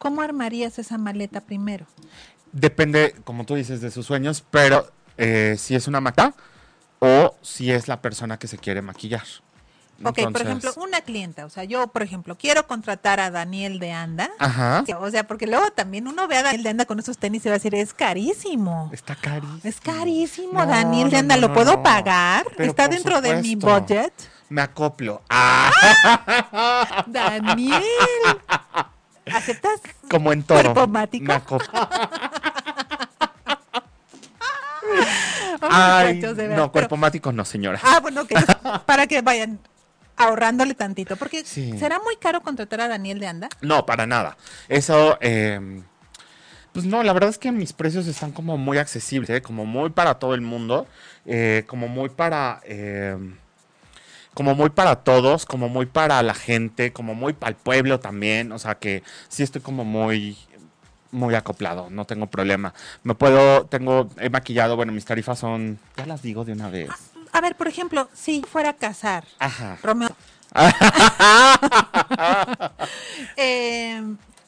¿cómo 0.00 0.20
armarías 0.20 0.80
esa 0.80 0.98
maleta 0.98 1.40
primero? 1.40 1.86
Depende, 2.50 3.14
como 3.22 3.46
tú 3.46 3.54
dices, 3.54 3.80
de 3.80 3.92
sus 3.92 4.04
sueños, 4.04 4.44
pero 4.50 4.90
eh, 5.16 5.54
si 5.58 5.76
es 5.76 5.86
una 5.86 6.00
maca 6.00 6.34
o 6.98 7.36
si 7.40 7.70
es 7.70 7.86
la 7.86 8.02
persona 8.02 8.36
que 8.36 8.48
se 8.48 8.58
quiere 8.58 8.82
maquillar. 8.82 9.22
Ok, 10.04 10.30
por 10.30 10.42
ejemplo, 10.42 10.72
una 10.76 11.00
clienta, 11.00 11.46
o 11.46 11.50
sea, 11.50 11.64
yo, 11.64 11.86
por 11.86 12.02
ejemplo, 12.02 12.36
quiero 12.36 12.66
contratar 12.66 13.18
a 13.18 13.30
Daniel 13.30 13.78
de 13.78 13.92
Anda. 13.92 14.30
Ajá. 14.38 14.84
O 15.00 15.10
sea, 15.10 15.26
porque 15.26 15.46
luego 15.46 15.70
también 15.70 16.06
uno 16.06 16.28
ve 16.28 16.36
a 16.36 16.42
Daniel 16.42 16.62
de 16.62 16.68
Anda 16.70 16.84
con 16.84 16.98
esos 16.98 17.16
tenis 17.18 17.44
y 17.46 17.48
va 17.48 17.54
a 17.54 17.58
decir, 17.58 17.74
es 17.74 17.94
carísimo. 17.94 18.90
Está 18.92 19.14
carísimo. 19.14 19.60
Es 19.64 19.80
carísimo, 19.80 20.52
No, 20.52 20.66
Daniel 20.66 21.10
de 21.10 21.16
Anda, 21.18 21.36
¿lo 21.36 21.48
no, 21.48 21.54
puedo 21.54 21.82
pagar? 21.82 22.46
Pero 22.56 22.70
¿Está 22.70 22.88
dentro 22.88 23.20
de 23.22 23.40
mi 23.40 23.56
budget? 23.56 24.12
Me 24.48 24.62
acoplo. 24.62 25.22
Ah, 25.30 27.04
Daniel, 27.06 27.82
¿aceptas? 29.34 29.80
como 30.08 30.32
en 30.32 30.42
todo. 30.44 30.62
¿Cuerpo 30.62 30.86
mático? 30.86 31.24
Me 31.24 31.34
acoplo. 31.34 31.68
Ay, 35.60 36.22
no, 36.54 36.70
cuerpo 36.72 36.96
mático 36.96 37.32
no, 37.32 37.44
señora. 37.44 37.80
Ah, 37.82 38.00
bueno, 38.00 38.26
que 38.26 38.34
para 38.86 39.06
que 39.06 39.20
vayan 39.22 39.58
ahorrándole 40.16 40.74
tantito, 40.74 41.16
porque 41.16 41.44
Sí. 41.44 41.78
será 41.78 41.98
muy 42.00 42.16
caro 42.16 42.40
contratar 42.42 42.80
a 42.80 42.88
Daniel 42.88 43.18
de 43.20 43.26
Anda. 43.26 43.48
No, 43.60 43.86
para 43.86 44.06
nada. 44.06 44.36
Eso, 44.68 45.18
eh, 45.20 45.82
pues 46.72 46.84
no, 46.84 47.02
la 47.02 47.12
verdad 47.12 47.30
es 47.30 47.38
que 47.38 47.52
mis 47.52 47.72
precios 47.72 48.06
están 48.06 48.32
como 48.32 48.56
muy 48.58 48.78
accesibles, 48.78 49.30
¿eh? 49.30 49.42
como 49.42 49.64
muy 49.64 49.90
para 49.90 50.18
todo 50.18 50.34
el 50.34 50.40
mundo, 50.42 50.86
eh, 51.24 51.64
como 51.66 51.88
muy 51.88 52.08
para, 52.10 52.60
eh, 52.64 53.16
como 54.34 54.54
muy 54.54 54.68
para 54.70 54.96
todos, 54.96 55.46
como 55.46 55.68
muy 55.70 55.86
para 55.86 56.22
la 56.22 56.34
gente, 56.34 56.92
como 56.92 57.14
muy 57.14 57.32
para 57.32 57.50
el 57.50 57.56
pueblo 57.56 58.00
también, 58.00 58.52
o 58.52 58.58
sea 58.58 58.74
que 58.74 59.02
sí 59.28 59.42
estoy 59.42 59.62
como 59.62 59.84
muy 59.84 60.36
muy 61.12 61.34
acoplado, 61.34 61.88
no 61.88 62.04
tengo 62.04 62.26
problema. 62.26 62.74
Me 63.02 63.14
puedo, 63.14 63.64
tengo, 63.66 64.10
he 64.18 64.28
maquillado, 64.28 64.76
bueno, 64.76 64.92
mis 64.92 65.06
tarifas 65.06 65.38
son, 65.38 65.78
ya 65.96 66.04
las 66.04 66.20
digo 66.20 66.44
de 66.44 66.52
una 66.52 66.68
vez. 66.68 66.90
A 67.36 67.40
ver, 67.42 67.54
por 67.54 67.68
ejemplo, 67.68 68.08
si 68.14 68.40
fuera 68.50 68.70
a 68.70 68.76
casar, 68.76 69.24
Ajá. 69.38 69.76
Romeo. 69.82 70.08
eh, 73.36 74.02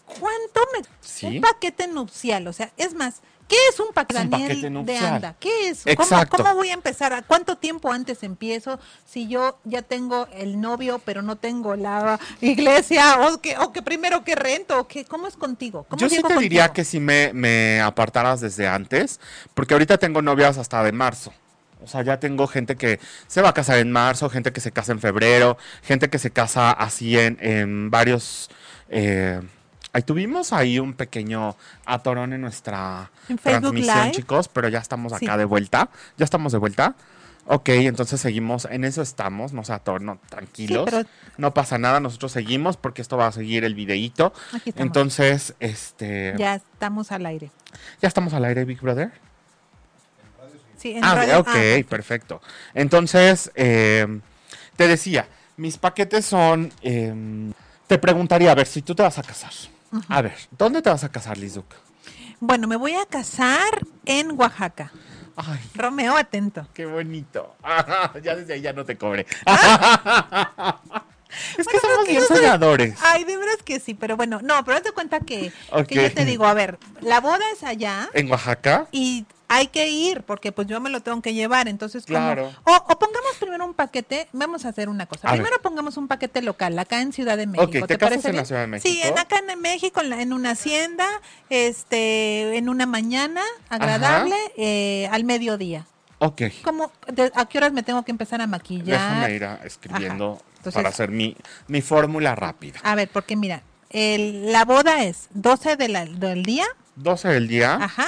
¿Cuánto 0.07 0.61
me 0.72 0.81
Sí. 1.03 1.27
un 1.27 1.40
paquete 1.42 1.87
nupcial? 1.87 2.46
O 2.46 2.55
sea, 2.55 2.70
es 2.79 2.94
más, 2.94 3.16
¿qué 3.46 3.57
es 3.70 3.79
un 3.79 3.88
paquete, 3.92 4.20
Es 4.20 4.24
un 4.24 4.31
Daniel 4.31 4.48
paquete 4.48 4.66
de 4.66 4.70
nupcial. 4.70 5.14
anda? 5.16 5.35
¿Qué 5.38 5.68
es? 5.68 5.83
¿Cómo, 5.83 5.92
Exacto. 5.92 6.38
¿Cómo 6.38 6.55
voy 6.55 6.70
a 6.70 6.72
empezar? 6.72 7.12
¿A 7.12 7.20
cuánto 7.20 7.59
tiempo 7.59 7.92
antes 7.92 8.22
empiezo? 8.22 8.81
Si 9.05 9.29
yo 9.29 9.59
ya 9.64 9.83
tengo 9.83 10.27
el 10.33 10.59
novio, 10.59 10.98
pero 11.05 11.20
no 11.20 11.37
tengo 11.37 11.77
la 11.77 12.18
iglesia, 12.40 13.20
o 13.29 13.38
que, 13.42 13.59
o 13.59 13.70
que 13.70 13.83
primero 13.83 14.24
que 14.24 14.35
rento, 14.35 14.81
o 14.81 14.88
que, 14.88 15.05
¿cómo 15.05 15.27
es 15.27 15.37
contigo? 15.37 15.85
¿Cómo 15.90 16.01
Yo 16.01 16.09
sí 16.09 16.22
te 16.27 16.38
diría 16.38 16.72
que 16.72 16.87
si 16.87 17.01
me, 17.01 17.35
me 17.35 17.83
apartaras 17.83 18.40
desde 18.40 18.66
antes, 18.66 19.20
porque 19.53 19.74
ahorita 19.74 19.98
tengo 19.98 20.22
novias 20.22 20.57
hasta 20.57 20.83
de 20.83 20.92
marzo. 20.92 21.35
O 21.82 21.86
sea, 21.86 22.02
ya 22.02 22.18
tengo 22.20 22.46
gente 22.46 22.76
que 22.76 22.98
se 23.26 23.40
va 23.42 23.50
a 23.50 23.54
casar 23.54 23.78
en 23.78 23.90
marzo, 23.92 24.28
gente 24.30 24.52
que 24.52 24.60
se 24.60 24.72
casa 24.72 24.92
en 24.92 25.00
febrero, 25.00 25.56
gente 25.82 26.10
que 26.10 26.18
se 26.18 26.30
casa 26.30 26.70
así 26.72 27.18
en, 27.18 27.38
en 27.40 27.90
varios... 27.90 28.50
eh, 28.88 29.40
ahí 29.92 30.02
tuvimos 30.02 30.52
ahí 30.52 30.78
un 30.78 30.92
pequeño 30.94 31.56
atorón 31.86 32.32
en 32.32 32.40
nuestra 32.42 33.10
En 33.28 33.38
transmisión, 33.38 33.96
Live. 33.96 34.10
chicos, 34.12 34.48
pero 34.48 34.68
ya 34.68 34.78
estamos 34.80 35.12
acá 35.12 35.32
Sí. 35.32 35.38
de 35.38 35.44
vuelta. 35.44 35.88
Ya 36.16 36.24
estamos 36.24 36.52
de 36.52 36.58
vuelta. 36.58 36.94
Ok, 37.50 37.70
entonces 37.70 38.20
seguimos, 38.20 38.68
en 38.70 38.84
eso 38.84 39.00
estamos, 39.00 39.54
no 39.54 39.64
se 39.64 39.72
atorno, 39.72 40.18
tranquilos. 40.28 40.84
pero- 40.90 41.08
No 41.38 41.54
pasa 41.54 41.78
nada, 41.78 41.98
nosotros 41.98 42.30
seguimos 42.32 42.76
porque 42.76 43.00
esto 43.00 43.16
va 43.16 43.28
a 43.28 43.32
seguir 43.32 43.64
el 43.64 43.74
videíto. 43.74 44.34
Entonces, 44.76 45.54
este... 45.58 46.34
Ya 46.36 46.56
estamos 46.56 47.10
al 47.10 47.24
aire. 47.24 47.50
¿Ya 48.02 48.08
estamos 48.08 48.34
al 48.34 48.44
aire, 48.44 48.66
Big 48.66 48.80
Brother? 48.82 49.12
Sí, 50.78 50.92
en 50.92 51.04
Ah, 51.04 51.14
radio- 51.14 51.40
ok, 51.40 51.48
ah, 51.48 51.80
perfecto. 51.88 52.40
Entonces, 52.74 53.50
eh, 53.54 54.06
te 54.76 54.86
decía, 54.88 55.28
mis 55.56 55.76
paquetes 55.76 56.24
son... 56.24 56.72
eh, 56.82 57.12
te 57.86 57.98
preguntaría, 57.98 58.52
a 58.52 58.54
ver, 58.54 58.66
si 58.66 58.82
tú 58.82 58.94
te 58.94 59.02
vas 59.02 59.18
a 59.18 59.22
casar. 59.22 59.50
A 60.08 60.20
ver, 60.22 60.34
¿dónde 60.56 60.82
te 60.82 60.90
vas 60.90 61.02
a 61.04 61.08
casar, 61.08 61.38
Lizuk? 61.38 61.66
Bueno, 62.40 62.68
me 62.68 62.76
voy 62.76 62.94
a 62.94 63.06
casar 63.06 63.80
en 64.04 64.38
Oaxaca. 64.38 64.92
Ay, 65.34 65.58
Romeo, 65.74 66.16
atento. 66.16 66.66
qué 66.74 66.84
bonito. 66.86 67.56
ya 68.22 68.36
desde 68.36 68.54
ahí 68.54 68.60
ya 68.60 68.72
no 68.72 68.84
te 68.84 68.96
cobre. 68.98 69.26
es 71.58 71.66
que 71.66 71.78
somos 71.80 72.06
bien 72.06 72.22
soy- 72.26 72.38
soñadores. 72.38 72.94
Ay, 73.02 73.24
de 73.24 73.36
veras 73.36 73.58
que 73.64 73.80
sí, 73.80 73.94
pero 73.94 74.16
bueno, 74.16 74.40
no, 74.42 74.64
pero 74.64 74.76
haz 74.78 74.84
de 74.84 74.92
cuenta 74.92 75.20
que, 75.20 75.52
Ok. 75.70 75.86
que 75.86 75.94
yo 75.94 76.12
te 76.14 76.24
digo, 76.24 76.46
a 76.46 76.54
ver, 76.54 76.78
la 77.00 77.20
boda 77.20 77.40
es 77.54 77.62
allá 77.62 78.08
En 78.14 78.30
Oaxaca, 78.30 78.86
y 78.92 79.26
hay 79.48 79.68
que 79.68 79.88
ir 79.88 80.22
porque 80.24 80.52
pues 80.52 80.68
yo 80.68 80.78
me 80.80 80.90
lo 80.90 81.00
tengo 81.00 81.20
que 81.22 81.32
llevar, 81.34 81.68
entonces 81.68 82.04
como- 82.04 82.18
Claro. 82.18 82.52
o, 82.64 82.74
o 82.76 82.98
pongamos 82.98 83.37
primero 83.40 83.64
un 83.64 83.74
paquete, 83.74 84.28
vamos 84.32 84.64
a 84.64 84.68
hacer 84.68 84.88
una 84.88 85.06
cosa, 85.06 85.28
A 85.28 85.32
ver. 85.32 85.40
primero 85.42 85.62
pongamos 85.62 85.96
un 85.96 86.06
paquete 86.08 86.42
local 86.42 86.78
acá 86.78 87.00
en 87.00 87.12
Ciudad 87.12 87.37
de 87.37 87.46
México. 87.46 87.87
¿te 87.87 87.96
casas 87.96 88.11
parece 88.22 88.28
en 88.30 88.37
la? 88.37 88.44
Ciudad 88.44 88.68
de 88.68 88.80
Sí, 88.80 88.88
México? 88.88 89.08
en 89.08 89.18
acá 89.18 89.38
en 89.48 89.61
México, 89.61 90.00
en, 90.02 90.11
la- 90.11 90.20
en 90.22 90.32
una 90.32 90.50
hacienda, 90.50 91.06
este, 91.48 92.56
en 92.56 92.68
una 92.68 92.87
mañana 92.87 93.42
agradable, 93.68 94.37
eh, 94.56 95.08
al 95.12 95.24
mediodía. 95.24 95.87
ok. 96.20 96.42
¿Cómo, 96.64 96.90
de- 97.06 97.30
¿A 97.34 97.46
qué 97.46 97.58
horas 97.58 97.72
me 97.72 97.82
tengo 97.82 98.02
que 98.04 98.11
empezar 98.11 98.40
a 98.40 98.46
maquillar? 98.46 98.87
Déjame 99.00 99.34
ir 99.34 99.44
a- 99.44 99.61
escribiendo. 99.64 100.40
Entonces- 100.58 100.74
para 100.74 100.88
hacer 100.88 101.11
mi, 101.11 101.37
mi 101.68 101.80
fórmula 101.82 102.34
rápida. 102.34 102.80
A 102.82 102.94
ver, 102.96 103.08
porque 103.12 103.37
mira, 103.37 103.62
el- 103.90 104.50
la 104.52 104.64
boda 104.64 105.04
es 105.04 105.28
12 105.30 105.76
de 105.76 105.88
la- 105.88 106.04
del 106.06 106.42
día, 106.42 106.66
12 106.96 107.28
del 107.28 107.46
día. 107.46 107.74
ajá, 107.76 108.06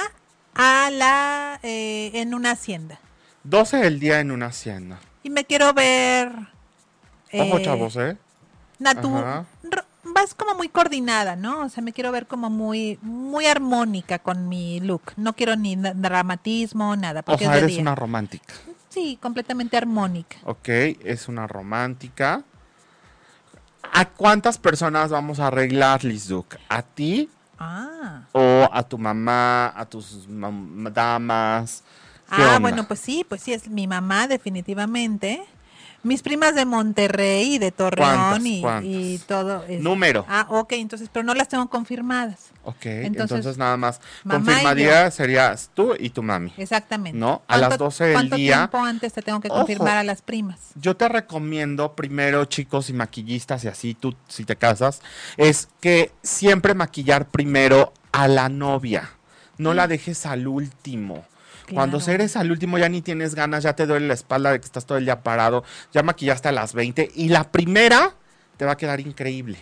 a 0.55 0.89
la 0.91 1.59
eh, 1.63 2.11
en 2.15 2.33
una 2.33 2.51
hacienda. 2.51 2.99
12 3.43 3.77
del 3.77 3.99
día 3.99 4.19
en 4.19 4.31
una 4.31 4.47
hacienda. 4.47 4.99
Y 5.23 5.29
me 5.29 5.45
quiero 5.45 5.73
ver 5.73 6.31
Ojo, 7.33 7.57
eh, 7.57 7.61
chavos, 7.63 7.95
¿eh? 7.97 8.17
natu- 8.79 9.17
Ajá. 9.19 9.45
vas 10.03 10.33
como 10.33 10.55
muy 10.55 10.67
coordinada, 10.69 11.35
¿no? 11.35 11.61
O 11.65 11.69
sea, 11.69 11.81
me 11.83 11.93
quiero 11.93 12.11
ver 12.11 12.27
como 12.27 12.49
muy 12.49 12.99
muy 13.01 13.45
armónica 13.45 14.19
con 14.19 14.49
mi 14.49 14.79
look. 14.79 15.13
No 15.17 15.33
quiero 15.33 15.55
ni 15.55 15.75
dramatismo, 15.75 16.95
nada, 16.95 17.21
O 17.21 17.23
porque 17.23 17.45
sea, 17.45 17.53
es 17.53 17.57
eres 17.63 17.71
día. 17.73 17.81
una 17.81 17.95
romántica. 17.95 18.53
Sí, 18.89 19.17
completamente 19.21 19.77
armónica. 19.77 20.37
Ok, 20.43 20.67
es 20.67 21.27
una 21.29 21.47
romántica. 21.47 22.43
¿A 23.93 24.05
cuántas 24.09 24.57
personas 24.57 25.09
vamos 25.09 25.39
a 25.39 25.47
arreglar, 25.47 26.03
Lizuk? 26.03 26.55
¿A 26.69 26.81
ti 26.81 27.29
Ah. 27.63 28.21
o 28.31 28.67
a 28.71 28.81
tu 28.81 28.97
mamá, 28.97 29.67
a 29.75 29.85
tus 29.85 30.27
mam- 30.27 30.89
damas? 30.91 31.83
¿Qué 32.35 32.41
Ah, 32.41 32.47
onda? 32.55 32.59
bueno, 32.59 32.83
pues 32.87 32.99
sí, 32.99 33.25
pues 33.27 33.41
sí, 33.43 33.53
es 33.53 33.67
mi 33.67 33.85
mamá 33.87 34.27
definitivamente. 34.27 35.43
Mis 36.03 36.23
primas 36.23 36.55
de 36.55 36.65
Monterrey 36.65 37.55
y 37.55 37.57
de 37.59 37.71
Torreón 37.71 38.09
¿Cuántas? 38.15 38.45
y, 38.45 38.61
¿Cuántas? 38.61 38.85
y 38.91 39.19
todo. 39.27 39.63
Número. 39.79 40.25
Ah, 40.27 40.47
ok, 40.49 40.71
entonces, 40.73 41.09
pero 41.13 41.23
no 41.23 41.35
las 41.35 41.47
tengo 41.47 41.69
confirmadas. 41.69 42.49
Ok, 42.63 42.85
Entonces, 42.85 43.37
entonces, 43.37 43.57
nada 43.57 43.77
más. 43.77 44.01
Confirmaría 44.27 45.11
serías 45.11 45.69
tú 45.73 45.93
y 45.99 46.09
tu 46.09 46.23
mami. 46.23 46.53
Exactamente. 46.57 47.17
No, 47.19 47.43
a 47.47 47.57
las 47.57 47.69
¿Cuánto- 47.69 47.83
12 47.85 48.03
del 48.05 48.13
¿Cuánto 48.13 48.35
día- 48.35 48.55
tiempo 48.57 48.77
antes 48.79 49.13
te 49.13 49.21
tengo 49.21 49.39
que 49.41 49.47
Ojo. 49.49 49.57
confirmar 49.59 49.97
a 49.97 50.03
las 50.03 50.21
primas? 50.23 50.59
Yo 50.75 50.95
te 50.97 51.07
recomiendo 51.07 51.95
primero, 51.95 52.45
chicos 52.45 52.89
y 52.89 52.93
maquillistas, 52.93 53.63
y 53.63 53.67
así 53.67 53.93
tú, 53.93 54.15
si 54.27 54.43
te 54.43 54.55
casas, 54.55 55.01
es 55.37 55.69
que 55.81 56.11
siempre 56.23 56.73
maquillar 56.73 57.27
primero 57.27 57.93
a 58.11 58.27
la 58.27 58.49
novia. 58.49 59.11
No 59.57 59.75
la 59.75 59.87
dejes 59.87 60.25
al 60.25 60.47
último. 60.47 61.25
Cuando 61.73 61.99
eres 62.07 62.35
al 62.37 62.51
último 62.51 62.77
ya 62.77 62.89
ni 62.89 63.01
tienes 63.01 63.35
ganas, 63.35 63.63
ya 63.63 63.75
te 63.75 63.85
duele 63.85 64.07
la 64.07 64.13
espalda 64.13 64.51
de 64.51 64.59
que 64.59 64.65
estás 64.65 64.85
todo 64.85 64.97
el 64.97 65.05
día 65.05 65.21
parado, 65.21 65.63
ya 65.93 66.03
maquillaste 66.03 66.49
a 66.49 66.51
las 66.51 66.73
20 66.73 67.11
y 67.15 67.29
la 67.29 67.51
primera 67.51 68.13
te 68.57 68.65
va 68.65 68.73
a 68.73 68.77
quedar 68.77 68.99
increíble. 68.99 69.57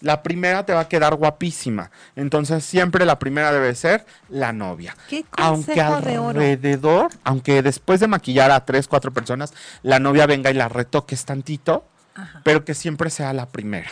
La 0.00 0.22
primera 0.22 0.64
te 0.64 0.72
va 0.72 0.80
a 0.80 0.88
quedar 0.88 1.14
guapísima. 1.14 1.90
Entonces 2.16 2.64
siempre 2.64 3.04
la 3.04 3.18
primera 3.18 3.52
debe 3.52 3.74
ser 3.74 4.06
la 4.28 4.52
novia. 4.52 4.96
¿Qué 5.08 5.24
Aunque 5.32 5.74
consejo 5.74 6.00
de 6.00 6.16
alrededor, 6.16 7.10
aunque 7.22 7.62
después 7.62 8.00
de 8.00 8.08
maquillar 8.08 8.50
a 8.50 8.64
tres, 8.64 8.88
cuatro 8.88 9.12
personas, 9.12 9.52
la 9.82 9.98
novia 9.98 10.26
venga 10.26 10.50
y 10.50 10.54
la 10.54 10.68
retoques 10.68 11.24
tantito, 11.26 11.84
Ajá. 12.14 12.40
pero 12.44 12.64
que 12.64 12.74
siempre 12.74 13.10
sea 13.10 13.32
la 13.34 13.46
primera. 13.46 13.90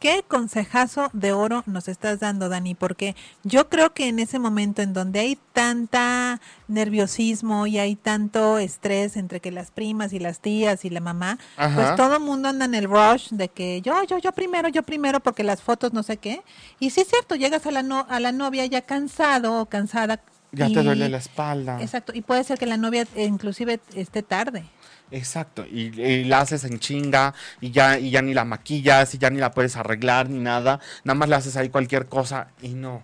¿Qué 0.00 0.22
consejazo 0.28 1.08
de 1.14 1.32
oro 1.32 1.62
nos 1.66 1.88
estás 1.88 2.20
dando, 2.20 2.50
Dani? 2.50 2.74
Porque 2.74 3.16
yo 3.42 3.70
creo 3.70 3.94
que 3.94 4.08
en 4.08 4.18
ese 4.18 4.38
momento 4.38 4.82
en 4.82 4.92
donde 4.92 5.20
hay 5.20 5.38
tanta 5.54 6.40
nerviosismo 6.68 7.66
y 7.66 7.78
hay 7.78 7.96
tanto 7.96 8.58
estrés 8.58 9.16
entre 9.16 9.40
que 9.40 9.50
las 9.50 9.70
primas 9.70 10.12
y 10.12 10.18
las 10.18 10.40
tías 10.40 10.84
y 10.84 10.90
la 10.90 11.00
mamá, 11.00 11.38
Ajá. 11.56 11.74
pues 11.74 11.96
todo 11.96 12.16
el 12.16 12.22
mundo 12.22 12.50
anda 12.50 12.66
en 12.66 12.74
el 12.74 12.84
rush 12.84 13.30
de 13.30 13.48
que 13.48 13.80
yo, 13.80 14.04
yo, 14.04 14.18
yo 14.18 14.32
primero, 14.32 14.68
yo 14.68 14.82
primero, 14.82 15.20
porque 15.20 15.42
las 15.42 15.62
fotos 15.62 15.94
no 15.94 16.02
sé 16.02 16.18
qué. 16.18 16.42
Y 16.80 16.90
sí 16.90 17.00
es 17.00 17.08
cierto, 17.08 17.34
llegas 17.34 17.64
a 17.66 17.70
la, 17.70 17.82
no- 17.82 18.06
a 18.10 18.20
la 18.20 18.32
novia 18.32 18.66
ya 18.66 18.82
cansado 18.82 19.58
o 19.60 19.66
cansada. 19.66 20.20
Ya 20.52 20.68
y- 20.68 20.74
te 20.74 20.82
duele 20.82 21.08
la 21.08 21.16
espalda. 21.18 21.80
Exacto, 21.80 22.12
y 22.14 22.20
puede 22.20 22.44
ser 22.44 22.58
que 22.58 22.66
la 22.66 22.76
novia 22.76 23.06
inclusive 23.16 23.80
esté 23.94 24.22
tarde. 24.22 24.64
Exacto, 25.10 25.64
y, 25.66 26.00
y 26.00 26.24
la 26.24 26.40
haces 26.40 26.64
en 26.64 26.78
chinga 26.78 27.34
y 27.60 27.70
ya, 27.70 27.98
y 27.98 28.10
ya 28.10 28.22
ni 28.22 28.34
la 28.34 28.44
maquillas 28.44 29.14
y 29.14 29.18
ya 29.18 29.30
ni 29.30 29.38
la 29.38 29.52
puedes 29.52 29.76
arreglar 29.76 30.28
ni 30.28 30.40
nada, 30.40 30.80
nada 31.04 31.14
más 31.14 31.28
le 31.28 31.36
haces 31.36 31.56
ahí 31.56 31.68
cualquier 31.68 32.06
cosa 32.06 32.48
y 32.62 32.70
no. 32.70 33.02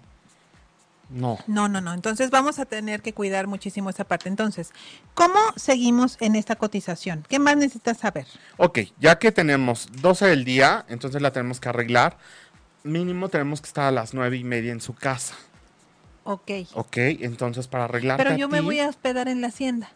No. 1.10 1.38
No, 1.48 1.68
no, 1.68 1.80
no. 1.80 1.92
Entonces 1.92 2.30
vamos 2.30 2.58
a 2.60 2.66
tener 2.66 3.02
que 3.02 3.12
cuidar 3.12 3.48
muchísimo 3.48 3.90
esa 3.90 4.04
parte. 4.04 4.28
Entonces, 4.28 4.72
¿cómo 5.14 5.38
seguimos 5.56 6.16
en 6.20 6.36
esta 6.36 6.54
cotización? 6.56 7.26
¿Qué 7.28 7.38
más 7.40 7.56
necesitas 7.56 7.98
saber? 7.98 8.26
Ok, 8.56 8.78
ya 9.00 9.18
que 9.18 9.32
tenemos 9.32 9.88
12 10.00 10.26
del 10.26 10.44
día, 10.44 10.84
entonces 10.88 11.20
la 11.20 11.32
tenemos 11.32 11.58
que 11.58 11.68
arreglar. 11.68 12.16
Mínimo 12.84 13.28
tenemos 13.28 13.60
que 13.60 13.66
estar 13.66 13.86
a 13.86 13.90
las 13.90 14.14
nueve 14.14 14.36
y 14.36 14.44
media 14.44 14.72
en 14.72 14.80
su 14.80 14.94
casa. 14.94 15.34
Ok. 16.24 16.50
Ok, 16.74 16.96
entonces 16.96 17.66
para 17.66 17.84
arreglar. 17.84 18.16
Pero 18.16 18.36
yo 18.36 18.48
me 18.48 18.60
voy 18.60 18.78
a 18.78 18.88
hospedar 18.88 19.26
en 19.28 19.40
la 19.40 19.48
hacienda. 19.48 19.90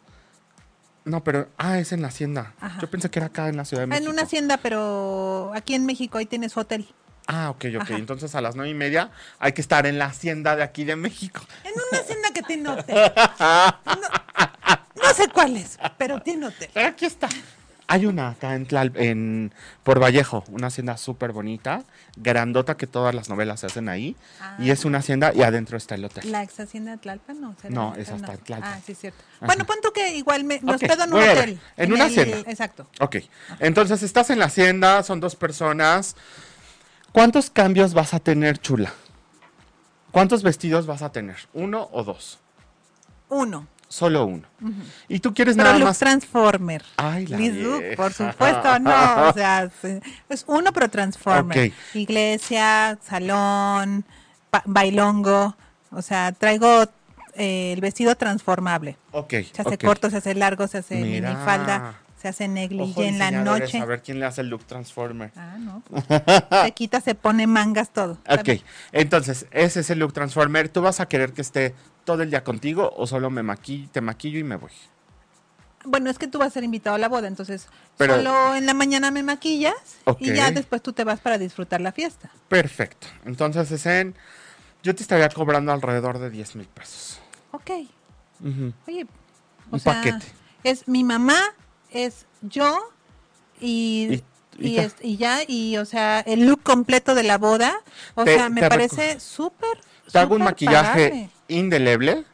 No, 1.05 1.23
pero. 1.23 1.49
Ah, 1.59 1.79
es 1.79 1.93
en 1.93 2.03
la 2.03 2.09
hacienda. 2.09 2.55
Ajá. 2.61 2.81
Yo 2.81 2.91
pensé 2.91 3.11
que 3.11 3.19
era 3.19 3.27
acá 3.27 3.49
en 3.49 3.57
la 3.57 3.65
Ciudad 3.65 3.83
de 3.83 3.85
Ah, 3.85 3.87
México. 3.89 4.05
En 4.07 4.13
una 4.13 4.23
hacienda, 4.23 4.57
pero 4.59 5.53
aquí 5.55 5.75
en 5.75 5.85
México 5.87 6.19
ahí 6.19 6.27
tienes 6.27 6.57
hotel. 6.57 6.87
Ah, 7.27 7.51
ok, 7.51 7.65
ok. 7.77 7.83
Ajá. 7.83 7.97
Entonces 7.97 8.35
a 8.35 8.41
las 8.41 8.55
nueve 8.55 8.71
y 8.71 8.75
media 8.75 9.11
hay 9.39 9.53
que 9.53 9.61
estar 9.61 9.87
en 9.87 9.99
la 9.99 10.07
hacienda 10.07 10.57
de 10.57 10.63
aquí 10.63 10.85
de 10.85 10.97
México. 10.97 11.41
En 11.65 11.73
una 11.73 12.01
hacienda 12.03 12.29
que 12.35 12.43
tiene 12.43 12.69
hotel. 12.69 13.13
No, 13.87 15.09
no 15.09 15.15
sé 15.15 15.29
cuál 15.29 15.57
es, 15.57 15.79
pero 15.99 16.21
tiene 16.23 16.47
hotel. 16.47 16.71
Pero 16.73 16.89
aquí 16.89 17.05
está. 17.05 17.29
Hay 17.87 18.07
una 18.07 18.31
acá 18.31 18.55
en, 18.55 18.67
Tlal- 18.67 18.97
en 18.97 19.53
Por 19.83 20.01
Vallejo, 20.03 20.43
una 20.49 20.69
hacienda 20.69 20.97
súper 20.97 21.33
bonita, 21.33 21.83
grandota 22.17 22.79
que 22.79 22.87
todas 22.87 23.15
las 23.15 23.29
novelas 23.29 23.61
se 23.61 23.67
hacen 23.67 23.91
ahí. 23.91 24.17
Y 24.59 24.71
es 24.71 24.87
una 24.87 24.99
hacienda 24.99 25.33
y 25.35 25.43
adentro 25.43 25.77
está 25.77 25.95
el 25.95 26.05
hotel. 26.07 26.33
¿La 26.33 26.43
ex 26.43 26.59
hacienda 26.61 26.93
de 26.93 26.99
Tlalpan? 26.99 27.41
No, 27.43 27.55
¿será 27.61 27.75
No, 27.75 27.95
esa 27.97 28.17
está 28.17 28.33
en 28.33 28.39
Tlalpan. 28.39 28.73
Ah, 28.73 28.81
sí, 28.85 28.93
es 28.93 28.99
cierto. 28.99 29.23
Ajá. 29.37 29.47
Bueno, 29.47 29.67
pon 29.67 29.77
tú 29.83 29.93
que 29.93 30.17
igual 30.17 30.45
me, 30.45 30.61
me 30.63 30.73
Ok, 30.75 30.83
hospedo 30.83 31.05
en 31.05 31.13
un 31.13 31.21
hotel. 31.23 31.61
En 31.77 31.93
una 31.93 32.07
el- 32.07 32.11
hacienda. 32.11 32.51
Exacto. 32.51 32.87
Ok, 33.01 33.17
entonces 33.61 34.03
estás 34.03 34.31
en 34.31 34.39
la 34.39 34.47
hacienda, 34.47 35.03
son 35.03 35.21
dos 35.21 35.37
personas. 35.37 36.17
¿Cuántos 37.13 37.51
cambios 37.51 37.93
vas 37.93 38.15
a 38.15 38.19
tener, 38.19 38.59
chula? 38.59 38.95
¿Cuántos 40.11 40.43
vestidos 40.43 40.87
vas 40.87 41.03
a 41.03 41.13
tener? 41.13 41.37
¿Uno 41.53 41.89
o 41.93 42.03
dos? 42.03 42.39
Uno. 43.29 43.67
Solo 43.95 44.27
uno. 44.27 44.43
Y 45.07 45.21
tú 45.21 45.33
quieres 45.33 45.55
Pero 45.55 45.67
nada 45.69 45.79
look 45.79 45.87
más. 45.87 45.99
Transformer. 46.01 46.83
Ay, 46.97 47.29
la 47.29 47.37
vieja. 47.37 47.95
por 47.97 48.13
supuesto, 48.13 48.79
no. 48.81 49.29
O 49.29 49.33
sea, 49.33 49.71
es 50.29 50.45
uno, 50.49 50.73
pero 50.73 50.91
Transformer. 50.91 51.69
Ok. 51.69 51.95
Iglesia, 51.95 52.99
salón, 53.01 54.05
ba- 54.51 54.65
bailongo. 54.67 55.57
O 55.93 56.03
sea, 56.03 56.33
traigo 56.33 56.87
eh, 57.37 57.73
el 57.73 57.81
vestido 57.81 58.17
transformable. 58.17 58.97
Ok. 59.13 59.35
Se 59.53 59.63
hace 59.63 59.79
corto, 59.79 60.11
se 60.11 60.17
hace 60.17 60.35
largo, 60.35 60.67
se 60.67 60.79
hace 60.79 60.97
Mira. 60.97 61.31
minifalda, 61.31 61.95
se 62.25 62.29
hace 62.29 62.49
negligé 62.49 63.07
en 63.09 63.19
la 63.19 63.31
noche. 63.31 63.79
A 63.79 63.85
ver 63.85 64.01
quién 64.03 64.19
le 64.19 64.25
hace 64.25 64.41
el 64.41 64.49
look 64.49 64.65
transformer. 64.65 65.31
Ah, 65.37 65.57
no. 65.59 65.83
pues, 65.91 66.05
se 66.63 66.73
quita, 66.73 67.03
se 67.03 67.15
pone 67.15 67.47
mangas, 67.47 67.91
todo. 67.91 68.13
Ok, 68.31 68.63
entonces, 68.93 69.47
ese 69.51 69.81
es 69.81 69.91
el 69.91 69.99
look 69.99 70.15
transformer. 70.15 70.71
¿Tú 70.71 70.81
vas 70.81 71.01
a 71.01 71.07
querer 71.07 71.35
que 71.35 71.43
esté 71.43 71.75
todo 72.05 72.23
el 72.23 72.31
día 72.31 72.43
contigo 72.43 72.91
o 72.97 73.07
solo 73.07 73.29
me 73.29 73.43
maquillo, 73.43 73.91
te 73.93 74.01
maquillo 74.01 74.39
y 74.39 74.45
me 74.45 74.57
voy? 74.57 74.71
Bueno, 75.85 76.09
es 76.09 76.17
que 76.19 76.27
tú 76.27 76.39
vas 76.39 76.49
a 76.49 76.51
ser 76.53 76.65
invitado 76.65 76.97
a 76.97 76.99
la 76.99 77.11
boda, 77.11 77.29
entonces 77.29 77.69
Pero- 77.99 78.17
solo 78.17 78.55
en 78.55 78.65
la 78.65 78.73
mañana 78.73 79.11
me 79.11 79.23
maquillas 79.23 79.75
y 80.19 80.33
ya 80.33 80.51
después 80.51 80.81
tú 80.81 80.95
te 80.95 81.05
vas 81.05 81.21
para 81.21 81.37
disfrutar 81.37 81.83
la 81.83 81.93
fiesta. 81.93 82.31
Perfecto. 82.49 83.07
Entonces, 83.27 83.71
es 83.71 83.85
en... 83.85 84.15
Yo 84.83 84.95
te 84.95 85.03
estaría 85.03 85.29
cobrando 85.29 85.73
alrededor 85.73 86.19
de 86.19 86.31
10 86.31 86.57
mil 86.57 86.67
pesos. 86.69 87.21
Ok. 87.51 87.71
Oye, 88.87 89.07
o 89.71 89.75
Un 89.75 89.81
sea, 89.81 89.95
paquete. 89.95 90.25
es 90.63 90.89
mi 90.89 91.05
mamá, 91.05 91.39
es 91.95 92.27
yo 92.43 92.91
y, 93.61 94.23
Y- 94.59 94.77
es- 94.79 94.95
y 95.01 95.17
ya, 95.17 95.41
y 95.49 95.79
o 95.79 95.85
sea, 95.85 96.21
el 96.21 96.47
look 96.47 96.63
completo 96.63 97.15
de 97.15 97.23
la 97.25 97.39
boda, 97.39 97.75
o 98.15 98.25
Te- 98.25 98.35
sea, 98.37 98.49
me 98.51 98.69
parece 98.69 99.19
súper, 99.19 99.79
Te 100.13 100.19
hago 100.19 100.35
un 100.37 100.43
maquillaje 100.43 101.09
pagable. 101.09 101.31
indeleble 101.49 102.25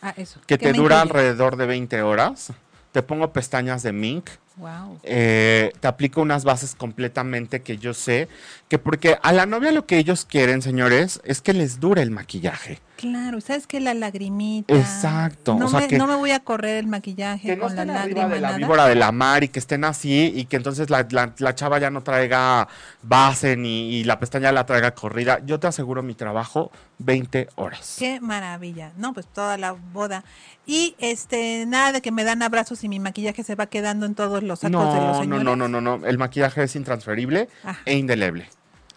Ah, 0.00 0.14
eso. 0.16 0.40
que 0.46 0.56
¿Qué 0.56 0.58
te 0.58 0.72
dura 0.72 0.96
incluye? 0.96 1.18
alrededor 1.20 1.56
de 1.56 1.66
20 1.66 2.00
horas. 2.02 2.52
Te 2.92 3.02
pongo 3.02 3.32
pestañas 3.32 3.82
de 3.82 3.92
mink. 3.92 4.30
Wow. 4.58 4.98
eh, 5.04 5.72
te 5.80 5.88
aplico 5.88 6.20
unas 6.20 6.44
bases 6.44 6.74
completamente 6.74 7.60
que 7.62 7.78
yo 7.78 7.94
sé 7.94 8.28
que 8.68 8.78
porque 8.78 9.16
a 9.22 9.32
la 9.32 9.46
novia 9.46 9.72
lo 9.72 9.86
que 9.86 9.98
ellos 9.98 10.24
quieren, 10.24 10.60
señores, 10.62 11.20
es 11.24 11.40
que 11.40 11.54
les 11.54 11.80
dure 11.80 12.02
el 12.02 12.10
maquillaje. 12.10 12.80
Claro, 12.96 13.40
¿sabes 13.40 13.68
qué? 13.68 13.78
La 13.78 13.94
lagrimita. 13.94 14.74
Exacto, 14.76 15.54
No, 15.54 15.66
o 15.66 15.68
sea 15.68 15.80
me, 15.80 15.86
que- 15.88 15.98
no 15.98 16.06
me 16.08 16.16
voy 16.16 16.32
a 16.32 16.40
correr 16.40 16.78
el 16.78 16.88
maquillaje 16.88 17.48
Que 17.50 17.56
no 17.56 17.62
con 17.68 17.76
la 17.76 17.84
lágrima. 17.84 18.26
de 18.26 18.40
la 18.40 18.56
víbora 18.56 18.86
de 18.86 18.96
la 18.96 19.12
mar 19.12 19.44
y 19.44 19.48
que 19.48 19.60
estén 19.60 19.84
así 19.84 20.32
y 20.34 20.46
que 20.46 20.56
entonces 20.56 20.90
la, 20.90 21.06
la- 21.10 21.32
la 21.38 21.54
chava 21.54 21.78
ya 21.78 21.90
no 21.90 22.02
traiga 22.02 22.66
base 23.02 23.56
ni 23.56 23.90
y 23.94 24.04
la 24.04 24.18
pestaña 24.18 24.50
la 24.50 24.66
traiga 24.66 24.90
corrida. 24.94 25.38
Yo 25.46 25.60
te 25.60 25.68
aseguro 25.68 26.02
mi 26.02 26.14
trabajo 26.14 26.72
20 26.98 27.48
horas. 27.54 27.96
Qué 28.00 28.20
maravilla. 28.20 28.90
No, 28.96 29.14
pues 29.14 29.26
toda 29.26 29.56
la 29.58 29.72
boda. 29.72 30.24
Y 30.66 30.96
este, 30.98 31.64
nada 31.66 31.92
de 31.92 32.02
que 32.02 32.10
me 32.10 32.24
dan 32.24 32.42
abrazos 32.42 32.82
y 32.84 32.88
mi 32.88 32.98
maquillaje 32.98 33.42
se 33.44 33.54
va 33.54 33.66
quedando 33.66 34.04
en 34.06 34.14
todos 34.16 34.42
los 34.48 34.58
sacos 34.60 34.92
de 34.94 35.00
los 35.00 35.26
No, 35.28 35.38
no, 35.38 35.54
no, 35.54 35.68
no, 35.68 35.80
no, 35.80 35.98
no. 35.98 36.06
El 36.06 36.18
maquillaje 36.18 36.64
es 36.64 36.74
intransferible 36.74 37.48
Ah. 37.64 37.76
e 37.84 37.96
indeleble. 37.96 38.48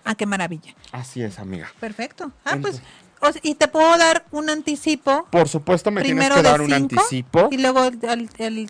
Ah, 0.04 0.16
qué 0.16 0.26
maravilla. 0.26 0.74
Así 0.92 1.22
es, 1.22 1.38
amiga. 1.38 1.72
Perfecto. 1.80 2.32
Ah, 2.44 2.58
pues, 2.60 2.82
o 3.20 3.32
sea, 3.32 3.40
y 3.44 3.54
te 3.54 3.68
puedo 3.68 3.96
dar 3.98 4.26
un 4.32 4.50
anticipo. 4.50 5.28
Por 5.30 5.48
supuesto, 5.48 5.92
me 5.92 6.02
primero 6.02 6.34
tienes 6.36 6.44
que 6.44 6.50
dar 6.52 6.62
un 6.62 6.74
anticipo. 6.74 7.50
y 7.52 7.58
luego 7.58 7.84
el, 7.86 8.30
el 8.40 8.70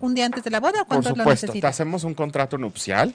un 0.00 0.14
día 0.14 0.24
antes 0.24 0.42
de 0.44 0.50
la 0.50 0.60
boda. 0.60 0.78
Por 0.78 0.86
¿Cuántos 0.88 1.18
lo 1.18 1.24
supuesto, 1.24 1.52
te 1.52 1.66
hacemos 1.66 2.04
un 2.04 2.14
contrato 2.14 2.56
nupcial. 2.56 3.14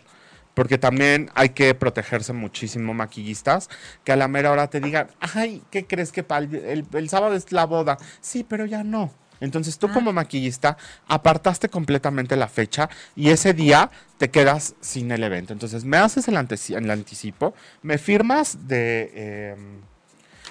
Porque 0.54 0.80
también 0.80 1.30
hay 1.36 1.50
que 1.50 1.76
protegerse 1.76 2.34
muchísimo, 2.34 2.96
maquillistas, 2.96 3.70
que 4.04 4.12
a 4.12 4.16
la 4.16 4.28
mera 4.28 4.52
hora 4.52 4.68
te 4.68 4.80
digan, 4.80 5.08
ay, 5.20 5.62
¿qué 5.70 5.86
crees 5.86 6.12
que 6.12 6.26
el, 6.28 6.84
el 6.92 7.10
sábado 7.10 7.36
es 7.36 7.52
la 7.52 7.66
boda? 7.68 8.00
Sí, 8.22 8.44
pero 8.44 8.66
ya 8.66 8.84
no. 8.84 9.12
Entonces 9.40 9.78
tú 9.78 9.88
Ah. 9.88 9.94
como 9.94 10.14
maquillista 10.14 10.78
apartaste 11.08 11.70
completamente 11.70 12.36
la 12.36 12.48
fecha 12.48 12.90
y 13.16 13.30
ese 13.30 13.54
día 13.54 13.90
te 14.18 14.30
quedas 14.30 14.76
sin 14.82 15.12
el 15.12 15.24
evento. 15.24 15.54
Entonces 15.54 15.84
me 15.84 15.98
haces 15.98 16.28
el, 16.28 16.38
anticipo, 16.38 17.54
me 17.82 17.98
firmas 17.98 18.68
de... 18.68 19.12
eh, 19.14 19.56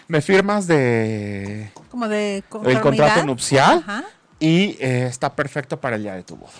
me 0.09 0.20
firmas 0.20 0.66
de... 0.66 1.72
Como 1.90 2.09
de 2.09 2.44
El 2.64 2.81
contrato 2.81 3.25
nupcial 3.25 3.79
Ajá. 3.79 4.05
y 4.38 4.77
eh, 4.81 5.07
está 5.09 5.35
perfecto 5.35 5.81
para 5.81 5.96
el 5.96 6.03
día 6.03 6.14
de 6.14 6.22
tu 6.22 6.37
boda. 6.37 6.53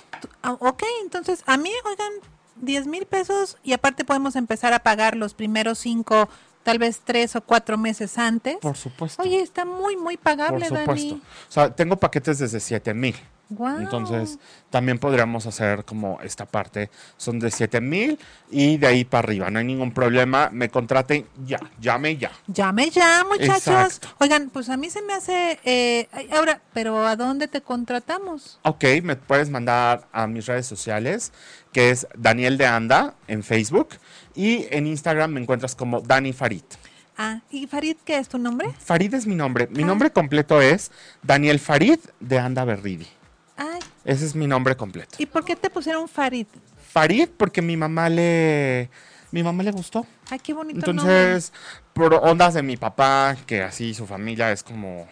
Ah, 0.43 0.57
ok, 0.59 0.83
entonces 1.03 1.43
a 1.47 1.57
mí, 1.57 1.71
oigan, 1.85 2.11
10 2.57 2.87
mil 2.87 3.07
pesos 3.07 3.59
y 3.63 3.73
aparte 3.73 4.05
podemos 4.05 4.35
empezar 4.35 4.73
a 4.73 4.81
pagar 4.81 5.17
los 5.17 5.35
primeros 5.35 5.79
cinco, 5.79 6.29
tal 6.67 6.81
vez 6.81 7.01
tres 7.05 7.37
o 7.37 7.41
cuatro 7.41 7.79
meses 7.79 8.19
antes. 8.19 8.57
Por 8.57 8.77
supuesto. 8.77 9.23
Oye, 9.23 9.39
está 9.41 9.65
muy, 9.65 9.97
muy 9.97 10.17
Por 10.17 10.25
pagable, 10.25 10.67
supuesto. 10.67 10.93
Dani. 10.93 11.23
O 11.49 11.53
sea, 11.53 11.73
tengo 11.73 11.97
paquetes 11.97 12.41
desde 12.41 12.59
7 12.59 12.93
mil. 12.93 13.15
Entonces, 13.49 14.39
también 14.71 14.99
podríamos 14.99 15.47
hacer 15.47 15.85
como 15.85 16.19
esta 16.23 16.47
parte. 16.47 16.91
Son 17.17 17.39
de 17.39 17.51
7 17.51 17.81
mil 17.81 18.19
y 18.51 18.77
de 18.77 18.87
ahí 18.89 19.05
para 19.05 19.27
arriba. 19.27 19.51
No 19.51 19.59
hay 19.61 19.65
ningún 19.65 19.93
problema. 19.93 20.51
Me 20.53 20.69
contraten 20.69 21.27
ya. 21.45 21.61
Llame 21.81 22.17
ya. 22.17 22.33
Llame 22.49 22.91
ya, 22.91 23.25
muchachos. 23.29 23.67
Exacto. 23.69 24.09
Oigan, 24.19 24.51
pues 24.51 24.69
a 24.69 24.77
mí 24.77 24.91
se 24.91 25.01
me 25.03 25.13
hace. 25.15 25.59
eh, 25.65 26.09
ahora, 26.33 26.61
pero 26.73 27.07
¿a 27.07 27.15
dónde 27.15 27.47
te 27.49 27.61
contratamos? 27.61 28.59
Ok, 28.63 28.85
me 29.03 29.15
puedes 29.17 29.49
mandar 29.49 30.09
a 30.13 30.27
mis 30.27 30.47
redes 30.47 30.67
sociales, 30.67 31.33
que 31.73 31.91
es 31.91 32.07
Daniel 32.17 32.59
de 32.59 32.67
Anda 32.67 33.15
en 33.29 33.43
Facebook. 33.45 33.91
Y 34.35 34.67
en 34.71 34.87
Instagram 34.87 35.31
me 35.33 35.41
encuentras 35.41 35.75
como 35.77 36.01
Dani 36.01 36.33
Farid. 36.33 36.63
Ah, 37.19 37.41
¿y 37.51 37.67
Farid 37.67 37.97
qué 38.05 38.19
es 38.19 38.29
tu 38.29 38.37
nombre? 38.39 38.69
Farid 38.79 39.15
es 39.15 39.27
mi 39.27 39.35
nombre. 39.35 39.69
Mi 39.71 39.85
Ah. 39.85 39.87
nombre 39.87 40.11
completo 40.11 40.61
es 40.61 40.91
Daniel 41.23 41.59
Farid 41.61 41.99
de 42.21 42.39
Anda 42.39 42.65
Berridi. 42.65 43.07
Ay, 43.57 43.81
Ese 44.05 44.27
es 44.27 44.35
mi 44.35 44.47
nombre 44.47 44.77
completo. 44.77 45.17
¿y 45.19 45.27
por 45.27 45.45
qué 45.45 45.57
te 45.57 45.71
pusieron 45.71 46.09
Farid? 46.09 46.47
Farid 46.91 47.29
porque 47.37 47.63
mi 47.63 47.77
mamá 47.77 48.09
le 48.09 48.91
mi 49.33 49.43
mamá 49.43 49.63
le 49.63 49.71
gustó. 49.71 50.07
Ay, 50.31 50.39
qué 50.39 50.53
bonito 50.53 50.93
nombre. 50.93 51.15
Entonces, 51.15 51.53
por 51.93 52.15
ondas 52.15 52.55
de 52.55 52.63
mi 52.63 52.77
papá, 52.77 53.37
que 53.47 53.63
así 53.63 53.93
su 53.93 54.07
familia 54.07 54.53
es 54.53 54.63
como 54.63 55.07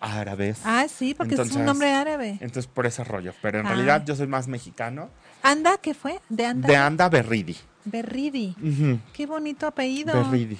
árabes. 0.00 0.60
Ah, 0.64 0.86
sí, 0.88 1.14
porque 1.14 1.34
es 1.34 1.52
un 1.52 1.64
nombre 1.64 1.92
árabe. 1.92 2.38
Entonces, 2.40 2.66
por 2.66 2.86
ese 2.86 3.04
rollo. 3.04 3.32
Pero 3.42 3.60
en 3.60 3.66
realidad 3.66 4.02
yo 4.04 4.16
soy 4.16 4.26
más 4.26 4.48
mexicano. 4.48 5.10
¿Anda 5.42 5.78
qué 5.78 5.94
fue? 5.94 6.20
De 6.28 6.46
Anda. 6.46 6.68
De 6.68 6.76
Anda 6.76 7.08
Berridi. 7.08 7.56
Berridi. 7.84 8.54
Ujú, 8.62 8.98
Qué 9.12 9.26
bonito 9.26 9.66
apellido. 9.66 10.12
Berridi. 10.14 10.58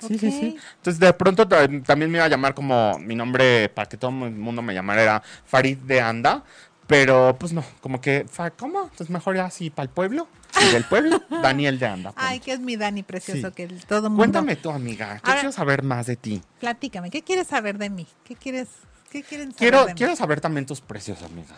Sí, 0.00 0.18
sí, 0.18 0.30
sí. 0.30 0.56
Entonces, 0.76 1.00
de 1.00 1.12
pronto 1.14 1.46
ta- 1.48 1.68
también 1.84 2.10
me 2.10 2.18
iba 2.18 2.24
a 2.24 2.28
llamar 2.28 2.54
como 2.54 2.98
mi 2.98 3.14
nombre, 3.14 3.68
para 3.70 3.88
que 3.88 3.96
todo 3.96 4.10
el 4.10 4.32
mundo 4.32 4.62
me 4.62 4.74
llamara, 4.74 5.02
era 5.02 5.22
Farid 5.46 5.78
de 5.78 6.00
Anda. 6.00 6.44
Pero, 6.86 7.36
pues 7.40 7.52
no, 7.52 7.64
como 7.80 8.00
que, 8.00 8.26
¿cómo? 8.56 8.82
Entonces, 8.84 9.10
mejor 9.10 9.34
ya 9.34 9.46
así 9.46 9.70
para 9.70 9.84
el 9.84 9.90
pueblo. 9.90 10.28
Y 10.62 10.72
del 10.72 10.84
pueblo, 10.84 11.20
Daniel 11.42 11.78
de 11.80 11.86
Anda. 11.86 12.12
Ay, 12.16 12.38
que 12.38 12.52
es 12.52 12.60
mi 12.60 12.76
Dani 12.76 13.02
precioso, 13.02 13.48
Sí. 13.48 13.54
que 13.54 13.64
el- 13.64 13.84
todo 13.86 14.02
mundo. 14.08 14.18
Cuéntame 14.20 14.54
tú, 14.54 14.70
amiga. 14.70 15.20
Ahora- 15.22 15.40
quiero 15.40 15.50
saber 15.52 15.82
más 15.82 16.06
de 16.06 16.14
ti. 16.16 16.42
Platícame, 16.60 17.10
¿qué 17.10 17.22
quieres 17.22 17.48
saber 17.48 17.76
de 17.78 17.90
mí? 17.90 18.06
¿Qué 18.24 18.36
quieres, 18.36 18.68
qué 19.10 19.24
quieren 19.24 19.48
saber 19.48 19.58
Quiero, 19.58 19.80
de 19.86 19.94
mí? 19.94 19.98
quiero 19.98 20.14
saber 20.14 20.40
también 20.40 20.64
tus 20.64 20.80
precios, 20.80 21.20
amiga. 21.24 21.56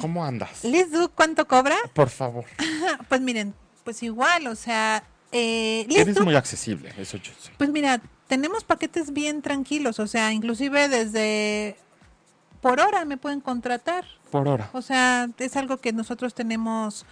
¿Cómo 0.00 0.24
andas? 0.24 0.62
Liz 0.64 0.90
Duke, 0.92 1.12
¿cuánto 1.16 1.46
cobra? 1.48 1.76
Por 1.92 2.08
favor. 2.10 2.44
Pues 3.08 3.20
miren, 3.20 3.54
pues 3.82 4.02
igual, 4.04 4.46
o 4.46 4.54
sea, 4.54 5.02
eh, 5.34 5.86
Eres 5.90 6.20
muy 6.20 6.34
accesible, 6.34 6.92
eso 6.96 7.16
yo 7.18 7.32
sé. 7.38 7.50
pues 7.58 7.70
mira, 7.70 8.00
tenemos 8.28 8.64
paquetes 8.64 9.12
bien 9.12 9.42
tranquilos, 9.42 9.98
o 9.98 10.06
sea, 10.06 10.32
inclusive 10.32 10.88
desde 10.88 11.76
por 12.60 12.80
hora 12.80 13.04
me 13.04 13.16
pueden 13.16 13.40
contratar. 13.40 14.04
Por 14.30 14.48
hora. 14.48 14.70
O 14.72 14.80
sea, 14.80 15.28
es 15.38 15.56
algo 15.56 15.76
que 15.78 15.92
nosotros 15.92 16.34
tenemos 16.34 17.04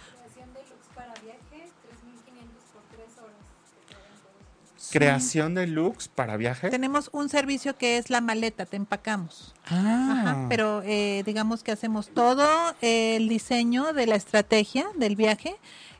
Creación 4.93 5.55
de 5.55 5.65
looks 5.65 6.07
para 6.07 6.37
viaje. 6.37 6.69
Tenemos 6.69 7.09
un 7.13 7.27
servicio 7.27 7.75
que 7.75 7.97
es 7.97 8.11
la 8.11 8.21
maleta, 8.21 8.67
te 8.67 8.77
empacamos. 8.77 9.55
Ah. 9.65 10.19
Ajá, 10.21 10.45
pero 10.49 10.83
eh, 10.85 11.23
digamos 11.25 11.63
que 11.63 11.71
hacemos 11.71 12.09
todo 12.09 12.47
el 12.81 13.27
diseño 13.27 13.93
de 13.93 14.05
la 14.05 14.15
estrategia 14.15 14.85
del 14.95 15.15
viaje, 15.15 15.55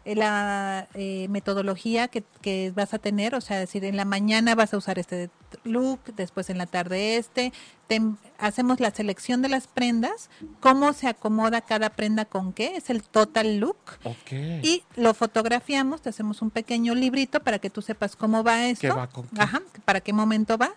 la 0.06 0.88
eh, 0.96 1.28
metodología 1.30 2.08
que, 2.10 2.24
que 2.42 2.72
vas 2.76 2.94
a 2.94 3.00
tener, 3.00 3.36
o 3.36 3.42
sea, 3.42 3.58
decir, 3.60 3.86
en 3.86 3.96
la 3.96 4.06
mañana 4.06 4.54
vas 4.56 4.74
a 4.74 4.78
usar 4.78 5.00
este 5.00 5.30
look, 5.64 6.00
después 6.16 6.50
en 6.50 6.58
la 6.58 6.66
tarde 6.66 7.16
este, 7.18 7.54
te- 7.88 8.02
hacemos 8.38 8.80
la 8.80 8.92
selección 8.92 9.42
de 9.42 9.50
las 9.50 9.68
prendas, 9.68 10.30
cómo 10.60 10.92
se 10.94 11.08
acomoda 11.08 11.62
cada 11.62 11.90
prenda 11.92 12.26
con 12.26 12.52
qué, 12.54 12.76
es 12.76 12.90
el 12.90 13.02
total 13.04 13.60
look. 13.60 13.78
Ok. 14.04 14.32
Y 14.62 14.84
lo 14.96 15.14
fotografiamos, 15.14 16.02
te 16.02 16.10
hacemos 16.10 16.42
un 16.42 16.50
pequeño 16.50 16.96
librito 16.96 17.40
para 17.42 17.60
que 17.60 17.70
tú 17.70 17.82
sepas 17.82 18.16
cómo 18.16 18.44
va 18.44 18.66
esto. 18.66 18.82
¿Qué 18.82 18.94
va 18.94 19.08
con 19.08 19.28
qué? 19.28 19.42
Ajá, 19.42 19.62
para 19.86 20.02
qué 20.02 20.12
momento 20.12 20.58
va. 20.58 20.72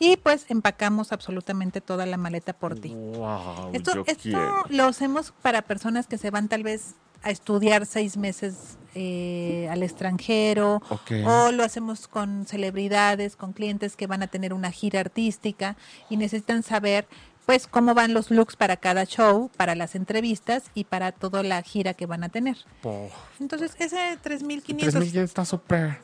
Y 0.00 0.16
pues 0.18 0.46
empacamos 0.48 1.10
absolutamente 1.10 1.80
toda 1.80 2.06
la 2.06 2.16
maleta 2.16 2.52
por 2.52 2.78
ti. 2.78 2.90
Wow, 2.94 3.70
Esto, 3.72 4.04
esto 4.06 4.38
lo 4.68 4.84
hacemos 4.84 5.32
para 5.42 5.62
personas 5.62 6.06
que 6.06 6.18
se 6.18 6.30
van 6.30 6.46
tal 6.48 6.62
vez 6.62 6.94
a 7.22 7.30
estudiar 7.30 7.84
seis 7.86 8.16
meses 8.16 8.78
eh, 8.94 9.68
al 9.70 9.82
extranjero 9.82 10.82
o 11.26 11.52
lo 11.52 11.62
hacemos 11.64 12.08
con 12.08 12.46
celebridades, 12.46 13.36
con 13.36 13.52
clientes 13.52 13.96
que 13.96 14.06
van 14.06 14.22
a 14.22 14.26
tener 14.28 14.52
una 14.54 14.70
gira 14.70 15.00
artística 15.00 15.76
y 16.08 16.16
necesitan 16.16 16.62
saber 16.62 17.06
pues 17.46 17.66
cómo 17.66 17.94
van 17.94 18.12
los 18.12 18.30
looks 18.30 18.56
para 18.56 18.76
cada 18.76 19.04
show, 19.06 19.50
para 19.56 19.74
las 19.74 19.94
entrevistas 19.94 20.64
y 20.74 20.84
para 20.84 21.12
toda 21.12 21.42
la 21.42 21.62
gira 21.62 21.94
que 21.94 22.04
van 22.06 22.22
a 22.22 22.28
tener. 22.28 22.56
Po- 22.82 23.10
Entonces, 23.40 23.74
ese 23.78 24.18
3500 24.22 25.02
3.000 25.14 25.22
está 25.22 25.44
súper. 25.46 25.98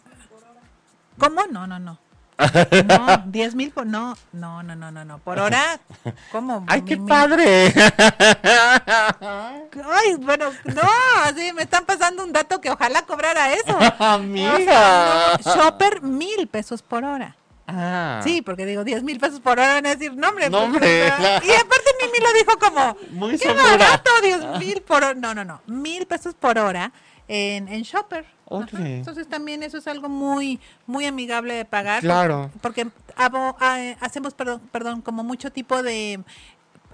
¿Cómo? 1.18 1.42
No, 1.50 1.66
no, 1.66 1.79
no. 1.79 1.98
No, 2.37 3.23
10 3.27 3.55
mil 3.55 3.70
por 3.70 3.87
no, 3.87 4.16
no, 4.33 4.62
no, 4.62 4.75
no, 4.75 4.90
no, 4.90 5.05
no. 5.05 5.18
Por 5.18 5.38
hora, 5.38 5.79
¿cómo? 6.33 6.64
¡Ay, 6.68 6.83
qué 6.83 6.97
padre! 6.97 7.73
Ay, 9.20 10.16
bueno, 10.18 10.51
no, 10.64 10.83
sí, 11.37 11.53
me 11.53 11.62
están 11.62 11.85
pasando 11.85 12.25
un 12.25 12.33
dato 12.33 12.61
que 12.61 12.70
ojalá 12.70 13.03
cobrara 13.03 13.53
eso. 13.53 13.79
Amiga. 13.99 14.55
O 14.55 14.59
sea, 14.59 15.38
no, 15.44 15.55
shopper 15.55 16.03
mil 16.03 16.49
pesos 16.49 16.83
por 16.83 17.05
hora. 17.05 17.37
Ah. 17.66 18.20
Sí, 18.23 18.42
porque 18.42 18.66
digo 18.66 18.85
10 18.85 19.05
mil 19.05 19.18
pesos 19.18 19.40
por 19.40 19.53
hora 19.53 19.75
van 19.75 19.87
a 19.87 19.94
decir, 19.94 20.14
no, 20.14 20.29
hombre. 20.29 20.51
No, 20.51 20.59
pues, 20.59 20.66
hombre. 20.66 21.07
Y 21.07 21.51
aparte 21.53 21.90
Mimi 22.03 22.18
lo 22.18 22.33
dijo 22.35 22.59
como, 22.59 22.97
Muy 23.12 23.38
qué 23.38 23.53
barato, 23.55 24.11
10 24.23 24.59
mil 24.59 24.83
por 24.83 25.03
hora. 25.03 25.14
No, 25.14 25.35
no, 25.35 25.44
no, 25.44 25.62
mil 25.66 26.07
pesos 26.07 26.35
por 26.35 26.59
hora 26.59 26.92
en, 27.28 27.68
en 27.68 27.82
shopper. 27.82 28.26
Ok. 28.46 28.74
Ajá. 28.74 28.87
Entonces 28.88 29.28
también 29.28 29.62
eso 29.62 29.78
es 29.78 29.87
algo 29.87 30.08
muy, 30.08 30.60
muy 30.87 31.06
amigable 31.06 31.54
de 31.54 31.64
pagar. 31.64 32.00
Claro. 32.02 32.50
Porque 32.60 32.87
abo- 33.16 33.56
hacemos, 34.00 34.34
perdón, 34.34 34.60
perdón, 34.70 35.00
como 35.02 35.24
mucho 35.24 35.50
tipo 35.50 35.82
de 35.82 36.20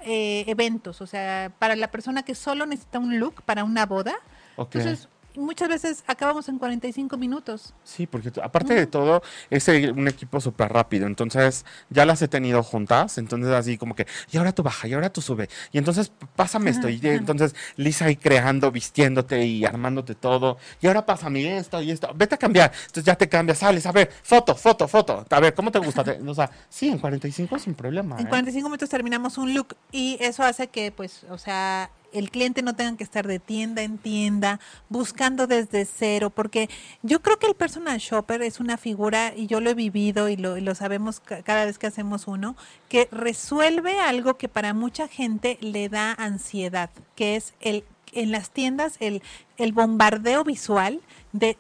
eh, 0.02 0.44
eventos. 0.46 1.00
O 1.00 1.06
sea, 1.06 1.52
para 1.58 1.76
la 1.76 1.90
persona 1.90 2.22
que 2.22 2.34
solo 2.34 2.66
necesita 2.66 2.98
un 2.98 3.18
look 3.18 3.42
para 3.42 3.64
una 3.64 3.86
boda. 3.86 4.14
Entonces, 4.56 5.08
muchas 5.36 5.68
veces 5.68 6.04
acabamos 6.06 6.48
en 6.48 6.58
45 6.58 7.16
minutos. 7.16 7.74
Sí, 7.84 8.06
porque 8.06 8.32
aparte 8.42 8.74
de 8.74 8.86
todo, 8.86 9.22
es 9.50 9.68
un 9.68 10.08
equipo 10.08 10.40
súper 10.40 10.72
rápido. 10.72 11.06
Entonces, 11.06 11.64
ya 11.88 12.06
las 12.06 12.22
he 12.22 12.28
tenido 12.28 12.62
juntas. 12.62 13.18
Entonces, 13.18 13.50
así 13.52 13.78
como 13.78 13.94
que, 13.94 14.06
y 14.30 14.36
ahora 14.36 14.52
tú 14.52 14.62
baja, 14.62 14.88
y 14.88 14.94
ahora 14.94 15.10
tú 15.10 15.20
sube. 15.20 15.48
Y 15.72 15.78
entonces, 15.78 16.12
pásame 16.36 16.70
esto. 16.70 16.88
Y 16.88 17.00
entonces, 17.02 17.54
Lisa 17.76 18.06
ahí 18.06 18.16
creando, 18.16 18.70
vistiéndote 18.70 19.44
y 19.44 19.64
armándote 19.64 20.14
todo. 20.14 20.58
Y 20.80 20.86
ahora 20.86 21.04
pásame 21.06 21.58
esto 21.58 21.80
y 21.82 21.90
esto. 21.90 22.10
Vete 22.14 22.34
a 22.34 22.38
cambiar. 22.38 22.72
Entonces, 22.72 23.04
ya 23.04 23.16
te 23.16 23.28
cambias, 23.28 23.58
sales. 23.58 23.86
A 23.86 23.92
ver, 23.92 24.10
foto, 24.22 24.54
foto, 24.54 24.88
foto. 24.88 25.26
A 25.28 25.40
ver, 25.40 25.54
¿cómo 25.54 25.70
te 25.70 25.78
gusta? 25.78 26.04
O 26.26 26.34
sea, 26.34 26.50
sí, 26.68 26.88
en 26.88 26.98
45 26.98 27.58
sin 27.58 27.74
problema. 27.74 28.18
En 28.18 28.26
¿eh? 28.26 28.28
45 28.28 28.68
minutos 28.68 28.88
terminamos 28.88 29.38
un 29.38 29.54
look 29.54 29.76
y 29.92 30.16
eso 30.20 30.42
hace 30.42 30.68
que, 30.68 30.92
pues, 30.92 31.24
o 31.30 31.38
sea, 31.38 31.90
el 32.12 32.30
cliente 32.30 32.62
no 32.62 32.74
tenga 32.74 32.96
que 32.96 33.04
estar 33.04 33.26
de 33.26 33.38
tienda 33.38 33.82
en 33.82 33.98
tienda 33.98 34.60
buscando 34.88 35.46
desde 35.46 35.84
cero, 35.84 36.30
porque 36.30 36.68
yo 37.02 37.22
creo 37.22 37.38
que 37.38 37.46
el 37.46 37.54
personal 37.54 37.98
shopper 37.98 38.42
es 38.42 38.60
una 38.60 38.76
figura, 38.76 39.32
y 39.36 39.46
yo 39.46 39.60
lo 39.60 39.70
he 39.70 39.74
vivido 39.74 40.28
y 40.28 40.36
lo, 40.36 40.56
y 40.56 40.60
lo 40.60 40.74
sabemos 40.74 41.20
ca- 41.20 41.42
cada 41.42 41.64
vez 41.64 41.78
que 41.78 41.86
hacemos 41.86 42.26
uno, 42.26 42.56
que 42.88 43.08
resuelve 43.12 44.00
algo 44.00 44.36
que 44.36 44.48
para 44.48 44.74
mucha 44.74 45.08
gente 45.08 45.58
le 45.60 45.88
da 45.88 46.12
ansiedad, 46.14 46.90
que 47.16 47.36
es 47.36 47.54
el 47.60 47.84
en 48.12 48.32
las 48.32 48.50
tiendas 48.50 48.96
el, 48.98 49.22
el 49.56 49.72
bombardeo 49.72 50.42
visual 50.42 51.00
de 51.32 51.56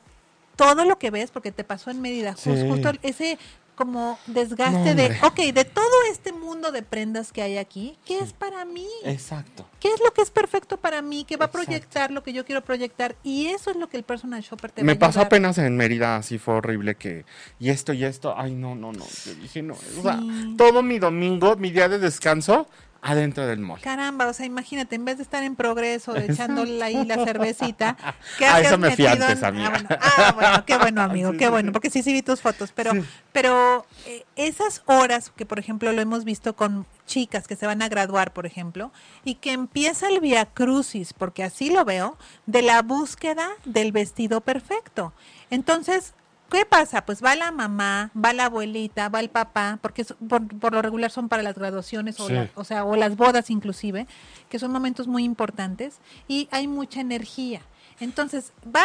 todo 0.56 0.84
lo 0.84 0.98
que 0.98 1.12
ves, 1.12 1.30
porque 1.30 1.52
te 1.52 1.62
pasó 1.62 1.92
en 1.92 2.00
Mérida, 2.02 2.34
Sí. 2.36 2.50
justo 2.68 2.90
ese 3.02 3.38
como 3.80 4.18
desgaste 4.26 4.90
No, 4.90 4.94
de, 4.94 5.16
ok, 5.22 5.54
de 5.54 5.64
todo 5.64 6.02
este 6.12 6.34
mundo 6.34 6.70
de 6.70 6.82
prendas 6.82 7.32
que 7.32 7.40
hay 7.40 7.56
aquí, 7.56 7.96
¿qué 8.04 8.18
es 8.18 8.34
para 8.34 8.66
mí? 8.66 8.86
Exacto. 9.04 9.64
¿Qué 9.80 9.88
es 9.88 9.98
lo 10.04 10.12
que 10.12 10.20
es 10.20 10.30
perfecto 10.30 10.76
para 10.76 11.00
mí? 11.00 11.24
¿Qué 11.26 11.38
va 11.38 11.46
a 11.46 11.48
Exacto. 11.48 11.64
proyectar 11.66 12.10
lo 12.10 12.22
que 12.22 12.34
yo 12.34 12.44
quiero 12.44 12.60
proyectar? 12.62 13.16
Y 13.22 13.46
eso 13.46 13.70
es 13.70 13.76
lo 13.76 13.88
que 13.88 13.96
el 13.96 14.02
personal 14.02 14.42
shopper 14.42 14.70
te 14.70 14.82
va 14.82 14.84
Me 14.86 14.92
a 14.92 14.98
pasó 14.98 15.22
apenas 15.22 15.56
en 15.56 15.78
Mérida, 15.78 16.16
así 16.16 16.36
fue 16.36 16.52
horrible 16.56 16.94
que, 16.96 17.24
y 17.58 17.70
esto 17.70 17.94
y 17.94 18.04
esto, 18.04 18.34
ay 18.36 18.52
no, 18.54 18.74
no, 18.74 18.92
no, 18.92 19.06
yo 19.24 19.34
dije 19.36 19.62
no, 19.62 19.72
o 19.98 20.02
sea, 20.02 20.18
Sí. 20.18 20.54
todo 20.58 20.82
mi 20.82 20.98
domingo, 20.98 21.56
mi 21.56 21.70
día 21.70 21.88
de 21.88 21.98
descanso, 21.98 22.66
adentro 23.02 23.46
del 23.46 23.60
mall. 23.60 23.80
Caramba, 23.80 24.26
o 24.28 24.32
sea, 24.32 24.44
imagínate, 24.46 24.94
en 24.96 25.04
vez 25.04 25.16
de 25.16 25.22
estar 25.22 25.42
en 25.42 25.56
progreso, 25.56 26.14
echándole 26.16 26.82
ahí 26.82 27.04
la 27.06 27.16
cervecita, 27.24 27.96
¿qué 28.38 28.46
A 28.46 28.54
hacías 28.56 28.66
eso 28.68 28.78
me 28.78 28.94
fui 28.94 29.06
antes, 29.06 29.38
en- 29.38 29.44
amiga. 29.44 29.72
Ah, 29.74 29.78
bueno, 29.78 29.98
ah, 30.00 30.32
bueno, 30.34 30.64
qué 30.66 30.76
bueno, 30.78 31.02
amigo, 31.02 31.32
qué 31.38 31.48
bueno, 31.48 31.72
porque 31.72 31.88
sí, 31.90 32.02
sí 32.02 32.12
vi 32.12 32.22
tus 32.22 32.40
fotos, 32.42 32.72
pero, 32.74 32.92
Sí. 32.92 33.02
pero 33.32 33.86
eh, 34.06 34.24
esas 34.36 34.82
horas 34.86 35.32
que, 35.34 35.46
por 35.46 35.58
ejemplo, 35.58 35.92
lo 35.92 36.00
hemos 36.02 36.24
visto 36.24 36.54
con 36.54 36.86
chicas 37.06 37.46
que 37.48 37.56
se 37.56 37.66
van 37.66 37.80
a 37.82 37.88
graduar, 37.88 38.32
por 38.32 38.44
ejemplo, 38.46 38.92
y 39.24 39.36
que 39.36 39.52
empieza 39.52 40.08
el 40.08 40.20
via 40.20 40.44
crucis, 40.46 41.12
porque 41.14 41.42
así 41.42 41.70
lo 41.70 41.84
veo, 41.84 42.18
de 42.46 42.62
la 42.62 42.82
búsqueda 42.82 43.48
del 43.64 43.92
vestido 43.92 44.40
perfecto. 44.42 45.12
Entonces, 45.50 46.14
¿Qué 46.50 46.66
pasa? 46.66 47.04
Pues 47.06 47.22
va 47.22 47.36
la 47.36 47.50
mamá, 47.52 48.10
va 48.16 48.32
la 48.32 48.46
abuelita, 48.46 49.08
va 49.08 49.20
el 49.20 49.30
papá, 49.30 49.78
porque 49.80 50.02
es- 50.02 50.14
por, 50.28 50.46
por 50.58 50.72
lo 50.72 50.82
regular 50.82 51.10
son 51.10 51.28
para 51.28 51.42
las 51.42 51.54
graduaciones 51.54 52.18
o, 52.20 52.26
Sí. 52.26 52.32
la- 52.34 52.50
o 52.54 52.64
sea, 52.64 52.84
o 52.84 52.96
las 52.96 53.16
bodas 53.16 53.50
inclusive, 53.50 54.06
que 54.48 54.58
son 54.58 54.72
momentos 54.72 55.06
muy 55.06 55.24
importantes 55.24 55.98
y 56.26 56.48
hay 56.50 56.66
mucha 56.66 57.00
energía. 57.00 57.60
Entonces 58.00 58.52
va, 58.74 58.84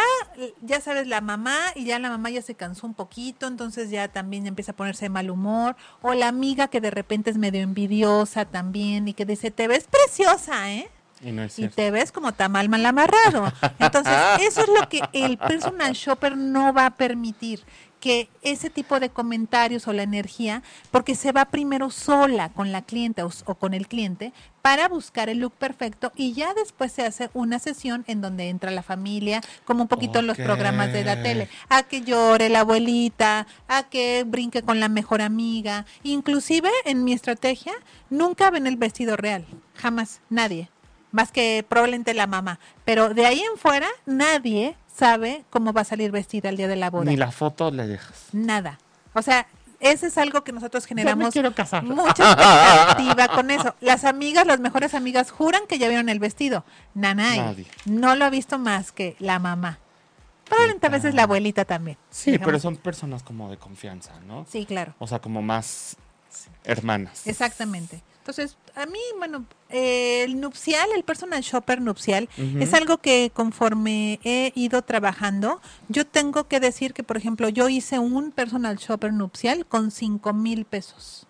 ya 0.61 0.81
sabes, 0.81 1.07
la 1.07 1.21
mamá 1.21 1.57
y 1.73 1.85
ya 1.85 1.97
la 1.99 2.09
mamá 2.09 2.29
ya 2.31 2.41
se 2.41 2.53
cansó 2.53 2.85
un 2.85 2.93
poquito, 2.93 3.47
entonces 3.47 3.89
ya 3.89 4.09
también 4.09 4.45
empieza 4.45 4.73
a 4.73 4.75
ponerse 4.75 5.05
de 5.05 5.09
mal 5.09 5.29
humor, 5.31 5.77
o 6.01 6.13
la 6.13 6.27
amiga 6.27 6.67
que 6.67 6.81
de 6.81 6.91
repente 6.91 7.29
es 7.29 7.37
medio 7.37 7.61
envidiosa 7.61 8.43
también 8.43 9.07
y 9.07 9.13
que 9.13 9.25
dice, 9.25 9.51
te 9.51 9.69
ves 9.69 9.87
preciosa, 9.89 10.71
¿eh? 10.73 10.89
Y 11.21 11.31
no 11.31 11.43
es 11.43 11.53
y 11.53 11.55
cierto. 11.55 11.75
te 11.75 11.91
ves 11.91 12.11
como 12.11 12.33
tamal 12.33 12.69
mal 12.69 12.85
amarrado. 12.85 13.51
Entonces, 13.79 14.13
eso 14.41 14.61
es 14.61 14.67
lo 14.67 14.89
que 14.89 15.01
el 15.13 15.37
personal 15.37 15.93
shopper 15.93 16.35
no 16.37 16.73
va 16.73 16.87
a 16.87 16.95
permitir, 16.95 17.63
que 18.05 18.29
ese 18.43 18.69
tipo 18.69 18.99
de 18.99 19.09
comentarios 19.09 19.87
o 19.87 19.93
la 19.93 20.03
energía, 20.03 20.61
porque 20.91 21.15
se 21.15 21.31
va 21.31 21.45
primero 21.45 21.89
sola 21.89 22.49
con 22.49 22.71
la 22.71 22.83
clienta 22.83 23.25
o, 23.25 23.31
o 23.45 23.55
con 23.55 23.73
el 23.73 23.87
cliente 23.87 24.31
para 24.61 24.87
buscar 24.87 25.27
el 25.29 25.39
look 25.39 25.53
perfecto 25.53 26.11
y 26.15 26.33
ya 26.33 26.53
después 26.53 26.91
se 26.91 27.03
hace 27.03 27.31
una 27.33 27.57
sesión 27.57 28.03
en 28.07 28.21
donde 28.21 28.49
entra 28.49 28.69
la 28.69 28.83
familia, 28.83 29.41
como 29.63 29.83
un 29.83 29.87
poquito 29.87 30.19
en 30.19 30.27
los 30.27 30.37
programas 30.37 30.93
de 30.93 31.03
la 31.03 31.23
tele, 31.23 31.49
a 31.67 31.81
que 31.83 32.01
llore 32.01 32.49
la 32.49 32.59
abuelita, 32.59 33.47
a 33.67 33.83
que 33.89 34.23
brinque 34.23 34.61
con 34.61 34.79
la 34.79 34.89
mejor 34.89 35.23
amiga. 35.23 35.87
Inclusive 36.03 36.69
en 36.83 37.03
mi 37.03 37.13
estrategia 37.13 37.73
nunca 38.11 38.51
ven 38.51 38.67
el 38.67 38.77
vestido 38.77 39.17
real, 39.17 39.45
jamás, 39.75 40.21
nadie 40.29 40.69
más 41.15 41.31
que 41.31 41.65
probablemente 41.67 42.13
la 42.13 42.27
mamá. 42.27 42.59
Pero 42.83 43.13
de 43.13 43.25
ahí 43.25 43.39
en 43.39 43.57
fuera, 43.57 43.87
nadie 44.05 44.75
sabe 44.93 45.45
cómo 45.49 45.71
va 45.71 45.81
a 45.81 45.85
salir 45.85 46.11
vestida 46.11 46.49
el 46.49 46.57
día 46.57 46.67
de 46.67 46.75
la 46.75 46.89
boda. 46.89 47.05
Ni 47.05 47.15
la 47.15 47.31
foto 47.31 47.71
le 47.71 47.87
dejas. 47.87 48.27
Nada. 48.33 48.79
O 49.13 49.21
sea, 49.21 49.47
ese 49.79 50.07
es 50.07 50.17
algo 50.17 50.43
que 50.43 50.51
nosotros 50.51 50.85
generamos 50.85 51.31
quiero 51.31 51.55
casar. 51.55 51.83
mucha 51.83 52.33
expectativa 52.33 53.29
con 53.29 53.49
eso. 53.49 53.75
Las 53.79 54.03
amigas, 54.03 54.45
las 54.45 54.59
mejores 54.59 54.93
amigas, 54.93 55.31
juran 55.31 55.61
que 55.69 55.79
ya 55.79 55.87
vieron 55.87 56.09
el 56.09 56.19
vestido. 56.19 56.65
Nanay, 56.93 57.39
Nadie. 57.39 57.67
no 57.85 58.15
lo 58.15 58.25
ha 58.25 58.29
visto 58.29 58.59
más 58.59 58.91
que 58.91 59.15
la 59.19 59.39
mamá. 59.39 59.79
Probablemente 60.43 60.85
a 60.85 60.89
veces 60.89 61.15
la 61.15 61.23
abuelita 61.23 61.63
también. 61.63 61.97
Sí, 62.09 62.31
digamos. 62.31 62.45
pero 62.45 62.59
son 62.59 62.75
personas 62.75 63.23
como 63.23 63.49
de 63.49 63.57
confianza, 63.57 64.19
¿no? 64.27 64.45
Sí, 64.49 64.65
claro. 64.65 64.93
O 64.99 65.07
sea, 65.07 65.19
como 65.19 65.41
más 65.41 65.95
hermanas. 66.65 67.25
Exactamente. 67.25 68.03
Entonces, 68.25 68.57
a 68.73 68.87
mí, 68.87 68.97
bueno, 69.19 69.45
eh, 69.69 70.23
el 70.23 70.41
nupcial, 70.41 70.89
el 70.95 71.03
personal 71.03 71.43
shopper 71.43 71.79
nupcial, 71.79 72.27
es 72.59 72.73
algo 72.73 72.97
que 72.97 73.29
conforme 73.31 74.19
he 74.23 74.51
ido 74.55 74.81
trabajando, 74.81 75.61
yo 75.89 76.07
tengo 76.07 76.47
que 76.47 76.59
decir 76.59 76.95
que, 76.95 77.03
por 77.03 77.17
ejemplo, 77.17 77.49
yo 77.49 77.69
hice 77.69 77.99
un 77.99 78.31
personal 78.31 78.77
shopper 78.77 79.13
nupcial 79.13 79.67
con 79.67 79.91
cinco 79.91 80.33
mil 80.33 80.65
pesos. 80.65 81.27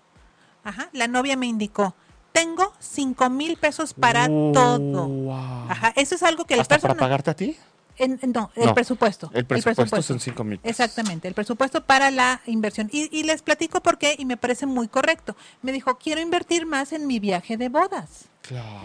Ajá, 0.63 0.87
la 0.93 1.09
novia 1.09 1.35
me 1.35 1.47
indicó, 1.47 1.95
tengo 2.31 2.71
cinco 2.79 3.29
mil 3.29 3.57
pesos 3.57 3.93
para 3.93 4.27
todo. 4.27 5.29
Ajá, 5.67 5.91
eso 5.97 6.15
es 6.15 6.23
algo 6.23 6.45
que 6.45 6.53
el 6.53 6.61
¿Hasta 6.61 6.79
para 6.79 6.95
pagarte 6.95 7.29
a 7.29 7.35
ti? 7.35 7.57
No, 8.27 8.51
el 8.55 8.73
presupuesto. 8.73 9.31
El 9.33 9.45
presupuesto, 9.45 10.01
son 10.01 10.19
5 10.19 10.43
mil. 10.43 10.59
Exactamente, 10.63 11.27
el 11.27 11.33
presupuesto 11.33 11.83
para 11.83 12.11
la 12.11 12.41
inversión. 12.45 12.89
Y, 12.91 13.23
les 13.23 13.41
platico 13.41 13.81
por 13.81 13.97
qué 13.97 14.15
y 14.17 14.25
me 14.25 14.37
parece 14.37 14.65
muy 14.65 14.87
correcto. 14.87 15.35
Me 15.61 15.71
dijo, 15.71 15.97
quiero 15.97 16.21
invertir 16.21 16.65
más 16.65 16.93
en 16.93 17.07
mi 17.07 17.19
viaje 17.19 17.57
de 17.57 17.69
bodas. 17.69 18.29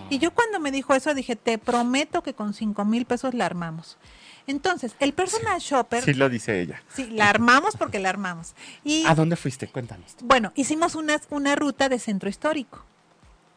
Y 0.09 0.19
yo 0.19 0.33
cuando 0.33 0.59
me 0.59 0.71
dijo 0.71 0.95
eso 0.95 1.13
dije, 1.13 1.37
te 1.37 1.59
prometo 1.59 2.23
que 2.23 2.35
con 2.35 2.55
5 2.55 2.85
mil 2.85 3.05
pesos 3.05 3.35
la 3.35 3.47
armamos. 3.47 3.99
Entonces, 4.47 4.97
el 5.01 5.13
personal 5.13 5.61
shopper... 5.61 6.03
Sí, 6.03 6.15
lo 6.15 6.29
dice 6.29 6.63
ella. 6.63 6.83
Sí, 6.95 7.07
la 7.11 7.29
armamos 7.29 7.77
porque 7.77 7.99
la 7.99 8.09
armamos. 8.09 8.55
Y, 8.85 9.05
¿A 9.07 9.15
dónde 9.15 9.37
fuiste? 9.37 9.69
Cuéntanos. 9.69 10.17
Bueno, 10.23 10.53
hicimos 10.55 10.95
una, 10.95 11.21
una 11.29 11.55
ruta 11.57 11.89
de 11.89 11.99
centro 11.99 12.29
histórico. 12.29 12.85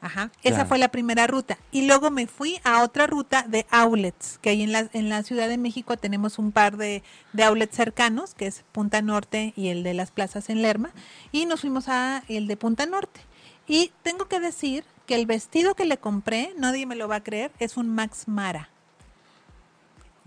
Ajá. 0.03 0.31
Esa 0.43 0.65
fue 0.65 0.77
la 0.79 0.89
primera 0.89 1.27
ruta. 1.27 1.57
Y 1.71 1.87
luego 1.87 2.11
me 2.11 2.27
fui 2.27 2.59
a 2.65 2.83
otra 2.83 3.07
ruta 3.07 3.45
de 3.47 3.65
outlets, 3.71 4.37
que 4.39 4.49
ahí 4.49 4.61
en 4.61 4.73
la, 4.73 4.89
en 4.91 5.07
la 5.07 5.23
Ciudad 5.23 5.47
de 5.47 5.57
México 5.57 5.95
tenemos 5.95 6.37
un 6.39 6.51
par 6.51 6.75
de, 6.75 7.03
de 7.31 7.43
outlets 7.43 7.73
cercanos, 7.73 8.33
que 8.33 8.47
es 8.47 8.65
Punta 8.73 9.01
Norte 9.01 9.53
y 9.55 9.69
el 9.69 9.81
de 9.81 9.93
las 9.93 10.11
plazas 10.11 10.49
en 10.49 10.61
Lerma. 10.61 10.91
Y 11.31 11.45
nos 11.45 11.61
fuimos 11.61 11.87
a 11.87 12.23
el 12.27 12.47
de 12.47 12.57
Punta 12.57 12.85
Norte. 12.85 13.21
Y 13.65 13.93
tengo 14.01 14.27
que 14.27 14.41
decir 14.41 14.83
que 15.05 15.15
el 15.15 15.25
vestido 15.25 15.73
que 15.73 15.85
le 15.85 15.97
compré, 15.97 16.53
nadie 16.57 16.85
me 16.85 16.97
lo 16.97 17.07
va 17.07 17.15
a 17.17 17.23
creer, 17.23 17.51
es 17.59 17.77
un 17.77 17.87
Max 17.87 18.27
Mara. 18.27 18.69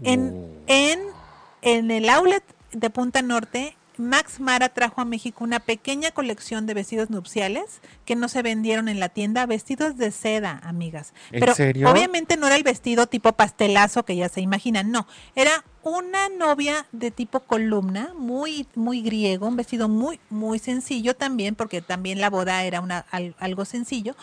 En, 0.03 0.33
oh. 0.35 0.63
en, 0.69 1.01
en 1.61 1.91
el 1.91 2.09
outlet 2.09 2.43
de 2.73 2.89
Punta 2.89 3.21
Norte 3.21 3.77
Max 3.99 4.41
Mara 4.41 4.69
trajo 4.69 5.01
a 5.01 5.05
México 5.05 5.45
una 5.45 5.61
pequeña 5.61 6.11
colección 6.11 6.67
de 6.67 6.75
vestidos 6.75 7.11
nupciales 7.11 7.81
que 8.05 8.17
no 8.17 8.29
se 8.29 8.43
vendieron 8.43 8.89
en 8.89 9.01
la 9.01 9.09
tienda, 9.09 9.47
vestidos 9.47 9.97
de 9.97 10.11
seda, 10.11 10.61
amigas. 10.63 11.13
Pero 11.31 11.53
obviamente 11.91 12.37
no 12.37 12.47
era 12.47 12.57
el 12.57 12.63
vestido 12.63 13.07
tipo 13.07 13.33
pastelazo 13.33 14.05
que 14.05 14.17
ya 14.17 14.29
se 14.29 14.41
imaginan, 14.41 14.91
no, 14.91 15.07
era 15.35 15.65
una 15.83 16.29
novia 16.29 16.87
de 16.91 17.13
tipo 17.13 17.41
columna, 17.41 18.13
muy 18.19 18.67
muy 18.75 19.03
griego, 19.03 19.47
un 19.47 19.57
vestido 19.57 19.89
muy 19.89 20.19
muy 20.31 20.59
sencillo 20.59 21.15
también 21.15 21.55
porque 21.55 21.81
también 21.81 22.21
la 22.21 22.29
boda 22.29 22.65
era 22.65 22.81
una 22.81 23.07
algo 23.39 23.65
sencillo 23.65 24.17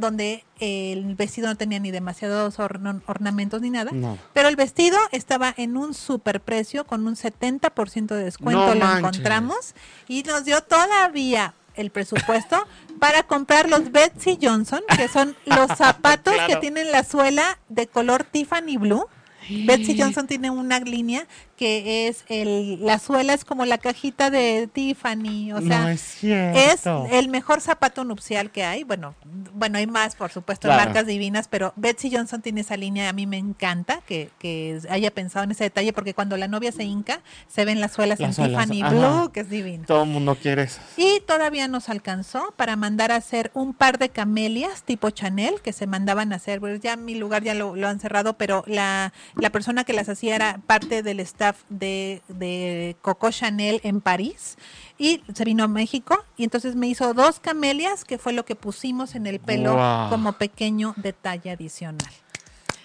donde 0.00 0.44
el 0.58 1.14
vestido 1.14 1.48
no 1.48 1.56
tenía 1.56 1.78
ni 1.78 1.90
demasiados 1.90 2.58
ornamentos 2.58 3.60
ni 3.60 3.70
nada, 3.70 3.92
pero 4.32 4.48
el 4.48 4.56
vestido 4.56 4.98
estaba 5.12 5.54
en 5.56 5.76
un 5.76 5.94
super 5.94 6.40
precio 6.40 6.86
con 6.86 7.06
un 7.06 7.14
70% 7.14 8.06
de 8.06 8.24
descuento, 8.24 8.74
lo 8.74 8.96
encontramos 8.96 9.74
y 10.08 10.22
nos 10.22 10.44
dio 10.44 10.62
todavía 10.62 11.54
el 11.74 11.90
presupuesto 11.90 12.66
para 12.98 13.22
comprar 13.22 13.68
los 13.68 13.92
Betsy 13.92 14.38
Johnson, 14.40 14.80
que 14.96 15.08
son 15.08 15.36
los 15.46 15.76
zapatos 15.76 16.34
que 16.46 16.56
tienen 16.56 16.90
la 16.92 17.04
suela 17.04 17.58
de 17.68 17.86
color 17.86 18.24
Tiffany 18.24 18.76
Blue. 18.76 19.06
Betsy 19.66 20.00
Johnson 20.00 20.26
tiene 20.26 20.50
una 20.50 20.78
línea 20.80 21.26
que 21.60 22.08
es 22.08 22.24
el, 22.28 22.78
la 22.80 22.98
suela 22.98 23.34
es 23.34 23.44
como 23.44 23.66
la 23.66 23.76
cajita 23.76 24.30
de 24.30 24.66
Tiffany, 24.72 25.52
o 25.52 25.60
sea, 25.60 25.92
es, 25.92 26.22
el 27.10 27.28
mejor 27.28 27.60
zapato 27.60 28.02
nupcial 28.02 28.50
que 28.50 28.64
hay. 28.64 28.82
Bueno, 28.82 29.14
bueno, 29.52 29.76
hay 29.76 29.86
más, 29.86 30.16
por 30.16 30.30
supuesto, 30.30 30.68
marcas 30.68 31.04
divinas, 31.04 31.48
pero 31.48 31.74
Betsy 31.76 32.10
Johnson 32.10 32.40
tiene 32.40 32.62
esa 32.62 32.78
línea, 32.78 33.10
a 33.10 33.12
mí 33.12 33.26
me 33.26 33.36
encanta 33.36 34.00
que, 34.06 34.30
que 34.38 34.80
haya 34.88 35.10
pensado 35.10 35.44
en 35.44 35.50
ese 35.50 35.64
detalle, 35.64 35.92
porque 35.92 36.14
cuando 36.14 36.38
la 36.38 36.48
novia 36.48 36.72
se 36.72 36.84
hinca, 36.84 37.20
se 37.46 37.66
ven 37.66 37.78
las 37.78 37.92
suelas 37.92 38.18
en 38.20 38.30
Tiffany 38.30 38.82
Blue, 38.82 39.30
que 39.30 39.40
es 39.40 39.50
divino. 39.50 39.84
Todo 39.86 40.04
el 40.04 40.08
mundo 40.08 40.38
quiere 40.40 40.62
eso. 40.62 40.80
Y 40.96 41.20
todavía 41.26 41.68
nos 41.68 41.90
alcanzó 41.90 42.54
para 42.56 42.76
mandar 42.76 43.12
a 43.12 43.16
hacer 43.16 43.50
un 43.52 43.74
par 43.74 43.98
de 43.98 44.08
camelias 44.08 44.82
tipo 44.84 45.10
Chanel, 45.10 45.60
que 45.60 45.74
se 45.74 45.86
mandaban 45.86 46.32
a 46.32 46.36
hacer, 46.36 46.58
pues 46.58 46.80
ya 46.80 46.96
mi 46.96 47.16
lugar 47.16 47.42
ya 47.42 47.52
lo, 47.52 47.76
lo 47.76 47.86
han 47.86 48.00
cerrado, 48.00 48.38
pero 48.38 48.64
la, 48.66 49.12
la 49.34 49.50
persona 49.50 49.84
que 49.84 49.92
las 49.92 50.08
hacía 50.08 50.36
era 50.36 50.58
parte 50.66 51.02
del 51.02 51.20
staff 51.20 51.49
de, 51.68 52.96
Coco 53.02 53.30
Chanel 53.30 53.80
en 53.84 54.00
París 54.00 54.56
y 54.98 55.22
se 55.34 55.44
vino 55.44 55.64
a 55.64 55.68
México 55.68 56.24
y 56.36 56.44
entonces 56.44 56.76
me 56.76 56.88
hizo 56.88 57.14
dos 57.14 57.40
camelias 57.40 58.04
que 58.04 58.18
fue 58.18 58.32
lo 58.32 58.44
que 58.44 58.54
pusimos 58.54 59.14
en 59.14 59.26
el 59.26 59.40
pelo 59.40 59.78
como 60.10 60.32
pequeño 60.32 60.94
detalle 60.96 61.50
adicional. 61.50 62.10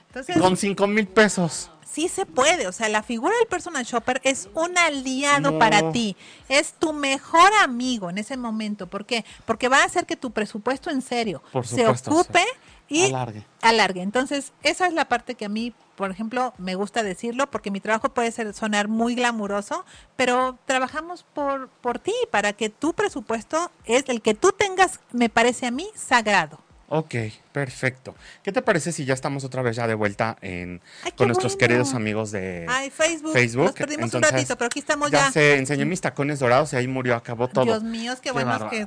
Entonces, 0.07 0.37
Con 0.37 0.55
cinco 0.55 0.87
mil 0.87 1.07
pesos. 1.07 1.69
Sí 1.85 2.09
se 2.09 2.25
puede, 2.25 2.67
o 2.67 2.73
sea, 2.73 2.89
la 2.89 3.03
figura 3.03 3.33
del 3.37 3.47
personal 3.47 3.85
shopper 3.85 4.19
es 4.25 4.49
un 4.53 4.77
aliado 4.77 5.57
para 5.57 5.93
ti, 5.93 6.17
es 6.49 6.73
tu 6.73 6.91
mejor 6.91 7.49
amigo 7.61 8.09
en 8.09 8.17
ese 8.17 8.35
momento. 8.35 8.87
¿Por 8.87 9.05
qué? 9.05 9.23
Porque 9.45 9.69
va 9.69 9.81
a 9.81 9.85
hacer 9.85 10.05
que 10.05 10.17
tu 10.17 10.31
presupuesto 10.31 10.89
en 10.89 11.01
serio 11.01 11.41
se 11.63 11.87
ocupe 11.87 12.43
y 12.87 13.05
alargue. 13.05 13.43
alargue. 13.61 14.01
Entonces, 14.01 14.53
esa 14.63 14.87
es 14.87 14.93
la 14.93 15.05
parte 15.05 15.35
que 15.35 15.45
a 15.45 15.49
mí 15.49 15.73
por 15.95 16.11
ejemplo, 16.11 16.53
me 16.57 16.75
gusta 16.75 17.03
decirlo 17.03 17.49
porque 17.49 17.71
mi 17.71 17.79
trabajo 17.79 18.09
puede 18.09 18.31
ser, 18.31 18.53
sonar 18.53 18.87
muy 18.87 19.15
glamuroso, 19.15 19.85
pero 20.15 20.57
trabajamos 20.65 21.23
por, 21.33 21.69
por 21.69 21.99
ti, 21.99 22.13
para 22.31 22.53
que 22.53 22.69
tu 22.69 22.93
presupuesto 22.93 23.71
es 23.85 24.03
el 24.09 24.21
que 24.21 24.33
tú 24.33 24.51
tengas, 24.51 24.99
me 25.11 25.29
parece 25.29 25.67
a 25.67 25.71
mí, 25.71 25.87
sagrado. 25.95 26.59
Ok, 26.87 27.15
perfecto. 27.51 28.15
¿Qué 28.43 28.51
te 28.51 28.61
parece 28.61 28.91
si 28.91 29.05
ya 29.05 29.15
estamos 29.15 29.43
otra 29.43 29.63
vez 29.63 29.75
ya 29.75 29.87
de 29.87 29.95
vuelta 29.95 30.37
en, 30.41 30.81
con 31.17 31.27
nuestros 31.27 31.55
queridos 31.55 31.95
amigos 31.95 32.31
de 32.31 32.67
Facebook? 32.91 33.33
Facebook. 33.33 33.65
Nos 33.65 33.73
perdimos 33.73 34.13
un 34.13 34.21
ratito, 34.21 34.55
pero 34.55 34.67
aquí 34.67 34.79
estamos 34.79 35.09
ya. 35.09 35.25
Ya 35.25 35.31
se 35.31 35.57
enseñó 35.57 35.87
mis 35.87 36.01
tacones 36.01 36.39
dorados 36.39 36.73
y 36.73 36.75
ahí 36.75 36.87
murió, 36.87 37.15
acabó 37.15 37.47
todo. 37.47 37.65
Dios 37.65 37.83
mío, 37.83 38.13
qué, 38.21 38.31
bueno 38.31 38.69
que, 38.69 38.85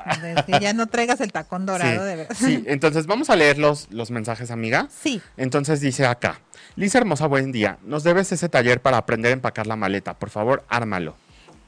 ya 0.60 0.72
no 0.74 0.86
traigas 0.86 1.20
el 1.20 1.32
tacón 1.32 1.66
dorado, 1.66 2.04
de 2.04 2.16
verdad. 2.16 2.36
Sí, 2.38 2.62
entonces 2.68 3.06
vamos 3.06 3.30
a 3.30 3.36
leer 3.36 3.58
los, 3.58 3.88
los 3.90 4.12
mensajes, 4.12 4.52
amiga. 4.52 4.88
Sí. 4.90 5.20
Entonces 5.36 5.80
dice 5.80 6.06
acá, 6.06 6.40
Lisa 6.76 6.98
Hermosa, 6.98 7.26
buen 7.26 7.50
día. 7.50 7.78
Nos 7.82 8.04
debes 8.04 8.30
ese 8.30 8.48
taller 8.48 8.80
para 8.80 8.98
aprender 8.98 9.30
a 9.30 9.34
empacar 9.34 9.66
la 9.66 9.74
maleta. 9.74 10.14
Por 10.14 10.30
favor, 10.30 10.64
ármalo. 10.68 11.16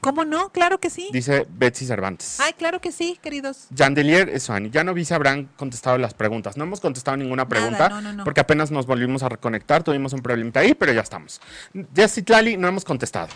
¿Cómo 0.01 0.25
no? 0.25 0.49
Claro 0.49 0.79
que 0.79 0.89
sí. 0.89 1.09
Dice 1.13 1.45
Betsy 1.49 1.85
Cervantes. 1.85 2.39
Ay, 2.39 2.53
claro 2.53 2.81
que 2.81 2.91
sí, 2.91 3.19
queridos. 3.21 3.67
Yandelier 3.69 4.39
Suani. 4.39 4.71
Ya 4.71 4.83
no 4.83 4.93
vi 4.93 5.05
si 5.05 5.13
habrán 5.13 5.49
contestado 5.55 5.97
las 5.99 6.15
preguntas. 6.15 6.57
No 6.57 6.63
hemos 6.63 6.81
contestado 6.81 7.17
ninguna 7.17 7.47
pregunta 7.47 7.89
no, 7.89 8.01
no, 8.01 8.13
no. 8.13 8.23
porque 8.23 8.41
apenas 8.41 8.71
nos 8.71 8.87
volvimos 8.87 9.21
a 9.21 9.29
reconectar. 9.29 9.83
Tuvimos 9.83 10.13
un 10.13 10.21
problemita 10.21 10.61
ahí, 10.61 10.73
pero 10.73 10.91
ya 10.91 11.01
estamos. 11.01 11.39
Jessie 11.95 12.23
Tlali, 12.23 12.57
no 12.57 12.67
hemos 12.67 12.83
contestado. 12.83 13.29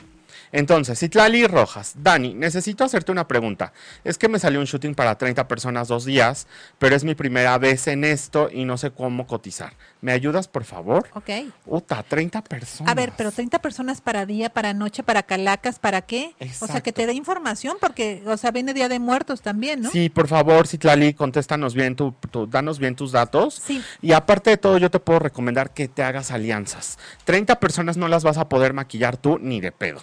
Entonces, 0.55 0.97
Citlali 0.97 1.47
Rojas, 1.47 1.95
Dani, 1.97 2.33
necesito 2.33 2.85
hacerte 2.85 3.11
una 3.11 3.27
pregunta. 3.27 3.73
Es 4.05 4.17
que 4.17 4.29
me 4.29 4.39
salió 4.39 4.61
un 4.61 4.65
shooting 4.65 4.95
para 4.95 5.17
30 5.17 5.49
personas 5.49 5.89
dos 5.89 6.05
días, 6.05 6.47
pero 6.79 6.95
es 6.95 7.03
mi 7.03 7.13
primera 7.13 7.57
vez 7.57 7.87
en 7.87 8.05
esto 8.05 8.47
y 8.49 8.63
no 8.63 8.77
sé 8.77 8.91
cómo 8.91 9.27
cotizar. 9.27 9.73
¿Me 9.99 10.13
ayudas, 10.13 10.47
por 10.47 10.63
favor? 10.63 11.09
Ok. 11.13 11.29
Uta, 11.65 12.01
30 12.03 12.41
personas. 12.41 12.89
A 12.89 12.95
ver, 12.95 13.11
pero 13.17 13.33
30 13.33 13.59
personas 13.59 13.99
para 13.99 14.25
día, 14.25 14.49
para 14.49 14.73
noche, 14.73 15.03
para 15.03 15.23
calacas, 15.23 15.77
¿para 15.77 16.03
qué? 16.03 16.33
O 16.61 16.67
sea, 16.67 16.79
que 16.79 16.93
te 16.93 17.05
dé 17.05 17.11
información 17.11 17.75
porque, 17.81 18.23
o 18.25 18.37
sea, 18.37 18.51
viene 18.51 18.73
Día 18.73 18.87
de 18.87 18.99
Muertos 18.99 19.41
también, 19.41 19.81
¿no? 19.81 19.91
Sí, 19.91 20.07
por 20.07 20.29
favor, 20.29 20.69
Citlali, 20.69 21.13
contéstanos 21.13 21.73
bien, 21.73 21.97
tu, 21.97 22.15
danos 22.47 22.79
bien 22.79 22.95
tus 22.95 23.11
datos. 23.11 23.61
Sí. 23.61 23.83
Y 24.01 24.13
aparte 24.13 24.51
de 24.51 24.57
todo, 24.57 24.77
yo 24.77 24.89
te 24.89 25.01
puedo 25.01 25.19
recomendar 25.19 25.73
que 25.73 25.89
te 25.89 26.01
hagas 26.01 26.31
alianzas. 26.31 26.97
30 27.25 27.59
personas 27.59 27.97
no 27.97 28.07
las 28.07 28.23
vas 28.23 28.37
a 28.37 28.47
poder 28.47 28.71
maquillar 28.71 29.17
tú 29.17 29.37
ni 29.37 29.59
de 29.59 29.73
pedo. 29.73 29.99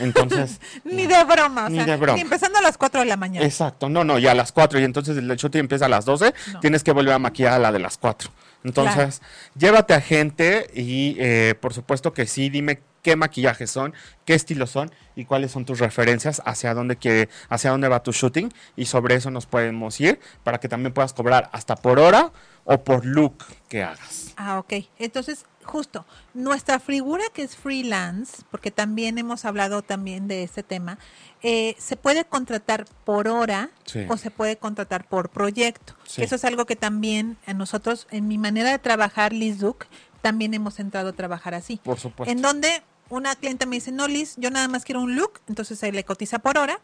Entonces. 0.00 0.60
ni 0.84 1.06
de 1.06 1.24
broma, 1.24 1.68
ni 1.68 1.84
de 1.84 1.96
broma. 1.96 2.14
Ni 2.14 2.22
empezando 2.22 2.58
a 2.58 2.62
las 2.62 2.76
4 2.76 3.00
de 3.00 3.06
la 3.06 3.16
mañana. 3.16 3.46
Exacto, 3.46 3.88
no, 3.88 4.04
no, 4.04 4.18
ya 4.18 4.32
a 4.32 4.34
las 4.34 4.52
4 4.52 4.80
y 4.80 4.84
entonces 4.84 5.16
el 5.16 5.28
shooting 5.28 5.60
empieza 5.60 5.86
a 5.86 5.88
las 5.88 6.04
12, 6.04 6.34
tienes 6.60 6.82
que 6.82 6.92
volver 6.92 7.14
a 7.14 7.18
maquillar 7.18 7.54
a 7.54 7.58
la 7.58 7.72
de 7.72 7.78
las 7.78 7.98
4. 7.98 8.30
Entonces, 8.64 9.22
llévate 9.56 9.94
a 9.94 10.00
gente 10.00 10.68
y 10.74 11.16
eh, 11.20 11.54
por 11.60 11.72
supuesto 11.72 12.12
que 12.12 12.26
sí, 12.26 12.50
dime 12.50 12.80
qué 13.02 13.14
maquillajes 13.14 13.70
son, 13.70 13.94
qué 14.24 14.34
estilos 14.34 14.70
son 14.70 14.90
y 15.14 15.26
cuáles 15.26 15.52
son 15.52 15.64
tus 15.64 15.78
referencias, 15.78 16.42
hacia 16.44 16.74
dónde, 16.74 16.96
quiere, 16.96 17.28
hacia 17.48 17.70
dónde 17.70 17.86
va 17.86 18.02
tu 18.02 18.10
shooting 18.10 18.52
y 18.74 18.86
sobre 18.86 19.14
eso 19.14 19.30
nos 19.30 19.46
podemos 19.46 20.00
ir 20.00 20.18
para 20.42 20.58
que 20.58 20.68
también 20.68 20.92
puedas 20.92 21.12
cobrar 21.12 21.48
hasta 21.52 21.76
por 21.76 22.00
hora 22.00 22.32
o 22.64 22.82
por 22.82 23.04
look 23.04 23.44
que 23.68 23.84
hagas. 23.84 24.34
Ah, 24.36 24.58
ok. 24.58 24.72
Entonces, 24.98 25.46
justo, 25.66 26.06
nuestra 26.32 26.80
figura 26.80 27.24
que 27.34 27.42
es 27.42 27.56
freelance, 27.56 28.42
porque 28.50 28.70
también 28.70 29.18
hemos 29.18 29.44
hablado 29.44 29.82
también 29.82 30.28
de 30.28 30.42
este 30.42 30.62
tema, 30.62 30.98
eh, 31.42 31.76
se 31.78 31.96
puede 31.96 32.24
contratar 32.24 32.86
por 33.04 33.28
hora 33.28 33.70
o 34.08 34.16
se 34.16 34.30
puede 34.30 34.56
contratar 34.56 35.06
por 35.06 35.28
proyecto. 35.28 35.94
Eso 36.16 36.36
es 36.36 36.44
algo 36.44 36.64
que 36.64 36.76
también 36.76 37.36
a 37.46 37.52
nosotros, 37.52 38.06
en 38.10 38.26
mi 38.28 38.38
manera 38.38 38.70
de 38.70 38.78
trabajar, 38.78 39.32
Liz 39.32 39.58
Duke, 39.58 39.86
también 40.22 40.54
hemos 40.54 40.80
entrado 40.80 41.10
a 41.10 41.12
trabajar 41.12 41.54
así. 41.54 41.80
Por 41.84 41.98
supuesto. 41.98 42.32
En 42.32 42.40
donde 42.40 42.82
una 43.10 43.36
clienta 43.36 43.66
me 43.66 43.76
dice, 43.76 43.92
no, 43.92 44.08
Liz, 44.08 44.34
yo 44.38 44.50
nada 44.50 44.68
más 44.68 44.84
quiero 44.84 45.02
un 45.02 45.16
look, 45.16 45.40
entonces 45.48 45.82
ahí 45.82 45.92
le 45.92 46.04
cotiza 46.04 46.38
por 46.38 46.58
hora 46.58 46.80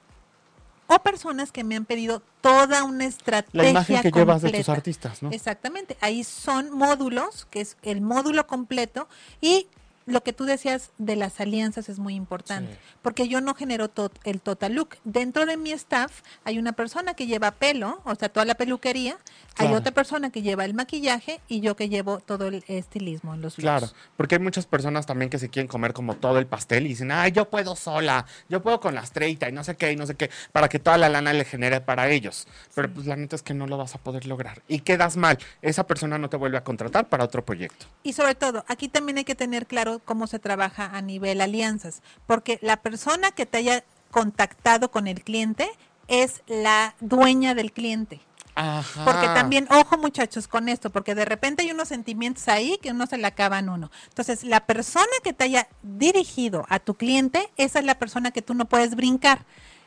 o 0.94 0.98
personas 0.98 1.52
que 1.52 1.64
me 1.64 1.76
han 1.76 1.84
pedido 1.84 2.22
toda 2.40 2.84
una 2.84 3.04
estrategia 3.06 3.62
La 3.62 3.70
imagen 3.70 4.02
que 4.02 4.10
llevas 4.10 4.42
de 4.42 4.50
tus 4.52 4.68
artistas, 4.68 5.22
¿no? 5.22 5.30
Exactamente, 5.30 5.96
ahí 6.00 6.24
son 6.24 6.70
módulos, 6.70 7.46
que 7.50 7.60
es 7.60 7.76
el 7.82 8.00
módulo 8.00 8.46
completo 8.46 9.08
y 9.40 9.68
lo 10.04 10.22
que 10.24 10.32
tú 10.32 10.44
decías 10.44 10.90
de 10.98 11.14
las 11.14 11.40
alianzas 11.40 11.88
es 11.88 12.00
muy 12.00 12.14
importante, 12.16 12.72
Sí. 12.72 12.78
porque 13.02 13.28
yo 13.28 13.40
no 13.40 13.54
genero 13.54 13.88
el 14.24 14.40
total 14.40 14.74
look. 14.74 14.96
Dentro 15.04 15.46
de 15.46 15.56
mi 15.56 15.70
staff 15.70 16.22
hay 16.44 16.58
una 16.58 16.72
persona 16.72 17.14
que 17.14 17.28
lleva 17.28 17.52
pelo, 17.52 18.00
o 18.04 18.14
sea, 18.16 18.28
toda 18.28 18.44
la 18.44 18.56
peluquería, 18.56 19.16
hay 19.56 19.74
otra 19.74 19.92
persona 19.92 20.30
que 20.30 20.42
lleva 20.42 20.64
el 20.64 20.74
maquillaje 20.74 21.40
y 21.48 21.60
yo 21.60 21.76
que 21.76 21.88
llevo 21.88 22.20
todo 22.20 22.48
el 22.48 22.64
estilismo 22.68 23.34
en 23.34 23.42
los 23.42 23.58
looks. 23.58 23.62
Claro, 23.62 23.88
porque 24.16 24.36
hay 24.36 24.40
muchas 24.40 24.66
personas 24.66 25.06
también 25.06 25.30
que 25.30 25.38
se 25.38 25.48
quieren 25.48 25.68
comer 25.68 25.92
como 25.92 26.14
todo 26.16 26.38
el 26.38 26.46
pastel 26.46 26.86
y 26.86 26.90
dicen, 26.90 27.12
ay, 27.12 27.32
yo 27.32 27.48
puedo 27.48 27.76
sola, 27.76 28.26
yo 28.48 28.62
puedo 28.62 28.80
con 28.80 28.94
las 28.94 29.12
30 29.12 29.48
y 29.48 29.52
no 29.52 29.64
sé 29.64 29.76
qué 29.76 29.92
y 29.92 29.96
no 29.96 30.06
sé 30.06 30.14
qué, 30.14 30.30
para 30.52 30.68
que 30.68 30.78
toda 30.78 30.98
la 30.98 31.08
lana 31.08 31.32
le 31.32 31.44
genere 31.44 31.80
para 31.80 32.08
ellos. 32.08 32.46
Pero 32.74 32.92
pues 32.92 33.06
la 33.06 33.16
neta 33.16 33.36
es 33.36 33.42
que 33.42 33.54
no 33.54 33.66
lo 33.66 33.76
vas 33.76 33.94
a 33.94 33.98
poder 33.98 34.26
lograr. 34.26 34.62
Y 34.68 34.80
quedas 34.80 35.16
mal. 35.16 35.38
Esa 35.60 35.86
persona 35.86 36.18
no 36.18 36.28
te 36.28 36.36
vuelve 36.36 36.58
a 36.58 36.64
contratar 36.64 37.08
para 37.08 37.24
otro 37.24 37.44
proyecto. 37.44 37.86
Y 38.02 38.12
sobre 38.12 38.34
todo, 38.34 38.64
aquí 38.68 38.88
también 38.88 39.18
hay 39.18 39.24
que 39.24 39.34
tener 39.34 39.66
claro 39.66 40.00
cómo 40.04 40.26
se 40.26 40.38
trabaja 40.38 40.86
a 40.86 41.02
nivel 41.02 41.40
alianzas, 41.40 42.02
porque 42.26 42.58
la 42.62 42.78
persona 42.78 43.30
que 43.32 43.46
te 43.46 43.58
haya 43.58 43.84
contactado 44.10 44.90
con 44.90 45.06
el 45.06 45.22
cliente 45.22 45.68
es 46.08 46.42
la 46.46 46.94
dueña 47.00 47.54
del 47.54 47.72
cliente. 47.72 48.20
Ajá. 48.54 49.04
Porque 49.04 49.26
también, 49.28 49.66
ojo 49.70 49.96
muchachos 49.98 50.46
con 50.48 50.68
esto, 50.68 50.90
porque 50.90 51.14
de 51.14 51.24
repente 51.24 51.62
hay 51.62 51.70
unos 51.70 51.88
sentimientos 51.88 52.48
ahí 52.48 52.78
que 52.82 52.90
uno 52.90 53.06
se 53.06 53.16
le 53.16 53.26
acaban 53.26 53.68
uno. 53.68 53.90
Entonces, 54.08 54.44
la 54.44 54.60
persona 54.66 55.06
que 55.24 55.32
te 55.32 55.44
haya 55.44 55.68
dirigido 55.82 56.66
a 56.68 56.78
tu 56.78 56.94
cliente, 56.94 57.50
esa 57.56 57.78
es 57.78 57.84
la 57.84 57.94
persona 57.98 58.30
que 58.30 58.42
tú 58.42 58.54
no 58.54 58.66
puedes 58.66 58.94
brincar. 58.94 59.44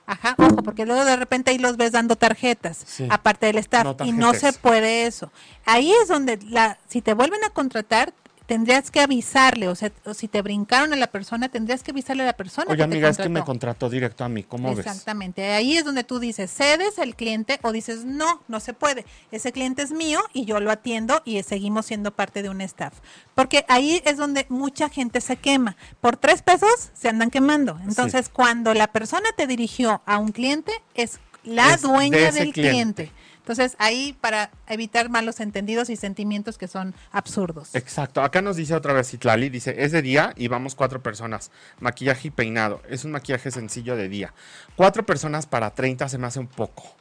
Ajá, 0.08 0.36
ojo, 0.38 0.58
porque 0.58 0.86
luego 0.86 1.04
de 1.04 1.16
repente 1.16 1.50
ahí 1.52 1.58
los 1.58 1.78
ves 1.78 1.92
dando 1.92 2.16
tarjetas, 2.16 2.78
Sí. 2.86 3.08
aparte 3.10 3.48
del 3.48 3.58
staff, 3.58 3.86
No 4.00 4.06
y 4.06 4.12
no 4.12 4.34
se 4.36 4.54
puede 4.54 5.08
eso. 5.08 5.32
Ahí 5.66 5.92
es 6.02 6.08
donde, 6.08 6.38
la, 6.50 6.78
si 6.88 7.02
te 7.02 7.14
vuelven 7.16 7.44
a 7.44 7.50
contratar, 7.50 8.14
tendrías 8.46 8.92
que 8.92 9.00
avisarle, 9.02 9.68
o 9.68 9.76
sea, 9.76 9.92
o 10.06 10.14
si 10.14 10.28
te 10.28 10.42
brincaron 10.42 10.94
a 10.94 10.96
la 10.96 11.08
persona, 11.08 11.50
tendrías 11.50 11.84
que 11.84 11.92
avisarle 11.92 12.24
a 12.24 12.28
la 12.28 12.38
persona. 12.38 12.68
Oye, 12.68 12.78
que 12.78 12.78
te 12.78 12.84
amiga, 12.84 13.10
es 13.10 13.18
que 13.18 13.30
me 13.30 13.44
contrató. 13.44 13.90
directo 13.90 14.24
a 14.24 14.30
mí. 14.30 14.44
¿Cómo 14.44 14.70
ves? 14.76 14.86
Exactamente. 14.86 15.52
Ahí 15.54 15.78
es 15.78 15.86
donde 15.86 16.04
tú 16.04 16.20
dices, 16.20 16.52
cedes 16.52 16.98
el 16.98 17.16
cliente 17.16 17.60
o 17.64 17.72
dices, 17.72 18.06
no, 18.06 18.42
no 18.48 18.60
se 18.60 18.74
puede. 18.74 19.06
Ese 19.32 19.52
cliente 19.52 19.82
es 19.82 19.92
mío 19.92 20.22
y 20.34 20.46
yo 20.46 20.60
lo 20.60 20.72
atiendo 20.72 21.22
y 21.26 21.42
seguimos 21.44 21.86
siendo 21.86 22.12
parte 22.12 22.44
de 22.44 22.50
un 22.50 22.62
staff. 22.62 22.94
Porque 23.34 23.66
ahí 23.68 24.02
es 24.06 24.18
donde 24.18 24.46
mucha 24.50 24.90
gente 24.90 25.22
se 25.22 25.38
quema. 25.38 25.76
Por 26.02 26.18
tres 26.18 26.42
pesos 26.42 26.92
se 26.94 27.10
andan 27.10 27.30
quemando. 27.32 27.80
Entonces, 27.84 28.30
cuando 28.30 28.74
la 28.74 28.88
persona 28.88 29.30
te 29.36 29.48
dirigió 29.48 30.02
a 30.06 30.18
un 30.18 30.32
cliente, 30.32 30.72
es 30.94 31.20
la 31.44 31.74
Es 31.76 31.82
dueña 31.82 32.32
del 32.32 32.52
cliente. 32.54 32.54
cliente. 32.54 33.12
Entonces, 33.46 33.76
ahí 33.78 34.18
para 34.22 34.50
evitar 34.68 35.12
malos 35.12 35.40
entendidos 35.40 35.92
y 35.92 35.96
sentimientos 35.96 36.58
que 36.58 36.68
son 36.68 36.96
absurdos. 37.12 37.76
Exacto. 37.76 38.24
Acá 38.24 38.42
nos 38.42 38.56
dice 38.56 38.74
otra 38.74 38.92
vez 38.92 39.12
Citlali, 39.12 39.50
dice, 39.50 39.76
es 39.78 39.92
de 39.92 40.02
día 40.02 40.34
y 40.36 40.48
vamos 40.48 40.74
cuatro 40.74 41.04
personas. 41.04 41.52
Maquillaje 41.80 42.30
y 42.30 42.32
peinado. 42.32 42.82
Es 42.90 43.06
un 43.06 43.12
maquillaje 43.12 43.52
sencillo 43.52 43.96
de 43.96 44.10
día. 44.10 44.34
Cuatro 44.76 45.06
personas 45.06 45.46
para 45.46 45.70
30 45.70 46.10
se 46.10 46.18
me 46.18 46.26
hace 46.26 46.40
un 46.40 46.48
poco. 46.48 46.96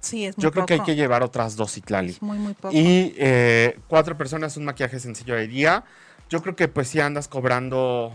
Sí, 0.00 0.24
es 0.24 0.38
muy 0.38 0.44
Yo 0.44 0.50
creo 0.50 0.64
que 0.64 0.74
hay 0.74 0.80
que 0.80 0.96
llevar 0.96 1.22
otras 1.22 1.56
dos 1.56 1.74
Citlali. 1.74 2.12
Es 2.12 2.22
muy, 2.22 2.38
muy 2.38 2.54
poco. 2.54 2.74
Y 2.74 3.14
eh, 3.18 3.78
cuatro 3.86 4.16
personas, 4.16 4.56
un 4.56 4.64
maquillaje 4.64 4.98
sencillo 4.98 5.34
de 5.34 5.46
día. 5.46 5.84
Yo 6.30 6.40
creo 6.40 6.56
que 6.56 6.68
pues 6.68 6.88
sí 6.88 7.00
andas 7.00 7.28
cobrando 7.28 8.14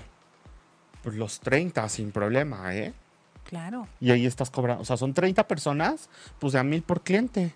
pues, 1.03 1.15
los 1.15 1.41
30 1.41 1.87
sin 1.89 2.11
problema, 2.11 2.75
¿eh? 2.75 2.91
Claro. 3.53 3.87
Y 4.01 4.09
ahí 4.09 4.25
estás 4.25 4.49
cobrando, 4.49 4.81
o 4.81 4.85
sea, 4.85 4.97
son 4.97 5.13
30 5.13 5.47
personas, 5.47 6.09
pues 6.39 6.53
de 6.53 6.59
a 6.59 6.63
mil 6.63 6.81
por 6.81 7.03
cliente, 7.03 7.53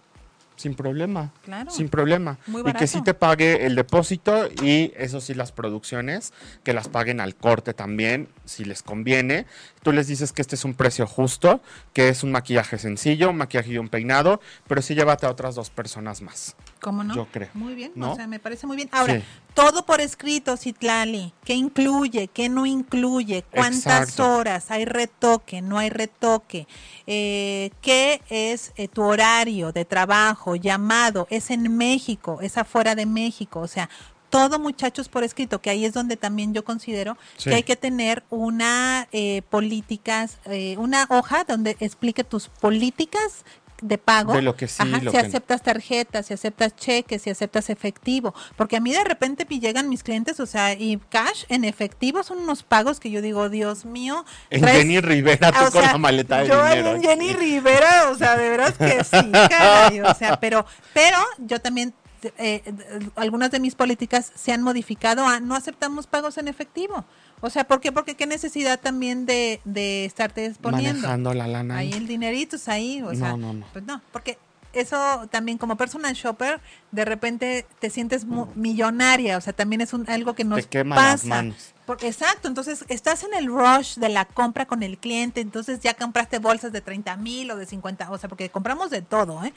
sin 0.55 0.75
problema. 0.75 1.31
Claro. 1.43 1.71
Sin 1.71 1.89
problema. 1.89 2.37
Muy 2.45 2.61
y 2.69 2.73
que 2.73 2.85
sí 2.85 3.01
te 3.01 3.15
pague 3.15 3.65
el 3.65 3.73
depósito 3.73 4.47
y 4.61 4.93
eso 4.95 5.21
sí 5.21 5.33
las 5.33 5.51
producciones, 5.51 6.33
que 6.63 6.73
las 6.73 6.87
paguen 6.87 7.19
al 7.19 7.35
corte 7.35 7.73
también, 7.73 8.29
si 8.45 8.63
les 8.63 8.83
conviene. 8.83 9.47
Tú 9.81 9.91
les 9.91 10.05
dices 10.05 10.33
que 10.33 10.43
este 10.43 10.53
es 10.53 10.65
un 10.65 10.75
precio 10.75 11.07
justo, 11.07 11.61
que 11.93 12.09
es 12.09 12.21
un 12.21 12.31
maquillaje 12.31 12.77
sencillo, 12.77 13.31
un 13.31 13.37
maquillaje 13.37 13.71
y 13.71 13.77
un 13.79 13.89
peinado, 13.89 14.39
pero 14.67 14.83
sí 14.83 14.93
llévate 14.93 15.25
a 15.25 15.31
otras 15.31 15.55
dos 15.55 15.71
personas 15.71 16.21
más. 16.21 16.55
¿Cómo 16.79 17.03
no? 17.03 17.15
Yo 17.15 17.27
creo, 17.31 17.49
Muy 17.53 17.73
bien, 17.75 17.91
¿no? 17.95 18.11
o 18.11 18.15
sea, 18.15 18.27
me 18.27 18.39
parece 18.39 18.67
muy 18.67 18.75
bien. 18.75 18.89
Ahora, 18.91 19.15
Sí. 19.19 19.23
todo 19.53 19.85
por 19.85 20.01
escrito, 20.01 20.57
Citlali. 20.57 21.33
¿Qué 21.43 21.53
incluye? 21.55 22.27
¿Qué 22.27 22.49
no 22.49 22.65
incluye? 22.65 23.43
¿Cuántas 23.51 24.09
Exacto. 24.09 24.35
horas? 24.37 24.71
¿Hay 24.71 24.85
retoque? 24.85 25.61
¿No 25.61 25.77
hay 25.77 25.89
retoque? 25.89 26.67
Eh, 27.07 27.71
¿Qué 27.81 28.21
es 28.29 28.73
eh, 28.75 28.87
tu 28.87 29.03
horario 29.03 29.71
de 29.71 29.85
trabajo? 29.85 30.55
¿Llamado? 30.55 31.27
¿Es 31.29 31.49
en 31.51 31.75
México? 31.77 32.39
¿Es 32.41 32.57
afuera 32.57 32.95
de 32.95 33.05
México? 33.05 33.59
O 33.59 33.67
sea, 33.67 33.89
todo 34.29 34.59
muchachos 34.59 35.07
por 35.07 35.23
escrito, 35.23 35.61
que 35.61 35.69
ahí 35.69 35.85
es 35.85 35.93
donde 35.93 36.17
también 36.17 36.53
yo 36.53 36.65
considero 36.65 37.17
Sí. 37.37 37.49
que 37.49 37.55
hay 37.55 37.63
que 37.63 37.77
tener 37.77 38.23
una 38.29 39.07
eh, 39.13 39.41
políticas, 39.49 40.37
eh, 40.45 40.75
una 40.77 41.05
hoja 41.09 41.45
donde 41.45 41.77
explique 41.79 42.23
tus 42.25 42.49
políticas 42.49 43.45
de 43.81 43.97
pago. 43.97 44.33
De 44.33 44.41
lo 44.41 44.55
que 44.55 44.67
sí, 44.67 44.75
Ajá, 44.81 44.99
lo 45.03 45.11
si 45.11 45.17
que 45.17 45.23
no. 45.23 45.27
aceptas 45.29 45.61
tarjetas, 45.61 46.25
si 46.25 46.33
aceptas 46.33 46.75
cheques, 46.75 47.21
si 47.21 47.29
aceptas 47.29 47.69
efectivo. 47.69 48.33
Porque 48.55 48.75
a 48.77 48.79
mí 48.79 48.91
de 48.91 49.03
repente 49.03 49.45
me 49.49 49.59
llegan 49.59 49.87
mis 49.89 50.03
clientes, 50.03 50.39
o 50.39 50.45
sea, 50.45 50.73
y 50.73 50.97
cash 51.09 51.43
en 51.49 51.63
efectivo 51.63 52.23
son 52.23 52.39
unos 52.39 52.63
pagos 52.63 52.99
que 52.99 53.11
yo 53.11 53.21
digo, 53.21 53.49
Dios 53.49 53.85
mío. 53.85 54.25
En 54.49 54.61
traes- 54.61 54.77
Jenny 54.79 54.99
Rivera, 55.01 55.51
tú 55.59 55.59
o 55.65 55.71
con 55.71 55.81
sea, 55.83 55.91
la 55.93 55.97
maleta 55.97 56.39
de 56.39 56.47
yo 56.49 56.63
dinero. 56.65 56.95
en 56.95 57.03
Jenny 57.03 57.33
Rivera, 57.33 58.09
o 58.11 58.15
sea, 58.15 58.35
de 58.37 58.49
veras 58.49 58.73
que 58.77 59.03
sí, 59.03 59.31
caray, 59.49 60.01
o 60.01 60.13
sea, 60.15 60.39
pero, 60.39 60.65
pero 60.93 61.17
yo 61.39 61.59
también, 61.61 61.93
eh, 62.23 62.31
eh, 62.65 62.73
algunas 63.15 63.51
de 63.51 63.59
mis 63.59 63.75
políticas 63.75 64.31
se 64.35 64.51
han 64.51 64.63
modificado 64.63 65.27
a 65.27 65.39
no 65.39 65.55
aceptamos 65.55 66.07
pagos 66.07 66.37
en 66.39 66.47
efectivo. 66.47 67.05
O 67.41 67.49
sea, 67.49 67.65
¿por 67.65 67.79
qué? 67.81 67.91
Porque 67.91 68.15
qué 68.15 68.25
necesidad 68.25 68.79
también 68.79 69.25
de, 69.25 69.61
de 69.63 70.05
estarte 70.05 70.45
exponiendo. 70.45 71.01
Manejando 71.01 71.33
la 71.33 71.47
lana. 71.47 71.77
Ahí 71.77 71.93
el 71.93 72.07
dinerito 72.07 72.55
ahí, 72.67 73.01
o 73.03 73.13
sea, 73.13 73.29
No, 73.31 73.37
no, 73.37 73.53
no. 73.53 73.65
pues 73.73 73.85
no, 73.85 74.01
porque 74.11 74.37
eso 74.73 75.27
también 75.29 75.57
como 75.57 75.77
personal 75.77 76.13
shopper, 76.13 76.61
de 76.91 77.05
repente 77.05 77.65
te 77.79 77.89
sientes 77.89 78.25
millonaria, 78.55 79.37
o 79.37 79.41
sea, 79.41 79.53
también 79.53 79.81
es 79.81 79.93
un, 79.93 80.09
algo 80.09 80.33
que 80.35 80.43
nos 80.43 80.67
quema 80.67 80.95
las 80.95 81.21
pasa. 81.21 81.27
manos. 81.27 81.73
Exacto, 82.01 82.49
entonces 82.49 82.83
estás 82.89 83.23
en 83.23 83.33
el 83.33 83.47
rush 83.47 83.95
de 83.95 84.09
la 84.09 84.25
compra 84.25 84.65
con 84.65 84.83
el 84.83 84.97
cliente, 84.97 85.39
entonces 85.39 85.79
ya 85.79 85.93
compraste 85.93 86.39
bolsas 86.39 86.73
de 86.73 86.81
30 86.81 87.15
mil 87.15 87.49
o 87.51 87.55
de 87.55 87.65
50, 87.65 88.11
o 88.11 88.17
sea, 88.17 88.27
porque 88.27 88.49
compramos 88.49 88.89
de 88.89 89.01
todo, 89.01 89.43
¿eh? 89.45 89.53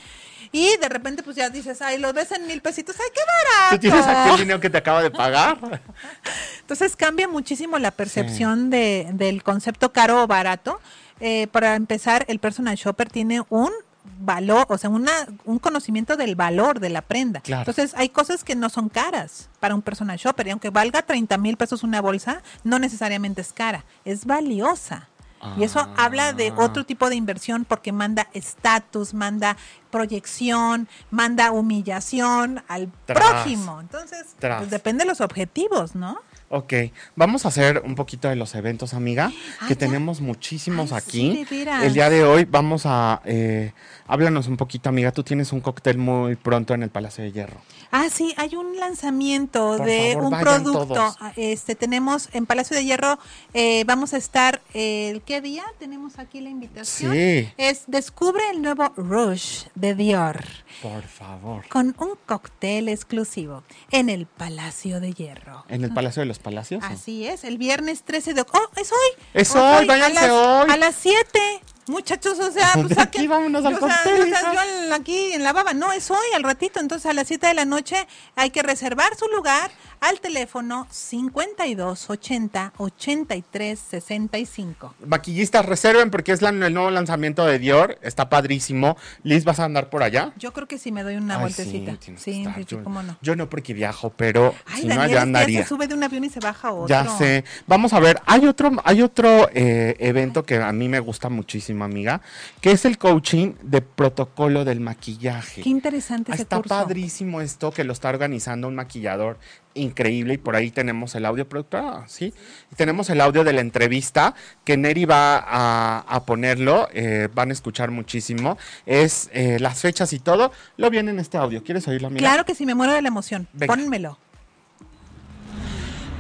Y 0.52 0.76
de 0.76 0.88
repente 0.88 1.24
pues 1.24 1.36
ya 1.36 1.50
dices, 1.50 1.82
ay, 1.82 1.98
lo 1.98 2.12
ves 2.12 2.30
en 2.30 2.46
mil 2.46 2.60
pesitos, 2.62 2.96
ay, 3.00 3.08
qué 3.12 3.20
barato. 3.20 3.76
¿Tú 3.76 3.80
tienes 3.80 4.06
aquel 4.06 4.36
dinero 4.38 4.60
que 4.60 4.70
te 4.70 4.78
acaba 4.78 5.02
de 5.02 5.10
pagar? 5.10 5.58
Entonces 6.60 6.94
cambia 6.94 7.26
muchísimo 7.26 7.78
la 7.78 7.90
percepción 7.90 8.70
de, 8.70 9.08
del 9.14 9.42
concepto 9.42 9.92
caro 9.92 10.22
o 10.22 10.26
barato. 10.28 10.80
Eh, 11.20 11.48
para 11.48 11.74
empezar, 11.74 12.24
el 12.28 12.38
personal 12.38 12.76
shopper 12.76 13.10
tiene 13.10 13.42
un 13.50 13.72
valor, 14.20 14.66
o 14.68 14.78
sea, 14.78 14.90
una, 14.90 15.12
un 15.44 15.58
conocimiento 15.58 16.16
del 16.16 16.36
valor 16.36 16.80
de 16.80 16.90
la 16.90 17.02
prenda. 17.02 17.40
Claro. 17.40 17.62
Entonces, 17.70 17.94
hay 17.98 18.08
cosas 18.10 18.44
que 18.44 18.54
no 18.54 18.68
son 18.70 18.88
caras 18.88 19.48
para 19.60 19.74
un 19.74 19.82
personal 19.82 20.16
shopper. 20.18 20.46
Y 20.46 20.50
aunque 20.50 20.70
valga 20.70 21.02
30 21.02 21.36
mil 21.38 21.56
pesos 21.56 21.82
una 21.82 22.00
bolsa, 22.00 22.42
no 22.64 22.78
necesariamente 22.78 23.40
es 23.40 23.52
cara, 23.52 23.84
es 24.04 24.24
valiosa. 24.26 25.08
Y 25.56 25.64
eso 25.64 25.80
Ah. 25.80 25.94
habla 25.96 26.34
de 26.34 26.52
otro 26.58 26.84
tipo 26.84 27.08
de 27.08 27.16
inversión 27.16 27.64
porque 27.64 27.92
manda 27.92 28.28
estatus, 28.34 29.14
manda 29.14 29.56
proyección, 29.90 30.88
manda 31.10 31.50
humillación 31.52 32.62
al 32.68 32.90
Tras. 33.06 33.18
prójimo. 33.18 33.80
Entonces, 33.80 34.26
pues 34.38 34.70
depende 34.70 35.04
de 35.04 35.08
los 35.08 35.20
objetivos, 35.20 35.94
¿no? 35.94 36.18
Ok, 36.52 36.72
vamos 37.14 37.44
a 37.44 37.48
hacer 37.48 37.80
un 37.84 37.94
poquito 37.94 38.28
de 38.28 38.34
los 38.34 38.56
eventos, 38.56 38.92
amiga, 38.92 39.30
Ah, 39.60 39.68
que 39.68 39.74
ya. 39.74 39.78
tenemos 39.78 40.20
muchísimos 40.20 40.90
Ay, 40.90 40.98
aquí. 40.98 41.46
sí. 41.48 41.64
El 41.84 41.94
día 41.94 42.10
de 42.10 42.24
hoy 42.24 42.44
vamos 42.44 42.82
a... 42.86 43.22
Eh, 43.24 43.72
háblanos 44.08 44.48
un 44.48 44.56
poquito, 44.56 44.88
amiga. 44.88 45.12
Tú 45.12 45.22
tienes 45.22 45.52
un 45.52 45.60
cóctel 45.60 45.96
muy 45.98 46.34
pronto 46.34 46.74
en 46.74 46.82
el 46.82 46.90
Palacio 46.90 47.22
de 47.22 47.30
Hierro. 47.30 47.60
Ah, 47.92 48.08
sí, 48.12 48.34
hay 48.36 48.56
un 48.56 48.76
lanzamiento 48.80 49.76
Por 49.76 49.86
de 49.86 50.14
favor, 50.14 50.32
un 50.32 50.40
producto. 50.40 50.86
todos. 50.88 51.16
Ah, 51.20 51.32
Este 51.36 51.76
tenemos 51.76 52.28
en 52.32 52.46
Palacio 52.46 52.76
de 52.76 52.84
Hierro, 52.84 53.20
eh, 53.54 53.84
vamos 53.86 54.12
a 54.12 54.16
estar 54.16 54.60
el 54.74 55.22
qué 55.22 55.40
día 55.40 55.62
tenemos 55.78 56.18
aquí 56.18 56.40
la 56.40 56.50
invitación. 56.50 57.12
Sí. 57.12 57.48
Es 57.58 57.84
descubre 57.86 58.42
el 58.52 58.60
nuevo 58.60 58.92
Rouge 58.96 59.68
de 59.76 59.94
Dior 59.94 60.42
Por 60.82 61.02
favor. 61.04 61.68
con 61.68 61.94
un 61.98 62.14
cóctel 62.26 62.88
exclusivo 62.88 63.62
en 63.92 64.08
el 64.08 64.26
Palacio 64.26 64.98
de 64.98 65.12
Hierro. 65.12 65.64
¿En 65.68 65.84
el 65.84 65.94
Palacio 65.94 66.22
de 66.22 66.26
los 66.26 66.39
Palacios? 66.40 66.82
Así 66.84 67.26
es, 67.26 67.44
el 67.44 67.58
viernes 67.58 68.02
13 68.02 68.34
de 68.34 68.40
octubre. 68.42 68.64
¡Oh, 68.74 68.80
es 68.80 68.90
hoy! 68.92 69.24
Es 69.34 69.54
Oh, 69.54 69.76
hoy, 69.78 69.86
váyanse 69.86 70.18
a 70.18 70.22
las, 70.22 70.30
hoy. 70.30 70.70
A 70.70 70.76
las 70.76 70.94
7. 70.96 71.40
Muchachos, 71.86 72.38
o 72.38 72.52
sea, 72.52 72.72
De 72.76 72.82
pues 72.84 72.98
aquí 72.98 73.18
saquen- 73.18 73.28
vámonos 73.28 73.64
al 73.64 73.74
o 73.74 73.78
sea, 73.78 73.88
cóctel, 73.88 74.20
o 74.22 74.26
sea, 74.26 74.52
yo 74.88 74.94
aquí 74.94 75.32
en 75.32 75.42
la 75.42 75.52
baba, 75.52 75.72
no, 75.72 75.92
es 75.92 76.08
hoy, 76.10 76.26
al 76.36 76.42
ratito, 76.44 76.78
entonces 76.78 77.06
a 77.10 77.14
las 77.14 77.26
7 77.26 77.48
de 77.48 77.54
la 77.54 77.64
noche 77.64 78.06
hay 78.36 78.50
que 78.50 78.62
reservar 78.62 79.16
su 79.16 79.26
lugar, 79.28 79.72
al 80.00 80.20
teléfono 80.20 80.86
52 80.90 82.08
80 82.10 82.72
83 82.78 83.78
65. 83.78 84.94
Maquillistas, 85.06 85.66
reserven 85.66 86.10
porque 86.10 86.32
es 86.32 86.42
la- 86.42 86.50
el 86.50 86.72
nuevo 86.74 86.90
lanzamiento 86.90 87.44
de 87.46 87.58
Dior. 87.58 87.98
Está 88.02 88.28
padrísimo. 88.28 88.96
Liz, 89.22 89.44
¿vas 89.44 89.60
a 89.60 89.64
andar 89.64 89.90
por 89.90 90.02
allá? 90.02 90.32
Yo 90.38 90.52
creo 90.52 90.66
que 90.66 90.78
sí 90.78 90.90
me 90.92 91.02
doy 91.02 91.16
una 91.16 91.34
Ay, 91.34 91.40
vueltecita. 91.40 91.96
sí, 92.00 92.14
Sí, 92.16 92.46
yo, 92.66 92.82
cómo 92.82 93.02
no. 93.02 93.16
yo 93.20 93.36
no 93.36 93.48
porque 93.50 93.74
viajo, 93.74 94.10
pero 94.16 94.54
Ay, 94.66 94.82
si 94.82 94.86
no, 94.88 95.00
allá 95.00 95.22
andaría. 95.22 95.62
se 95.62 95.68
sube 95.68 95.86
de 95.86 95.94
un 95.94 96.02
avión 96.02 96.24
y 96.24 96.30
se 96.30 96.40
baja 96.40 96.72
otro. 96.72 96.88
Ya 96.88 97.06
sé. 97.18 97.44
Vamos 97.66 97.92
a 97.92 98.00
ver, 98.00 98.20
hay 98.26 98.46
otro, 98.46 98.70
hay 98.84 99.02
otro 99.02 99.48
eh, 99.54 99.96
evento 99.98 100.44
que 100.44 100.56
a 100.56 100.72
mí 100.72 100.88
me 100.88 101.00
gusta 101.00 101.28
muchísimo, 101.28 101.84
amiga, 101.84 102.20
que 102.60 102.72
es 102.72 102.84
el 102.84 102.98
coaching 102.98 103.52
de 103.62 103.82
protocolo 103.82 104.64
del 104.64 104.80
maquillaje. 104.80 105.62
Qué 105.62 105.68
interesante 105.68 106.32
Ah, 106.32 106.34
ese 106.34 106.42
Está 106.44 106.56
curso. 106.56 106.68
padrísimo 106.70 107.40
esto 107.40 107.70
que 107.70 107.84
lo 107.84 107.92
está 107.92 108.08
organizando 108.08 108.68
un 108.68 108.74
maquillador 108.74 109.38
increíble 109.74 110.34
y 110.34 110.38
por 110.38 110.56
ahí 110.56 110.70
tenemos 110.70 111.14
el 111.14 111.24
audio 111.24 111.48
productora, 111.48 112.04
¿sí? 112.08 112.34
Y 112.72 112.74
tenemos 112.74 113.10
el 113.10 113.20
audio 113.20 113.44
de 113.44 113.52
la 113.52 113.60
entrevista 113.60 114.34
que 114.64 114.76
Neri 114.76 115.04
va 115.04 115.38
a, 115.38 116.04
a 116.06 116.24
ponerlo, 116.24 116.88
eh, 116.92 117.28
van 117.34 117.50
a 117.50 117.52
escuchar 117.52 117.90
muchísimo, 117.90 118.58
es 118.86 119.30
eh, 119.32 119.58
las 119.60 119.80
fechas 119.80 120.12
y 120.12 120.18
todo, 120.18 120.52
lo 120.76 120.90
viene 120.90 121.10
en 121.10 121.18
este 121.18 121.38
audio. 121.38 121.62
¿Quieres 121.62 121.86
oírlo, 121.88 122.08
amiga? 122.08 122.20
Claro 122.20 122.44
que 122.44 122.54
sí, 122.54 122.66
me 122.66 122.74
muero 122.74 122.92
de 122.92 123.02
la 123.02 123.08
emoción. 123.08 123.48
Venga. 123.52 123.74
Pónmelo. 123.74 124.18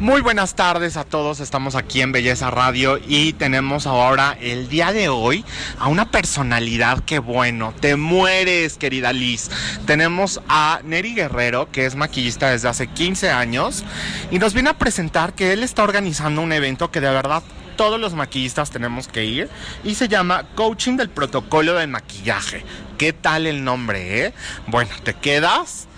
Muy 0.00 0.22
buenas 0.22 0.54
tardes 0.54 0.96
a 0.96 1.04
todos, 1.04 1.40
estamos 1.40 1.74
aquí 1.74 2.00
en 2.00 2.10
Belleza 2.10 2.50
Radio 2.50 2.98
y 3.06 3.34
tenemos 3.34 3.86
ahora 3.86 4.34
el 4.40 4.70
día 4.70 4.94
de 4.94 5.10
hoy 5.10 5.44
a 5.78 5.88
una 5.88 6.10
personalidad 6.10 7.04
que 7.04 7.18
bueno, 7.18 7.74
te 7.80 7.96
mueres 7.96 8.78
querida 8.78 9.12
Liz. 9.12 9.50
Tenemos 9.84 10.40
a 10.48 10.80
Neri 10.84 11.14
Guerrero, 11.14 11.70
que 11.70 11.84
es 11.84 11.96
maquillista 11.96 12.48
desde 12.48 12.68
hace 12.68 12.86
15 12.86 13.28
años 13.28 13.84
y 14.30 14.38
nos 14.38 14.54
viene 14.54 14.70
a 14.70 14.78
presentar 14.78 15.34
que 15.34 15.52
él 15.52 15.62
está 15.62 15.82
organizando 15.82 16.40
un 16.40 16.54
evento 16.54 16.90
que 16.90 17.02
de 17.02 17.10
verdad 17.10 17.42
todos 17.76 18.00
los 18.00 18.14
maquillistas 18.14 18.70
tenemos 18.70 19.06
que 19.06 19.26
ir 19.26 19.50
y 19.84 19.96
se 19.96 20.08
llama 20.08 20.46
Coaching 20.54 20.96
del 20.96 21.10
Protocolo 21.10 21.74
del 21.74 21.88
Maquillaje. 21.88 22.64
¿Qué 22.96 23.12
tal 23.12 23.46
el 23.46 23.64
nombre, 23.64 24.24
eh? 24.24 24.34
Bueno, 24.66 24.92
te 25.04 25.12
quedas 25.12 25.89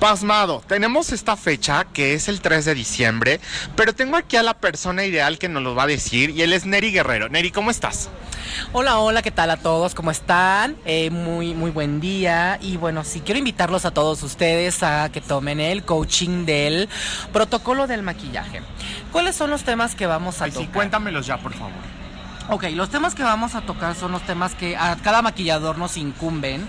Pasmado, 0.00 0.62
tenemos 0.68 1.10
esta 1.10 1.36
fecha 1.36 1.86
que 1.92 2.12
es 2.12 2.28
el 2.28 2.42
3 2.42 2.66
de 2.66 2.74
diciembre, 2.74 3.40
pero 3.76 3.94
tengo 3.94 4.18
aquí 4.18 4.36
a 4.36 4.42
la 4.42 4.52
persona 4.54 5.04
ideal 5.04 5.38
que 5.38 5.48
nos 5.48 5.62
lo 5.62 5.74
va 5.74 5.84
a 5.84 5.86
decir 5.86 6.30
y 6.30 6.42
él 6.42 6.52
es 6.52 6.66
Neri 6.66 6.92
Guerrero. 6.92 7.30
Neri, 7.30 7.50
¿cómo 7.50 7.70
estás? 7.70 8.10
Hola, 8.74 8.98
hola, 8.98 9.22
¿qué 9.22 9.30
tal 9.30 9.50
a 9.50 9.56
todos? 9.56 9.94
¿Cómo 9.94 10.10
están? 10.10 10.76
Eh, 10.84 11.08
muy, 11.08 11.54
muy 11.54 11.70
buen 11.70 12.00
día. 12.00 12.58
Y 12.60 12.76
bueno, 12.76 13.04
sí, 13.04 13.22
quiero 13.24 13.38
invitarlos 13.38 13.86
a 13.86 13.90
todos 13.90 14.22
ustedes 14.22 14.82
a 14.82 15.08
que 15.10 15.22
tomen 15.22 15.60
el 15.60 15.82
coaching 15.82 16.44
del 16.44 16.90
protocolo 17.32 17.86
del 17.86 18.02
maquillaje. 18.02 18.60
¿Cuáles 19.12 19.34
son 19.34 19.48
los 19.48 19.64
temas 19.64 19.94
que 19.94 20.06
vamos 20.06 20.42
a 20.42 20.44
Ay, 20.44 20.52
sí, 20.52 20.66
cuéntamelos 20.66 21.26
ya, 21.26 21.38
por 21.38 21.54
favor. 21.54 21.95
Ok, 22.48 22.64
los 22.74 22.90
temas 22.90 23.14
que 23.16 23.24
vamos 23.24 23.56
a 23.56 23.62
tocar 23.62 23.96
son 23.96 24.12
los 24.12 24.22
temas 24.22 24.54
que 24.54 24.76
a 24.76 24.94
cada 24.96 25.20
maquillador 25.20 25.78
nos 25.78 25.96
incumben. 25.96 26.68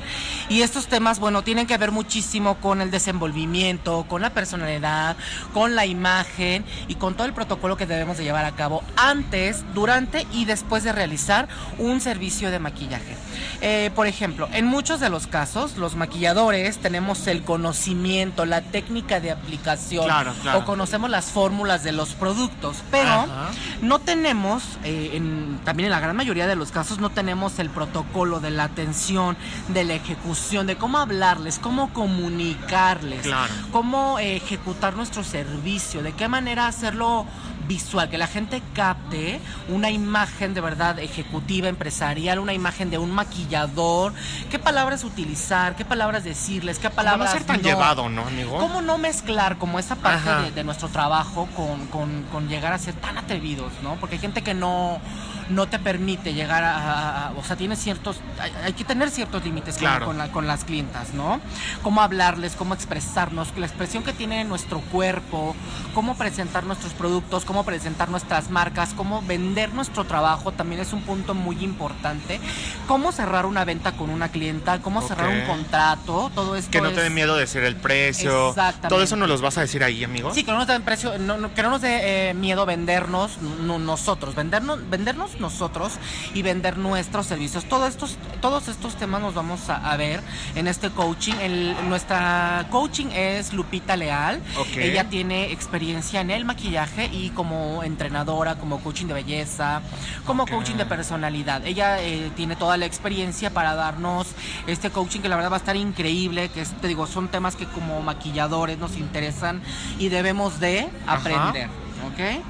Y 0.50 0.62
estos 0.64 0.88
temas, 0.88 1.20
bueno, 1.20 1.44
tienen 1.44 1.68
que 1.68 1.78
ver 1.78 1.92
muchísimo 1.92 2.56
con 2.56 2.82
el 2.82 2.90
desenvolvimiento, 2.90 4.06
con 4.10 4.24
la 4.24 4.32
personalidad, 4.32 5.18
con 5.54 5.76
la 5.76 5.86
imagen 5.86 6.66
y 6.88 6.96
con 6.96 7.14
todo 7.14 7.28
el 7.28 7.34
protocolo 7.34 7.78
que 7.78 7.86
debemos 7.86 8.18
de 8.18 8.24
llevar 8.24 8.46
a 8.46 8.54
cabo 8.56 8.82
antes, 8.96 9.64
durante 9.76 10.26
y 10.32 10.46
después 10.46 10.84
de 10.84 10.94
realizar 10.94 11.48
un 11.78 12.02
servicio 12.02 12.50
de 12.50 12.58
maquillaje. 12.58 13.16
Eh, 13.62 13.92
por 13.94 14.08
ejemplo, 14.08 14.50
en 14.54 14.66
muchos 14.66 15.00
de 15.00 15.10
los 15.12 15.28
casos, 15.28 15.78
los 15.78 15.96
maquilladores 15.96 16.80
tenemos 16.80 17.28
el 17.28 17.44
conocimiento, 17.44 18.46
la 18.46 18.62
técnica 18.62 19.20
de 19.20 19.30
aplicación 19.32 20.06
Claro, 20.06 20.34
claro. 20.42 20.60
o 20.60 20.66
conocemos 20.66 21.10
las 21.12 21.26
fórmulas 21.26 21.84
de 21.84 21.92
los 21.92 22.10
productos, 22.16 22.78
pero 22.90 23.10
Ajá. 23.12 23.50
no 23.84 24.00
tenemos, 24.00 24.64
eh, 24.84 25.12
en- 25.14 25.60
también 25.68 25.88
en 25.88 25.92
la 25.92 26.00
gran 26.00 26.16
mayoría 26.16 26.48
de 26.48 26.56
los 26.56 26.72
casos, 26.72 27.00
no 27.00 27.10
tenemos 27.10 27.60
el 27.60 27.70
protocolo 27.70 28.40
de 28.40 28.52
la 28.52 28.64
atención, 28.64 29.36
de 29.68 29.84
la 29.84 29.96
ejecución, 29.96 30.66
de 30.66 30.78
cómo 30.78 30.98
hablarles, 30.98 31.60
cómo 31.60 31.92
comunicarles, 31.92 33.24
Claro. 33.24 33.54
cómo 33.74 34.18
ejecutar 34.18 34.96
nuestro 34.96 35.26
servicio, 35.26 36.02
de 36.04 36.14
qué 36.14 36.30
manera 36.30 36.68
hacerlo 36.68 37.26
visual, 37.68 38.10
que 38.10 38.18
la 38.18 38.28
gente 38.28 38.62
capte 38.74 39.42
una 39.68 39.90
imagen 39.92 40.54
de 40.54 40.62
verdad 40.62 41.00
ejecutiva, 41.00 41.68
empresarial, 41.68 42.40
una 42.40 42.54
imagen 42.54 42.90
de 42.90 42.98
un 42.98 43.12
maquillador, 43.12 44.14
qué 44.50 44.60
palabras 44.60 45.04
utilizar, 45.04 45.76
qué 45.76 45.84
palabras 45.84 46.24
decirles, 46.24 46.80
qué 46.80 46.90
palabras 46.90 47.28
no 47.32 47.34
ser 47.40 47.44
tan 47.46 47.62
no. 47.62 47.68
llevado, 47.68 48.08
¿no, 48.08 48.22
amigo? 48.26 48.58
¿Cómo 48.58 48.82
no 48.82 48.98
mezclar 48.98 49.58
como 49.58 49.80
esa 49.80 49.96
parte 49.98 50.30
de, 50.44 50.52
de 50.52 50.64
nuestro 50.64 50.88
trabajo 50.88 51.50
con, 51.58 51.88
con- 51.88 52.24
con 52.32 52.48
llegar 52.48 52.72
a 52.72 52.78
ser 52.78 52.94
tan 52.94 53.18
atrevidos, 53.18 53.74
¿no? 53.84 53.96
Porque 53.96 54.16
hay 54.16 54.22
gente 54.22 54.44
que 54.44 54.54
no, 54.54 55.02
no 55.50 55.68
te 55.68 55.80
permite 55.80 56.34
llegar 56.34 56.64
a, 56.64 56.76
a- 56.78 57.28
a- 57.28 57.32
o 57.32 57.44
sea, 57.44 57.56
tiene 57.56 57.76
ciertos, 57.76 58.18
hay, 58.40 58.52
hay 58.64 58.74
que 58.74 58.84
tener 58.84 59.10
ciertos 59.10 59.44
límites 59.46 59.76
con- 59.76 59.82
Claro. 59.82 60.06
con, 60.08 60.18
la- 60.18 60.32
con 60.32 60.48
las 60.48 60.64
clientas, 60.64 61.14
¿no? 61.14 61.40
Cómo 61.84 62.02
hablarles, 62.02 62.56
cómo 62.56 62.74
expresarnos, 62.74 63.50
la 63.58 63.66
expresión 63.66 64.04
que 64.04 64.14
tiene 64.14 64.44
nuestro 64.44 64.80
cuerpo, 64.82 65.56
cómo 65.94 66.16
presentar 66.18 66.64
nuestros 66.66 66.94
productos, 66.94 67.46
cómo 67.46 67.64
presentar 67.64 68.10
nuestras 68.10 68.50
marcas, 68.50 68.94
cómo 68.96 69.22
vender 69.22 69.74
nuestro 69.74 70.04
trabajo 70.06 70.52
también 70.52 70.82
es 70.82 70.94
un 70.94 71.02
punto 71.02 71.34
muy 71.34 71.64
importante. 71.64 72.40
Cómo 72.88 73.12
cerrar 73.12 73.46
una 73.46 73.64
venta 73.66 73.94
con 73.94 74.10
una 74.10 74.30
clienta, 74.30 74.80
cómo 74.82 75.02
cerrar 75.02 75.30
un 75.30 75.42
contrato, 75.46 76.32
todo 76.36 76.56
esto 76.56 76.72
Que 76.72 76.82
no 76.82 76.90
te 76.90 76.96
es- 76.98 77.04
dé 77.04 77.10
miedo 77.10 77.36
decir 77.36 77.64
el 77.64 77.76
precio. 77.76 78.50
Exactamente. 78.50 78.88
Todo 78.90 79.04
eso 79.04 79.16
nos 79.16 79.30
los 79.30 79.42
vas 79.42 79.58
a 79.58 79.62
decir 79.62 79.84
ahí, 79.84 80.04
amigo. 80.04 80.34
Sí, 80.34 80.44
que 80.44 80.52
no 80.52 80.58
nos 80.58 80.68
dé 80.68 80.80
precio, 80.82 81.18
no, 81.20 81.38
no- 81.38 81.54
que 81.54 81.64
no 81.64 81.70
nos 81.70 81.82
dé 81.82 82.30
eh, 82.30 82.34
miedo 82.34 82.66
vendernos 82.66 83.38
no- 83.42 83.80
nosotros, 83.80 84.36
vendernos, 84.36 84.90
vendernos 84.90 85.37
nosotros 85.40 85.94
y 86.34 86.42
vender 86.42 86.78
nuestros 86.78 87.26
servicios. 87.28 87.66
Todos 87.66 87.90
estos, 87.90 88.18
todos 88.42 88.68
estos 88.68 88.96
temas 88.96 89.22
nos 89.22 89.34
vamos 89.34 89.70
a, 89.70 89.92
a 89.92 89.98
ver 89.98 90.22
en 90.56 90.68
este 90.68 90.90
coaching. 90.90 91.34
El- 91.42 91.76
nuestra 91.90 92.68
coaching 92.70 93.08
es 93.14 93.54
Lupita 93.54 93.96
Leal. 93.96 94.42
Ella 94.76 95.10
tiene 95.10 95.52
experiencia 95.52 96.22
en 96.22 96.32
el 96.32 96.46
maquillaje 96.46 97.06
y 97.12 97.30
como 97.32 97.84
entrenadora, 97.84 98.56
como 98.56 98.80
coaching 98.80 99.06
de 99.08 99.14
belleza, 99.14 99.82
como 100.26 100.46
coaching 100.46 100.76
de 100.76 100.86
personalidad. 100.86 101.66
Ella 101.66 102.02
eh, 102.02 102.32
tiene 102.36 102.56
toda 102.56 102.78
la 102.78 102.86
experiencia 102.86 103.50
para 103.52 103.76
darnos 103.76 104.28
este 104.68 104.90
coaching 104.90 105.22
que 105.22 105.30
la 105.30 105.36
verdad 105.36 105.52
va 105.52 105.56
a 105.58 105.60
estar 105.60 105.76
increíble, 105.76 106.50
que 106.50 106.62
es, 106.62 106.72
te 106.82 106.88
digo, 106.88 107.08
son 107.08 107.28
temas 107.28 107.56
que 107.56 107.66
como 107.66 108.02
maquilladores 108.02 108.78
nos 108.78 108.98
interesan 108.98 109.62
y 110.00 110.10
debemos 110.10 110.60
de 110.60 110.90
Ajá. 111.06 111.18
aprender, 111.20 111.68
¿ok? 112.08 112.44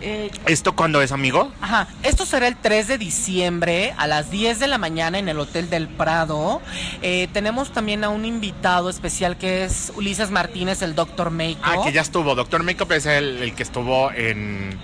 Eh, 0.00 0.30
¿Esto 0.46 0.74
cuándo 0.76 1.02
es, 1.02 1.12
amigo? 1.12 1.52
Ajá, 1.60 1.88
esto 2.02 2.24
será 2.24 2.46
el 2.46 2.56
3 2.56 2.88
de 2.88 2.98
diciembre 2.98 3.94
a 3.96 4.06
las 4.06 4.30
10 4.30 4.60
de 4.60 4.66
la 4.68 4.78
mañana 4.78 5.18
en 5.18 5.28
el 5.28 5.38
Hotel 5.38 5.70
del 5.70 5.88
Prado. 5.88 6.60
Eh, 7.02 7.28
tenemos 7.32 7.72
también 7.72 8.04
a 8.04 8.08
un 8.08 8.24
invitado 8.24 8.90
especial 8.90 9.36
que 9.36 9.64
es 9.64 9.92
Ulises 9.96 10.30
Martínez, 10.30 10.82
el 10.82 10.94
Dr. 10.94 11.30
Makeup. 11.30 11.62
Ah, 11.62 11.76
que 11.84 11.92
ya 11.92 12.00
estuvo. 12.00 12.34
Doctor 12.34 12.62
Makeup 12.62 12.92
es 12.92 13.06
el, 13.06 13.42
el 13.42 13.54
que 13.54 13.62
estuvo 13.62 14.12
en... 14.12 14.78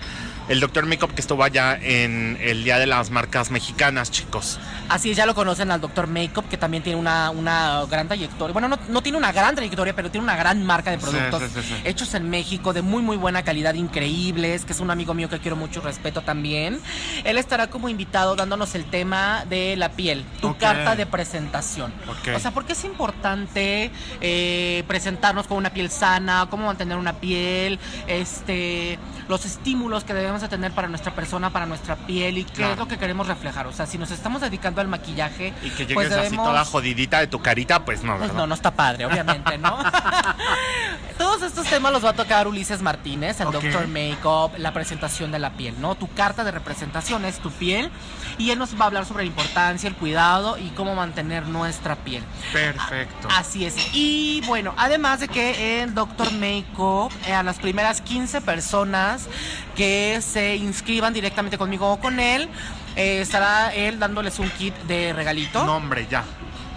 El 0.49 0.61
Doctor 0.61 0.85
Makeup 0.85 1.15
que 1.15 1.23
estuvo 1.23 1.43
allá 1.43 1.79
en 1.81 2.39
el 2.41 2.65
Día 2.65 2.79
de 2.79 2.87
las 2.87 3.11
Marcas 3.11 3.51
Mexicanas, 3.51 4.11
chicos. 4.11 4.59
Así 4.89 5.11
es, 5.11 5.17
ya 5.17 5.25
lo 5.25 5.35
conocen 5.35 5.71
al 5.71 5.81
Dr. 5.81 6.07
Makeup, 6.07 6.47
que 6.49 6.59
también 6.59 6.83
tiene 6.83 6.99
una, 6.99 7.31
una 7.31 7.83
gran 7.91 8.09
trayectoria. 8.09 8.53
Bueno, 8.53 8.69
no, 8.69 8.79
no 8.89 9.03
tiene 9.03 9.17
una 9.17 9.33
gran 9.33 9.55
trayectoria, 9.55 9.97
pero 9.97 10.11
tiene 10.11 10.25
una 10.25 10.37
gran 10.37 10.65
marca 10.65 10.91
de 10.91 10.99
productos 10.99 11.43
sí, 11.43 11.49
sí, 11.55 11.63
sí. 11.63 11.75
hechos 11.85 12.13
en 12.15 12.29
México, 12.29 12.75
de 12.75 12.83
muy, 12.83 13.03
muy 13.03 13.17
buena 13.17 13.43
calidad, 13.43 13.73
increíbles, 13.75 14.67
que 14.67 14.73
es 14.73 14.81
un 14.81 14.91
amigo 14.91 15.15
mío 15.15 15.31
que 15.31 15.39
quiero 15.39 15.57
mucho 15.57 15.81
respeto 15.81 16.21
también. 16.21 16.79
Él 17.25 17.39
estará 17.39 17.69
como 17.69 17.89
invitado 17.89 18.37
dándonos 18.37 18.75
el 18.75 18.85
tema 18.85 19.47
de 19.49 19.77
la 19.77 19.93
piel, 19.93 20.25
tu 20.43 20.57
carta 20.59 20.95
de 20.95 21.07
presentación. 21.07 21.93
Ok. 22.07 22.37
O 22.37 22.39
sea, 22.39 22.51
¿por 22.51 22.67
qué 22.67 22.75
es 22.75 22.85
importante 22.85 23.91
eh, 24.21 24.85
presentarnos 24.87 25.47
con 25.47 25.57
una 25.57 25.71
piel 25.71 25.91
sana? 25.91 26.47
¿Cómo 26.51 26.67
mantener 26.67 26.99
una 26.99 27.15
piel? 27.15 27.79
Este, 28.07 28.99
los 29.29 29.47
estímulos 29.47 30.05
que 30.05 30.13
debemos 30.13 30.34
de 30.43 30.49
tener 30.49 30.73
para 30.73 30.89
nuestra 30.89 31.15
persona, 31.15 31.51
para 31.51 31.67
nuestra 31.67 31.97
piel 31.97 32.39
y 32.39 32.45
qué 32.45 32.53
Claro. 32.55 32.73
es 32.75 32.79
lo 32.79 32.89
que 32.89 32.99
queremos 32.99 33.27
reflejar. 33.27 33.67
O 33.67 33.73
sea, 33.73 33.87
si 33.87 33.99
nos 33.99 34.11
estamos 34.11 34.41
dedicando 34.41 34.81
al 34.81 34.89
maquillaje, 34.89 35.53
Y 35.63 35.71
que 35.71 35.87
llegues 35.87 35.95
pues 35.95 36.13
así 36.13 36.21
debemos- 36.31 36.47
toda 36.47 36.65
jodidita 36.65 37.21
de 37.21 37.27
tu 37.27 37.41
carita, 37.41 37.85
pues 37.85 38.03
no, 38.03 38.17
pues 38.19 38.33
no, 38.33 38.47
no 38.47 38.55
está 38.55 38.71
padre, 38.73 39.07
obviamente, 39.07 39.59
¿no? 39.59 39.77
Todos 41.19 41.43
estos 41.43 41.67
temas 41.69 41.93
los 41.93 42.05
va 42.05 42.11
a 42.11 42.15
tocar 42.15 42.49
Ulises 42.49 42.83
Martínez, 42.83 43.41
el 43.41 43.47
Ok. 43.49 43.55
Doctor 43.55 43.87
Makeup, 43.87 44.59
la 44.59 44.73
presentación 44.73 45.31
de 45.31 45.39
la 45.39 45.51
piel, 45.53 45.81
¿no? 45.81 45.95
Tu 45.95 46.09
carta 46.13 46.43
de 46.43 46.51
representación 46.51 47.25
es 47.25 47.39
tu 47.39 47.51
piel 47.53 47.91
y 48.37 48.51
él 48.51 48.59
nos 48.59 48.75
va 48.79 48.85
a 48.85 48.87
hablar 48.87 49.07
sobre 49.07 49.23
la 49.25 49.29
importancia, 49.29 49.89
el 49.89 49.95
cuidado 49.95 50.59
y 50.59 50.71
cómo 50.71 50.95
mantener 50.97 51.47
nuestra 51.47 51.95
piel. 51.97 52.25
Perfecto. 52.53 53.29
Así 53.31 53.65
es. 53.65 53.77
Y 53.93 54.43
bueno, 54.47 54.75
además 54.77 55.21
de 55.21 55.29
que 55.29 55.83
el 55.83 55.95
Doctor 55.95 56.33
Makeup, 56.33 57.13
eh, 57.27 57.33
a 57.35 57.43
las 57.45 57.59
primeras 57.59 58.01
15 58.01 58.41
personas 58.41 59.29
que 59.77 60.17
se 60.25 60.57
inscriban 60.57 61.13
directamente 61.13 61.59
conmigo 61.59 61.91
o 61.93 62.01
con 62.01 62.19
él, 62.21 62.49
eh, 62.97 63.21
estará 63.21 63.73
él 63.75 63.99
dándoles 63.99 64.39
un 64.39 64.49
kit 64.51 64.75
de 64.89 65.13
regalito. 65.13 65.65
No, 65.65 65.77
hombre, 65.77 66.07
ya. 66.11 66.25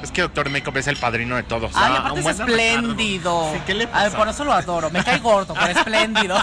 Es 0.04 0.12
que 0.12 0.22
Doctor 0.22 0.50
Makeup 0.52 0.78
es 0.78 0.86
el 0.88 0.98
padrino 0.98 1.36
de 1.38 1.44
todos. 1.44 1.72
Ay, 1.76 1.94
Ah, 1.96 1.98
aparte 2.00 2.12
un 2.12 2.18
es 2.20 2.24
buen 2.38 2.50
espléndido. 2.50 3.52
Sí, 3.54 3.60
¿qué 3.66 3.74
le 3.74 3.86
Ay, 3.86 3.90
pasa? 4.06 4.18
por 4.18 4.28
eso 4.30 4.44
lo 4.46 4.54
adoro. 4.54 4.92
Me 4.92 5.04
cae 5.04 5.18
gordo, 5.20 5.56
pero 5.56 5.68
espléndido. 5.80 6.38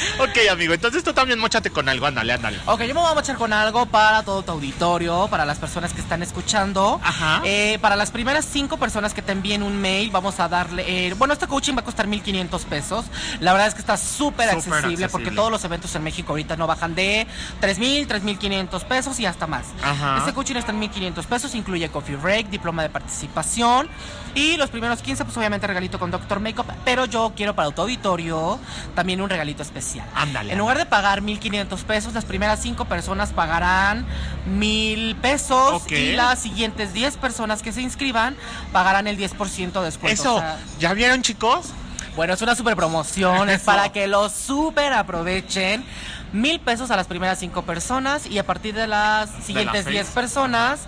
Ok, 0.20 0.36
amigo, 0.50 0.74
entonces 0.74 1.02
tú 1.02 1.12
también 1.12 1.38
mochate 1.38 1.70
con 1.70 1.88
algo, 1.88 2.06
ándale, 2.06 2.32
ándale. 2.32 2.58
Ok, 2.66 2.80
yo 2.82 2.94
me 2.94 3.00
voy 3.00 3.10
a 3.10 3.14
mochar 3.14 3.36
con 3.36 3.52
algo 3.52 3.86
para 3.86 4.22
todo 4.22 4.42
tu 4.42 4.52
auditorio, 4.52 5.28
para 5.28 5.44
las 5.44 5.58
personas 5.58 5.92
que 5.92 6.00
están 6.00 6.22
escuchando. 6.22 7.00
Ajá. 7.02 7.40
Eh, 7.44 7.78
para 7.80 7.96
las 7.96 8.10
primeras 8.10 8.44
cinco 8.44 8.76
personas 8.78 9.14
que 9.14 9.22
te 9.22 9.32
envíen 9.32 9.62
un 9.62 9.80
mail, 9.80 10.10
vamos 10.10 10.38
a 10.40 10.48
darle. 10.48 10.84
eh, 11.08 11.14
bueno, 11.14 11.34
este 11.34 11.46
coaching 11.46 11.74
va 11.74 11.80
a 11.80 11.84
costar 11.84 12.06
1,500 12.06 12.64
pesos. 12.64 13.04
La 13.40 13.52
verdad 13.52 13.68
es 13.68 13.74
que 13.74 13.80
está 13.80 13.96
súper 13.96 14.50
accesible. 14.50 15.08
porque 15.08 15.30
todos 15.30 15.50
los 15.50 15.64
eventos 15.64 15.94
en 15.94 16.02
México 16.02 16.32
ahorita 16.32 16.56
no 16.56 16.66
bajan 16.66 16.94
de 16.94 17.26
3,000, 17.60 18.06
3,500 18.06 18.84
pesos 18.84 19.18
y 19.20 19.26
hasta 19.26 19.46
más. 19.46 19.66
Ajá. 19.82 20.18
Este 20.18 20.32
coaching 20.32 20.56
está 20.56 20.72
en 20.72 20.78
1,500 20.80 21.26
pesos, 21.26 21.54
incluye 21.54 21.88
coffee 21.90 22.16
break, 22.16 22.48
diploma 22.48 22.82
de 22.82 22.90
participación. 22.90 23.88
Y 24.34 24.56
los 24.56 24.70
primeros 24.70 25.00
15, 25.02 25.24
pues 25.24 25.36
obviamente 25.36 25.66
regalito 25.66 25.98
con 25.98 26.10
Doctor 26.10 26.40
Makeup. 26.40 26.66
Pero 26.84 27.04
yo 27.06 27.32
quiero 27.34 27.54
para 27.54 27.70
tu 27.70 27.82
auditorio 27.82 28.58
también 28.94 29.20
un 29.20 29.28
regalito 29.28 29.62
especial. 29.62 29.89
Ándale. 30.14 30.52
En 30.52 30.58
lugar 30.58 30.78
de 30.78 30.86
pagar 30.86 31.22
1.500 31.22 31.82
pesos, 31.84 32.14
las 32.14 32.24
primeras 32.24 32.60
5 32.60 32.84
personas 32.84 33.32
pagarán 33.32 34.06
1.000 34.48 35.16
pesos 35.16 35.82
y 35.90 36.12
las 36.12 36.38
siguientes 36.38 36.92
10 36.92 37.16
personas 37.16 37.62
que 37.62 37.72
se 37.72 37.82
inscriban 37.82 38.36
pagarán 38.72 39.06
el 39.06 39.16
10% 39.18 39.72
de 39.72 39.84
descuento. 39.84 40.22
Eso, 40.22 40.36
O 40.36 40.40
sea, 40.40 40.58
¿ya 40.78 40.92
vieron, 40.94 41.22
chicos? 41.22 41.70
bueno, 42.16 42.34
es 42.34 42.42
una 42.42 42.54
super 42.54 42.76
promoción, 42.76 43.48
es 43.48 43.62
para 43.62 43.90
que 43.92 44.06
lo 44.06 44.28
super 44.28 44.92
aprovechen. 44.92 45.84
Mil 46.32 46.60
pesos 46.60 46.90
a 46.90 46.96
las 46.96 47.06
primeras 47.06 47.38
cinco 47.38 47.62
personas 47.62 48.26
y 48.26 48.38
a 48.38 48.46
partir 48.46 48.74
de 48.74 48.86
las 48.86 49.30
siguientes 49.44 49.84
seis. 49.84 49.94
10 49.94 50.06
personas, 50.08 50.80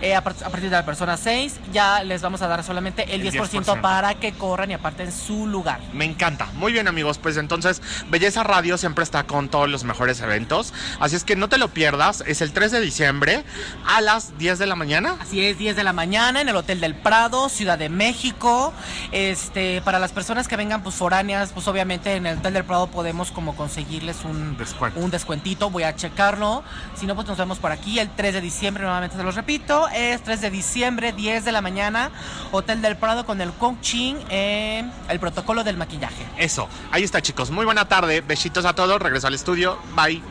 eh, 0.00 0.14
a, 0.14 0.22
par- 0.22 0.34
a 0.44 0.48
partir 0.50 0.70
de 0.70 0.76
la 0.76 0.84
persona 0.84 1.16
6, 1.16 1.60
ya 1.72 2.02
les 2.02 2.22
vamos 2.22 2.42
a 2.42 2.48
dar 2.48 2.62
solamente 2.64 3.14
el, 3.14 3.20
El 3.26 3.32
10%, 3.32 3.62
10%. 3.64 3.80
para 3.80 4.14
que 4.14 4.32
corran 4.32 4.70
y 4.70 4.74
aparten 4.74 5.12
su 5.12 5.46
lugar. 5.46 5.80
Me 5.92 6.04
encanta. 6.04 6.46
Muy 6.54 6.72
bien, 6.72 6.88
amigos. 6.88 7.18
Pues 7.18 7.36
entonces, 7.36 7.82
Belleza 8.10 8.42
Radio 8.42 8.76
siempre 8.78 9.04
está 9.04 9.24
con 9.24 9.48
todos 9.48 9.68
los 9.68 9.84
mejores 9.84 10.20
eventos. 10.20 10.72
Así 11.00 11.16
es 11.16 11.24
que 11.24 11.36
no 11.36 11.48
te 11.48 11.58
lo 11.58 11.68
pierdas. 11.68 12.22
Es 12.26 12.40
el 12.42 12.52
3 12.52 12.72
de 12.72 12.80
diciembre 12.80 13.44
a 13.86 14.00
las 14.00 14.36
10 14.38 14.58
de 14.58 14.66
la 14.66 14.74
mañana. 14.76 15.16
Así 15.20 15.44
es, 15.44 15.58
10 15.58 15.76
de 15.76 15.84
la 15.84 15.92
mañana 15.92 16.40
en 16.40 16.48
el 16.48 16.56
Hotel 16.56 16.80
del 16.80 16.94
Prado, 16.94 17.48
Ciudad 17.48 17.78
de 17.78 17.88
México. 17.88 18.72
Este, 19.12 19.80
para 19.82 19.98
las 19.98 20.12
personas 20.12 20.48
que 20.48 20.56
vengan 20.56 20.82
pues 20.82 20.94
foráneas, 20.96 21.50
pues 21.52 21.68
obviamente 21.68 22.14
en 22.16 22.26
el 22.26 22.38
Hotel 22.38 22.54
del 22.54 22.64
Prado 22.64 22.86
podemos 22.88 23.30
como 23.30 23.54
conseguirles 23.56 24.24
un 24.24 24.56
Descuento. 24.56 25.00
un 25.00 25.10
descuentito, 25.10 25.70
voy 25.70 25.84
a 25.84 25.94
checarlo. 25.94 26.62
Si 26.96 27.06
no 27.06 27.14
pues 27.14 27.26
nos 27.26 27.38
vemos 27.38 27.58
por 27.58 27.72
aquí 27.72 27.98
el 27.98 28.10
3 28.10 28.34
de 28.34 28.40
diciembre, 28.40 28.82
nuevamente 28.82 29.16
se 29.16 29.22
los 29.22 29.34
repito, 29.34 29.83
es 29.88 30.22
3 30.22 30.40
de 30.40 30.50
diciembre, 30.50 31.12
10 31.12 31.44
de 31.44 31.52
la 31.52 31.60
mañana, 31.60 32.10
Hotel 32.52 32.82
del 32.82 32.96
Prado 32.96 33.26
con 33.26 33.40
el 33.40 33.52
coaching, 33.52 34.16
eh, 34.30 34.88
el 35.08 35.20
protocolo 35.20 35.64
del 35.64 35.76
maquillaje. 35.76 36.24
Eso. 36.38 36.68
Ahí 36.90 37.02
está, 37.02 37.20
chicos. 37.20 37.50
Muy 37.50 37.64
buena 37.64 37.86
tarde. 37.88 38.20
Besitos 38.20 38.64
a 38.64 38.74
todos. 38.74 39.00
Regreso 39.00 39.26
al 39.26 39.34
estudio. 39.34 39.78
Bye. 39.94 40.22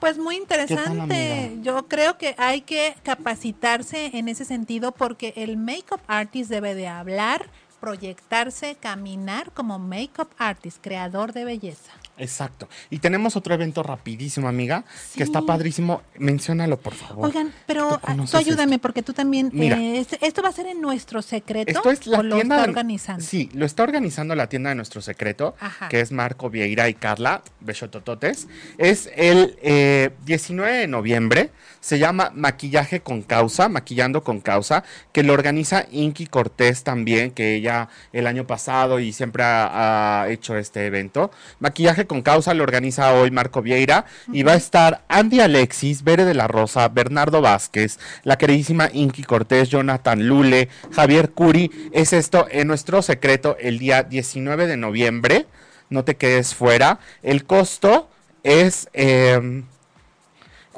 Pues 0.00 0.18
muy 0.18 0.36
interesante. 0.36 1.56
Yo 1.62 1.88
creo 1.88 2.18
que 2.18 2.34
hay 2.36 2.60
que 2.60 2.94
capacitarse 3.02 4.10
en 4.12 4.28
ese 4.28 4.44
sentido 4.44 4.92
porque 4.92 5.32
el 5.36 5.56
makeup 5.56 6.00
artist 6.06 6.50
debe 6.50 6.74
de 6.74 6.88
hablar, 6.88 7.48
proyectarse, 7.80 8.76
caminar 8.78 9.50
como 9.52 9.78
makeup 9.78 10.28
artist, 10.36 10.78
creador 10.82 11.32
de 11.32 11.46
belleza. 11.46 11.92
Exacto. 12.16 12.68
Y 12.90 12.98
tenemos 12.98 13.34
otro 13.36 13.54
evento 13.54 13.82
rapidísimo, 13.82 14.46
amiga, 14.48 14.84
Sí. 15.10 15.18
que 15.18 15.24
está 15.24 15.42
padrísimo. 15.42 16.02
Menciónalo, 16.18 16.78
por 16.78 16.94
favor. 16.94 17.26
Oigan, 17.26 17.52
pero 17.66 18.00
Tú 18.30 18.36
ayúdame 18.36 18.76
esto. 18.76 18.82
porque 18.82 19.02
tú 19.02 19.12
también. 19.12 19.50
Mira. 19.52 19.76
eh, 19.78 19.98
este- 19.98 20.24
¿Esto 20.24 20.42
va 20.42 20.50
a 20.50 20.52
ser 20.52 20.66
en 20.66 20.80
nuestro 20.80 21.22
secreto 21.22 21.70
Esto 21.72 21.90
es 21.90 22.06
la 22.06 22.20
o 22.20 22.22
lo 22.22 22.36
tienda 22.36 22.56
está 22.58 22.68
organizando? 22.68 23.24
Sí, 23.24 23.50
lo 23.52 23.66
está 23.66 23.82
organizando 23.82 24.34
la 24.36 24.48
tienda 24.48 24.70
de 24.70 24.76
nuestro 24.76 25.00
secreto, 25.02 25.56
Ajá. 25.58 25.88
que 25.88 26.00
es 26.00 26.12
Marco 26.12 26.50
Vieira 26.50 26.88
y 26.88 26.94
Carla 26.94 27.42
Bechotototes. 27.60 28.46
Es 28.78 29.10
el 29.16 29.56
eh, 29.62 30.10
19 30.24 30.72
de 30.78 30.86
noviembre. 30.86 31.50
Se 31.80 31.98
llama 31.98 32.30
Maquillaje 32.34 33.00
con 33.00 33.22
Causa, 33.22 33.68
Maquillando 33.68 34.22
con 34.24 34.40
Causa, 34.40 34.84
que 35.12 35.22
lo 35.22 35.32
organiza 35.34 35.84
Inky 35.90 36.26
Cortés 36.26 36.82
también, 36.84 37.30
que 37.32 37.56
ella 37.56 37.88
el 38.12 38.26
año 38.26 38.46
pasado 38.46 39.00
y 39.00 39.12
siempre 39.12 39.42
ha, 39.42 40.22
ha 40.22 40.28
hecho 40.30 40.56
este 40.56 40.86
evento. 40.86 41.30
Maquillaje 41.58 42.03
con 42.06 42.22
Causa 42.22 42.54
lo 42.54 42.62
organiza 42.62 43.12
hoy 43.12 43.30
Marco 43.30 43.62
Vieira 43.62 44.04
y 44.32 44.42
va 44.42 44.52
a 44.52 44.56
estar 44.56 45.04
Andy 45.08 45.40
Alexis, 45.40 46.04
Bere 46.04 46.24
de 46.24 46.34
la 46.34 46.48
Rosa, 46.48 46.88
Bernardo 46.88 47.40
Vázquez, 47.40 47.98
la 48.22 48.38
queridísima 48.38 48.90
Inky 48.92 49.24
Cortés, 49.24 49.68
Jonathan 49.68 50.26
Lule, 50.26 50.68
Javier 50.92 51.30
Curi. 51.30 51.70
Es 51.92 52.12
esto 52.12 52.46
en 52.50 52.68
nuestro 52.68 53.02
secreto 53.02 53.56
el 53.60 53.78
día 53.78 54.02
19 54.02 54.66
de 54.66 54.76
noviembre. 54.76 55.46
No 55.90 56.04
te 56.04 56.16
quedes 56.16 56.54
fuera. 56.54 56.98
El 57.22 57.44
costo 57.44 58.08
es... 58.42 58.88
em, 58.92 59.64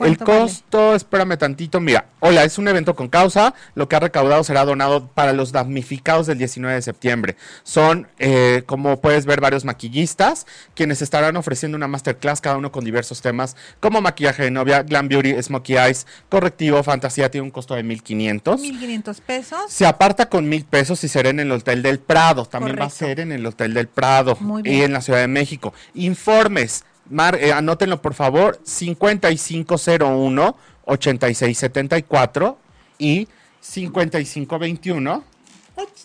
el 0.00 0.18
costo, 0.18 0.94
espérame 0.94 1.36
tantito, 1.38 1.80
mira, 1.80 2.06
hola, 2.20 2.44
es 2.44 2.58
un 2.58 2.68
evento 2.68 2.94
con 2.94 3.08
causa, 3.08 3.54
lo 3.74 3.88
que 3.88 3.96
ha 3.96 4.00
recaudado 4.00 4.44
será 4.44 4.64
donado 4.64 5.08
para 5.08 5.32
los 5.32 5.52
damnificados 5.52 6.26
del 6.26 6.38
19 6.38 6.74
de 6.74 6.82
septiembre. 6.82 7.36
Son, 7.62 8.08
eh, 8.18 8.62
como 8.66 9.00
puedes 9.00 9.26
ver, 9.26 9.40
varios 9.40 9.64
maquillistas, 9.64 10.46
quienes 10.74 11.02
estarán 11.02 11.36
ofreciendo 11.36 11.76
una 11.76 11.88
masterclass, 11.88 12.40
cada 12.40 12.56
uno 12.56 12.72
con 12.72 12.84
diversos 12.84 13.22
temas, 13.22 13.56
como 13.80 14.00
maquillaje 14.00 14.44
de 14.44 14.50
novia, 14.50 14.82
glam 14.82 15.08
beauty, 15.08 15.42
smokey 15.42 15.76
eyes, 15.76 16.06
correctivo, 16.28 16.82
fantasía, 16.82 17.30
tiene 17.30 17.44
un 17.44 17.50
costo 17.50 17.74
de 17.74 17.82
1500. 17.82 18.60
1.500 18.60 19.20
pesos. 19.20 19.58
Se 19.68 19.86
aparta 19.86 20.28
con 20.28 20.48
mil 20.48 20.64
pesos 20.64 21.02
y 21.04 21.08
será 21.08 21.30
en 21.30 21.40
el 21.40 21.52
Hotel 21.52 21.82
del 21.82 21.98
Prado. 21.98 22.44
También 22.44 22.78
va 22.78 22.84
a 22.84 22.90
ser 22.90 23.20
en 23.20 23.32
el 23.32 23.44
Hotel 23.46 23.74
del 23.74 23.88
Prado 23.88 24.36
Muy 24.40 24.62
y 24.64 24.82
en 24.82 24.92
la 24.92 25.00
Ciudad 25.00 25.20
de 25.20 25.28
México. 25.28 25.72
Informes, 25.94 26.84
mar- 27.10 27.36
eh, 27.36 27.52
anótenlo 27.52 28.00
por 28.02 28.14
favor, 28.14 28.60
5501 28.64 30.56
8674 30.84 32.58
y 32.98 33.28
5521 33.60 35.24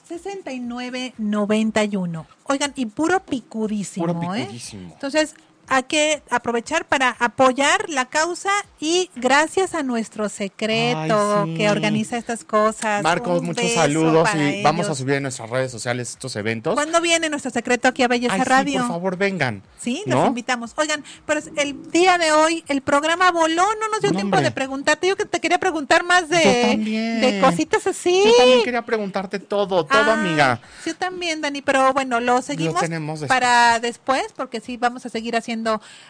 6991. 0.08 2.26
Oigan, 2.44 2.74
y 2.76 2.86
puro 2.88 3.20
picudísimo, 3.24 4.08
Puro 4.08 4.34
¿eh? 4.34 4.42
picudísimo. 4.46 4.92
Entonces, 4.94 5.36
hay 5.74 5.84
que 5.84 6.22
aprovechar 6.30 6.86
para 6.86 7.16
apoyar 7.18 7.90
la 7.90 8.06
causa 8.10 8.50
y 8.82 9.10
gracias 9.16 9.74
a 9.74 9.84
nuestro 9.84 10.28
secreto 10.28 11.44
Ay, 11.46 11.52
sí. 11.52 11.58
que 11.58 11.70
organiza 11.70 12.18
estas 12.18 12.44
cosas. 12.44 13.02
Marcos, 13.04 13.42
muchos 13.42 13.72
saludos 13.72 14.28
y 14.36 14.62
vamos 14.64 14.90
a 14.90 14.96
subir 14.96 15.16
en 15.16 15.24
nuestras 15.24 15.50
redes 15.50 15.72
sociales 15.72 16.10
estos 16.10 16.36
eventos. 16.36 16.74
¿Cuándo 16.74 17.00
viene 17.00 17.30
nuestro 17.30 17.52
secreto 17.52 17.88
aquí 17.88 18.04
a 18.04 18.10
Belleza 18.10 18.34
Ay, 18.34 18.42
sí, 18.42 18.46
Radio? 18.50 18.80
por 18.80 18.88
favor, 18.90 19.18
vengan. 19.18 19.64
Sí, 19.80 20.04
¿No? 20.06 20.18
los 20.18 20.28
invitamos. 20.28 20.74
Oigan, 20.76 21.06
pero 21.26 21.40
el 21.56 21.90
día 21.90 22.18
de 22.18 22.34
hoy 22.34 22.66
el 22.68 22.82
programa 22.82 23.32
voló, 23.32 23.64
no 23.80 23.88
nos 23.90 24.02
dio 24.02 24.10
No, 24.12 24.18
tiempo 24.18 24.36
hombre. 24.36 24.50
de 24.50 24.52
preguntarte. 24.52 25.08
Yo 25.08 25.16
que 25.16 25.24
te 25.26 25.40
quería 25.40 25.58
preguntar 25.58 26.04
más 26.04 26.28
de, 26.28 27.40
cositas 27.42 27.88
así. 27.88 28.24
Yo 28.26 28.36
también 28.36 28.64
quería 28.64 28.82
preguntarte 28.82 29.40
todo, 29.40 29.86
todo, 29.86 29.88
Ah, 30.12 30.14
amiga. 30.14 30.60
Yo 30.86 30.94
también, 30.98 31.40
Dani, 31.40 31.62
pero 31.62 31.94
bueno, 31.94 32.20
lo 32.20 32.42
seguimos 32.42 32.82
tenemos 32.82 33.22
después. 33.22 33.40
para 33.40 33.80
después, 33.80 34.26
porque 34.36 34.60
sí 34.60 34.76
vamos 34.76 35.06
a 35.06 35.10
seguir 35.10 35.38
haciendo 35.38 35.61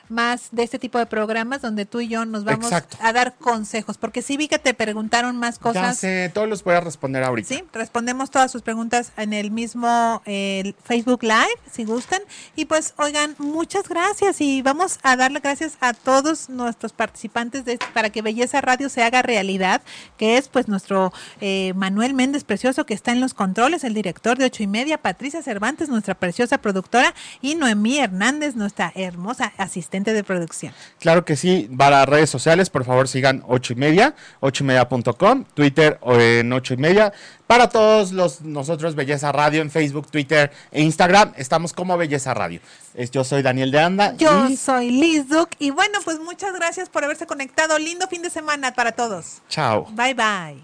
más 0.10 0.50
de 0.52 0.64
este 0.64 0.80
tipo 0.80 0.98
de 0.98 1.06
programas 1.06 1.62
donde 1.62 1.86
tú 1.86 2.00
y 2.02 2.08
yo 2.08 2.26
nos 2.26 2.44
vamos 2.44 2.66
Exacto. 2.66 2.98
a 3.02 3.14
dar 3.14 3.36
consejos, 3.36 3.98
porque 3.98 4.22
sí 4.22 4.38
vi 4.38 4.48
que 4.48 4.60
te 4.60 4.74
preguntaron 4.74 5.38
más 5.38 5.56
Ya 5.56 5.62
cosas. 5.62 5.98
sé, 5.98 6.30
todos 6.34 6.48
los 6.50 6.64
voy 6.64 6.76
a 6.76 6.82
responder 6.82 7.24
ahorita. 7.24 7.48
Sí, 7.48 7.64
respondemos 7.74 8.30
todas 8.32 8.52
sus 8.52 8.62
preguntas 8.62 9.12
en 9.18 9.34
el 9.34 9.52
mismo 9.52 10.22
eh, 10.26 10.74
Facebook 10.84 11.24
Live, 11.24 11.58
si 11.72 11.84
gustan. 11.86 12.22
Y 12.56 12.66
pues, 12.66 12.94
oigan, 12.98 13.36
muchas 13.38 13.88
gracias 13.88 14.42
y 14.42 14.62
vamos 14.62 15.00
a 15.04 15.16
darle 15.16 15.40
gracias 15.40 15.78
a 15.82 15.94
todos 15.94 16.50
nuestros 16.50 16.94
participantes 16.94 17.66
de, 17.66 17.74
este- 17.74 17.86
para 17.94 18.10
que 18.10 18.22
Belleza 18.22 18.62
Radio 18.62 18.90
se 18.90 19.04
haga 19.04 19.22
realidad, 19.22 19.82
que 20.18 20.38
es 20.38 20.48
pues 20.50 20.68
nuestro 20.68 21.14
eh, 21.40 21.74
Manuel 21.76 22.14
Méndez 22.14 22.44
Precioso, 22.44 22.86
que 22.86 22.94
está 22.94 23.12
en 23.12 23.22
los 23.22 23.34
controles, 23.34 23.84
el 23.84 23.94
director 23.94 24.38
de 24.38 24.46
ocho 24.46 24.64
y 24.64 24.68
media, 24.68 24.98
Patricia 25.02 25.42
Cervantes, 25.42 25.90
nuestra 25.90 26.16
preciosa 26.16 26.58
productora, 26.60 27.14
y 27.42 27.56
Noemí 27.56 27.98
Hernández, 28.00 28.56
nuestra 28.56 28.92
hermosa 28.96 29.41
asistente 29.58 30.14
de 30.14 30.24
producción. 30.24 30.74
Claro 31.00 31.26
que 31.26 31.36
sí, 31.36 31.70
para 31.78 32.06
redes 32.06 32.30
sociales, 32.30 32.70
por 32.70 32.86
favor 32.86 33.08
sigan 33.08 33.44
8 33.48 33.74
y 33.74 33.76
media, 33.76 34.16
8 34.40 34.64
y 34.64 34.68
media.com, 34.68 35.46
Twitter 35.54 35.98
o 36.02 36.16
en 36.16 36.52
8 36.54 36.74
y 36.74 36.78
media. 36.78 37.14
Para 37.48 37.68
todos 37.70 38.12
los 38.14 38.42
nosotros, 38.42 38.96
Belleza 38.96 39.32
Radio 39.32 39.62
en 39.62 39.70
Facebook, 39.72 40.10
Twitter 40.10 40.52
e 40.72 40.82
Instagram, 40.82 41.34
estamos 41.36 41.74
como 41.74 41.98
Belleza 41.98 42.34
Radio. 42.34 42.62
Es- 42.94 43.12
yo 43.12 43.24
soy 43.24 43.42
Daniel 43.42 43.72
de 43.72 43.80
Anda. 43.80 44.16
Yo 44.18 44.48
y 44.48 44.56
soy 44.56 44.90
Liz 44.92 45.28
Duke 45.28 45.56
y 45.60 45.72
bueno, 45.72 46.00
pues 46.06 46.20
muchas 46.20 46.54
gracias 46.54 46.88
por 46.90 47.04
haberse 47.04 47.26
conectado. 47.28 47.78
Lindo 47.78 48.08
fin 48.08 48.22
de 48.22 48.30
semana 48.30 48.74
para 48.74 48.94
todos. 48.94 49.42
chao. 49.50 49.86
Bye 49.92 50.14
bye. 50.14 50.64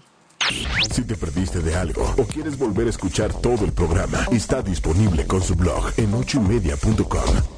Si 0.94 1.02
te 1.02 1.14
perdiste 1.16 1.58
de 1.60 1.74
algo 1.76 2.14
o 2.16 2.24
quieres 2.24 2.56
volver 2.56 2.86
a 2.86 2.90
escuchar 2.90 3.34
todo 3.34 3.66
el 3.66 3.72
programa, 3.72 4.24
está 4.32 4.62
disponible 4.62 5.26
con 5.26 5.42
su 5.42 5.54
blog 5.56 5.92
en 5.98 6.14
ochoymedia.com 6.14 7.57